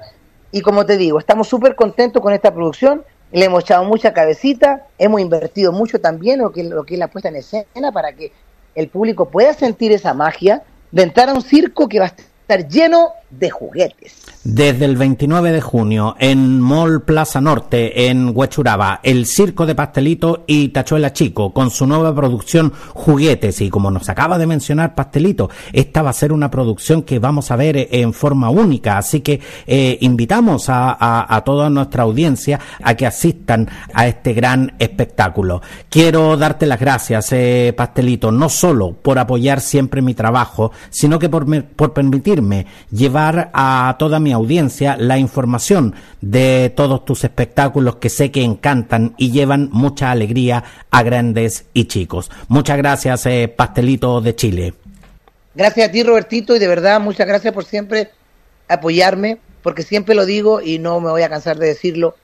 y 0.51 0.62
como 0.62 0.86
te 0.86 0.97
digo, 0.97 1.19
estamos 1.19 1.47
súper 1.47 1.75
contentos 1.75 2.21
con 2.21 2.34
esta 2.34 2.53
producción, 2.53 3.03
le 3.31 3.45
hemos 3.45 3.63
echado 3.63 3.84
mucha 3.84 4.13
cabecita, 4.13 4.88
hemos 4.97 5.19
invertido 5.19 5.71
mucho 5.71 5.99
también 5.99 6.39
lo 6.39 6.51
que, 6.51 6.63
lo 6.63 6.86
que 6.86 6.93
es 6.93 6.99
la 6.99 7.08
puesta 7.08 7.29
en 7.29 7.36
escena 7.36 7.91
para 7.91 8.13
que 8.13 8.31
el 8.73 8.88
público 8.88 9.29
pueda 9.29 9.53
sentir 9.53 9.91
esa 9.91 10.13
magia 10.13 10.63
de 10.91 11.03
entrar 11.03 11.29
a 11.29 11.34
un 11.34 11.41
circo 11.41 11.89
que 11.89 11.99
va 11.99 12.05
a 12.05 12.08
estar 12.08 12.25
lleno 12.67 13.13
de 13.29 13.49
juguetes. 13.49 14.23
Desde 14.43 14.85
el 14.85 14.95
29 14.95 15.51
de 15.51 15.61
junio 15.61 16.15
en 16.19 16.61
Mall 16.61 17.01
Plaza 17.01 17.41
Norte 17.41 18.07
en 18.07 18.31
Huechuraba, 18.35 18.99
el 19.01 19.25
Circo 19.25 19.65
de 19.65 19.73
Pastelito 19.73 20.43
y 20.45 20.69
Tachuela 20.69 21.13
Chico 21.13 21.51
con 21.51 21.71
su 21.71 21.88
nueva 21.88 22.13
producción 22.13 22.71
Juguetes 22.93 23.61
y 23.61 23.69
como 23.69 23.89
nos 23.89 24.07
acaba 24.09 24.38
de 24.38 24.45
mencionar 24.45 24.93
Pastelito, 24.93 25.49
esta 25.73 26.03
va 26.03 26.11
a 26.11 26.13
ser 26.13 26.31
una 26.31 26.51
producción 26.51 27.01
que 27.01 27.19
vamos 27.19 27.49
a 27.49 27.55
ver 27.55 27.88
en 27.91 28.13
forma 28.13 28.49
única, 28.49 28.97
así 28.97 29.21
que 29.21 29.41
eh, 29.65 29.97
invitamos 30.01 30.65
a, 30.67 31.41
toda 31.45 31.69
nuestra 31.69 32.03
audiencia 32.03 32.59
a 32.81 32.95
que 32.95 33.05
asistan 33.05 33.67
a 33.93 34.07
este 34.07 34.33
gran 34.33 34.75
espectáculo. 34.79 35.61
Quiero 35.89 36.38
darte 36.38 36.65
las 36.65 36.80
gracias, 36.80 37.32
eh, 37.32 37.73
Pastelito, 37.76 38.32
no 38.32 38.49
solo 38.49 38.93
por 38.93 39.19
apoyar 39.19 39.59
siempre 39.59 40.01
mi 40.01 40.13
trabajo, 40.13 40.71
sino 40.89 41.19
que 41.19 41.30
por, 41.30 41.45
por 41.63 41.93
permitirme 41.93 42.65
llevar 42.91 43.24
a 43.53 43.95
toda 43.97 44.19
mi 44.19 44.32
audiencia 44.34 44.97
la 44.97 45.17
información 45.17 45.95
de 46.21 46.71
todos 46.76 47.05
tus 47.05 47.23
espectáculos 47.23 47.97
que 47.97 48.09
sé 48.09 48.32
que 48.32 48.43
encantan 48.43 49.13
y 49.17 49.32
llevan 49.32 49.69
mucha 49.71 50.11
alegría 50.11 50.63
a 50.91 51.03
grandes 51.03 51.65
y 51.73 51.86
chicos. 51.86 52.30
Muchas 52.47 52.78
gracias, 52.78 53.26
eh, 53.26 53.47
Pastelito 53.47 54.21
de 54.21 54.36
Chile. 54.36 54.73
Gracias 55.55 55.89
a 55.89 55.91
ti, 55.91 56.03
Robertito, 56.03 56.55
y 56.55 56.59
de 56.59 56.67
verdad 56.67 56.99
muchas 56.99 57.28
gracias 57.28 57.53
por 57.53 57.65
siempre 57.65 58.09
apoyarme, 58.67 59.39
porque 59.61 59.84
siempre 59.84 60.13
lo 60.13 60.26
digo 60.26 60.61
y 60.61 60.80
no 60.80 60.99
me 60.99 61.09
voy 61.09 61.21
a 61.21 61.30
cansar 61.30 61.57
de 61.57 61.67
decirlo. 61.67 62.15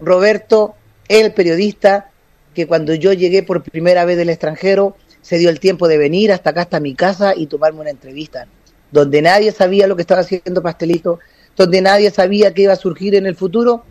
Roberto, 0.00 0.74
el 1.08 1.32
periodista 1.32 2.10
que 2.54 2.66
cuando 2.66 2.94
yo 2.94 3.12
llegué 3.12 3.42
por 3.42 3.62
primera 3.62 4.04
vez 4.04 4.16
del 4.16 4.30
extranjero, 4.30 4.96
se 5.20 5.38
dio 5.38 5.50
el 5.50 5.60
tiempo 5.60 5.88
de 5.88 5.98
venir 5.98 6.32
hasta 6.32 6.50
acá, 6.50 6.62
hasta 6.62 6.80
mi 6.80 6.94
casa 6.94 7.34
y 7.36 7.48
tomarme 7.48 7.80
una 7.80 7.90
entrevista 7.90 8.46
donde 8.96 9.20
nadie 9.20 9.52
sabía 9.52 9.86
lo 9.86 9.94
que 9.94 10.00
estaba 10.00 10.22
haciendo 10.22 10.62
Pastelito, 10.62 11.18
donde 11.54 11.82
nadie 11.82 12.10
sabía 12.10 12.54
que 12.54 12.62
iba 12.62 12.72
a 12.72 12.76
surgir 12.76 13.14
en 13.14 13.26
el 13.26 13.36
futuro, 13.36 13.84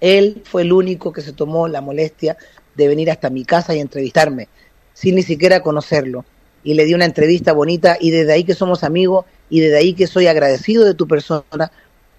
él 0.00 0.42
fue 0.44 0.62
el 0.62 0.72
único 0.72 1.12
que 1.12 1.22
se 1.22 1.32
tomó 1.32 1.66
la 1.66 1.80
molestia 1.80 2.36
de 2.76 2.86
venir 2.86 3.10
hasta 3.10 3.30
mi 3.30 3.44
casa 3.44 3.74
y 3.74 3.80
entrevistarme, 3.80 4.46
sin 4.92 5.16
ni 5.16 5.24
siquiera 5.24 5.60
conocerlo. 5.60 6.24
Y 6.62 6.74
le 6.74 6.84
di 6.84 6.94
una 6.94 7.04
entrevista 7.04 7.52
bonita 7.52 7.96
y 8.00 8.12
desde 8.12 8.32
ahí 8.32 8.44
que 8.44 8.54
somos 8.54 8.84
amigos 8.84 9.24
y 9.50 9.58
desde 9.58 9.76
ahí 9.76 9.92
que 9.92 10.06
soy 10.06 10.28
agradecido 10.28 10.84
de 10.84 10.94
tu 10.94 11.08
persona, 11.08 11.72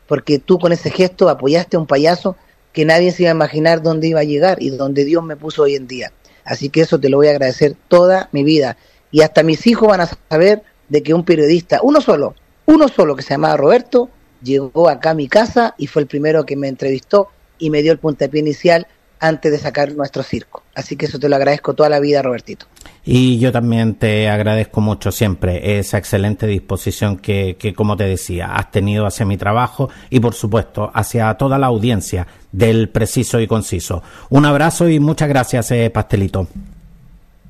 porque 0.06 0.38
tú 0.38 0.60
con 0.60 0.74
ese 0.74 0.92
gesto 0.92 1.30
apoyaste 1.30 1.78
a 1.78 1.80
un 1.80 1.88
payaso 1.88 2.36
que 2.74 2.84
nadie 2.84 3.14
se 3.14 3.24
iba 3.24 3.32
a 3.32 3.36
imaginar 3.36 3.82
dónde 3.82 4.10
iba 4.10 4.20
a 4.20 4.26
llegar 4.26 4.62
y 4.62 4.72
dónde 4.72 5.06
Dios 5.06 5.24
me 5.24 5.38
puso 5.38 5.64
hoy 5.64 5.76
en 5.76 5.88
día. 5.88 6.12
Así 6.44 6.68
que 6.68 6.82
eso 6.82 7.00
te 7.00 7.08
lo 7.08 7.16
voy 7.16 7.28
a 7.28 7.32
agradecer 7.32 7.78
toda 7.88 8.28
mi 8.34 8.44
vida. 8.44 8.76
Y 9.10 9.22
hasta 9.22 9.42
mis 9.42 9.66
hijos 9.68 9.88
van 9.88 10.02
a 10.02 10.10
saber 10.30 10.64
de 10.90 11.04
que 11.04 11.14
un 11.14 11.24
periodista, 11.24 11.80
uno 11.84 12.02
solo, 12.02 12.36
uno 12.66 12.88
solo 12.88 13.16
que 13.16 13.22
se 13.22 13.34
llamaba 13.34 13.58
Roberto, 13.58 14.10
llegó 14.44 14.90
acá 14.90 15.12
a 15.12 15.14
mi 15.16 15.28
casa 15.28 15.76
y 15.78 15.88
fue 15.88 16.04
el 16.04 16.08
primero 16.08 16.46
que 16.46 16.56
me 16.56 16.68
entrevistó 16.68 17.30
y 17.58 17.70
me 17.70 17.82
dio 17.82 17.92
el 17.92 18.00
puntapié 18.00 18.42
inicial 18.42 18.88
antes 19.20 19.52
de 19.52 19.58
sacar 19.58 19.94
nuestro 19.94 20.24
circo. 20.24 20.64
Así 20.76 20.96
que 20.96 21.06
eso 21.06 21.20
te 21.20 21.30
lo 21.30 21.36
agradezco 21.36 21.74
toda 21.74 21.90
la 21.90 22.00
vida, 22.00 22.22
Robertito. 22.22 22.68
Y 23.06 23.40
yo 23.40 23.52
también 23.52 23.96
te 23.96 24.30
agradezco 24.30 24.82
mucho 24.82 25.12
siempre 25.12 25.80
esa 25.80 25.98
excelente 25.98 26.48
disposición 26.48 27.18
que, 27.18 27.56
que, 27.58 27.74
como 27.74 27.96
te 27.96 28.04
decía, 28.04 28.56
has 28.56 28.72
tenido 28.72 29.06
hacia 29.06 29.26
mi 29.26 29.38
trabajo 29.38 29.90
y, 30.10 30.20
por 30.20 30.34
supuesto, 30.34 30.92
hacia 30.94 31.34
toda 31.36 31.58
la 31.58 31.68
audiencia 31.68 32.28
del 32.52 32.90
Preciso 32.90 33.40
y 33.40 33.48
Conciso. 33.48 34.04
Un 34.30 34.46
abrazo 34.46 34.90
y 34.90 35.00
muchas 35.00 35.30
gracias, 35.30 35.72
eh, 35.72 35.90
Pastelito. 35.90 36.48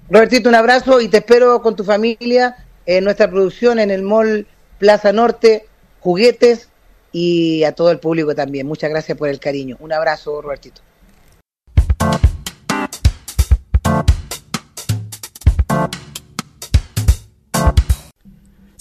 Robertito, 0.09 0.49
un 0.49 0.55
abrazo 0.55 1.01
y 1.01 1.07
te 1.07 1.17
espero 1.17 1.61
con 1.61 1.75
tu 1.75 1.83
familia 1.83 2.64
en 2.85 3.03
nuestra 3.03 3.29
producción 3.29 3.79
en 3.79 3.91
el 3.91 4.01
Mall 4.01 4.47
Plaza 4.77 5.11
Norte, 5.11 5.65
juguetes 5.99 6.69
y 7.11 7.63
a 7.63 7.71
todo 7.71 7.91
el 7.91 7.99
público 7.99 8.35
también. 8.35 8.67
Muchas 8.67 8.89
gracias 8.89 9.17
por 9.17 9.29
el 9.29 9.39
cariño. 9.39 9.77
Un 9.79 9.93
abrazo, 9.93 10.41
Robertito. 10.41 10.81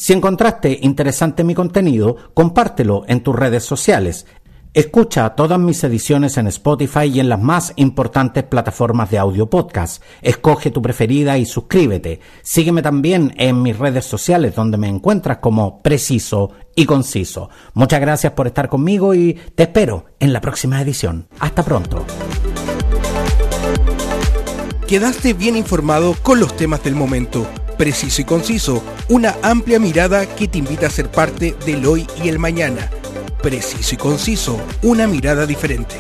Si 0.05 0.13
encontraste 0.13 0.81
interesante 0.83 1.45
mi 1.45 1.55
contenido, 1.55 2.17
compártelo 2.35 3.05
en 3.09 3.23
tus 3.23 3.35
redes 3.35 3.65
sociales. 3.65 4.27
Escucha 4.75 5.37
todas 5.37 5.61
mis 5.61 5.85
ediciones 5.85 6.37
en 6.37 6.49
Spotify 6.49 7.05
y 7.05 7.21
en 7.21 7.29
las 7.29 7.41
más 7.41 7.73
importantes 7.77 8.43
plataformas 8.43 9.09
de 9.09 9.19
audio 9.19 9.49
podcast. 9.49 10.03
Escoge 10.21 10.73
tu 10.73 10.83
preferida 10.83 11.39
y 11.39 11.47
suscríbete. 11.47 12.19
Sígueme 12.43 12.83
también 12.83 13.33
en 13.37 13.63
mis 13.63 13.79
redes 13.79 14.05
sociales 14.05 14.57
donde 14.57 14.77
me 14.77 14.89
encuentras 14.89 15.39
como 15.39 15.81
preciso 15.81 16.51
y 16.75 16.87
conciso. 16.87 17.51
Muchas 17.75 18.01
gracias 18.01 18.33
por 18.33 18.49
estar 18.49 18.69
conmigo 18.69 19.15
y 19.15 19.35
te 19.55 19.63
espero 19.63 20.07
en 20.19 20.33
la 20.33 20.41
próxima 20.41 20.83
edición. 20.83 21.29
Hasta 21.39 21.63
pronto. 21.63 22.05
Quedaste 24.89 25.35
bien 25.35 25.55
informado 25.55 26.17
con 26.21 26.41
los 26.41 26.57
temas 26.57 26.83
del 26.83 26.97
momento. 26.97 27.47
Preciso 27.79 28.23
y 28.23 28.25
conciso, 28.25 28.83
una 29.09 29.37
amplia 29.41 29.79
mirada 29.79 30.27
que 30.27 30.49
te 30.49 30.59
invita 30.59 30.89
a 30.89 30.91
ser 30.91 31.13
parte 31.13 31.55
del 31.65 31.87
hoy 31.87 32.09
y 32.21 32.29
el 32.29 32.41
mañana. 32.41 32.91
Preciso 33.45 33.95
y 33.95 33.99
conciso, 33.99 34.59
una 34.81 35.07
mirada 35.07 35.45
diferente. 35.45 35.97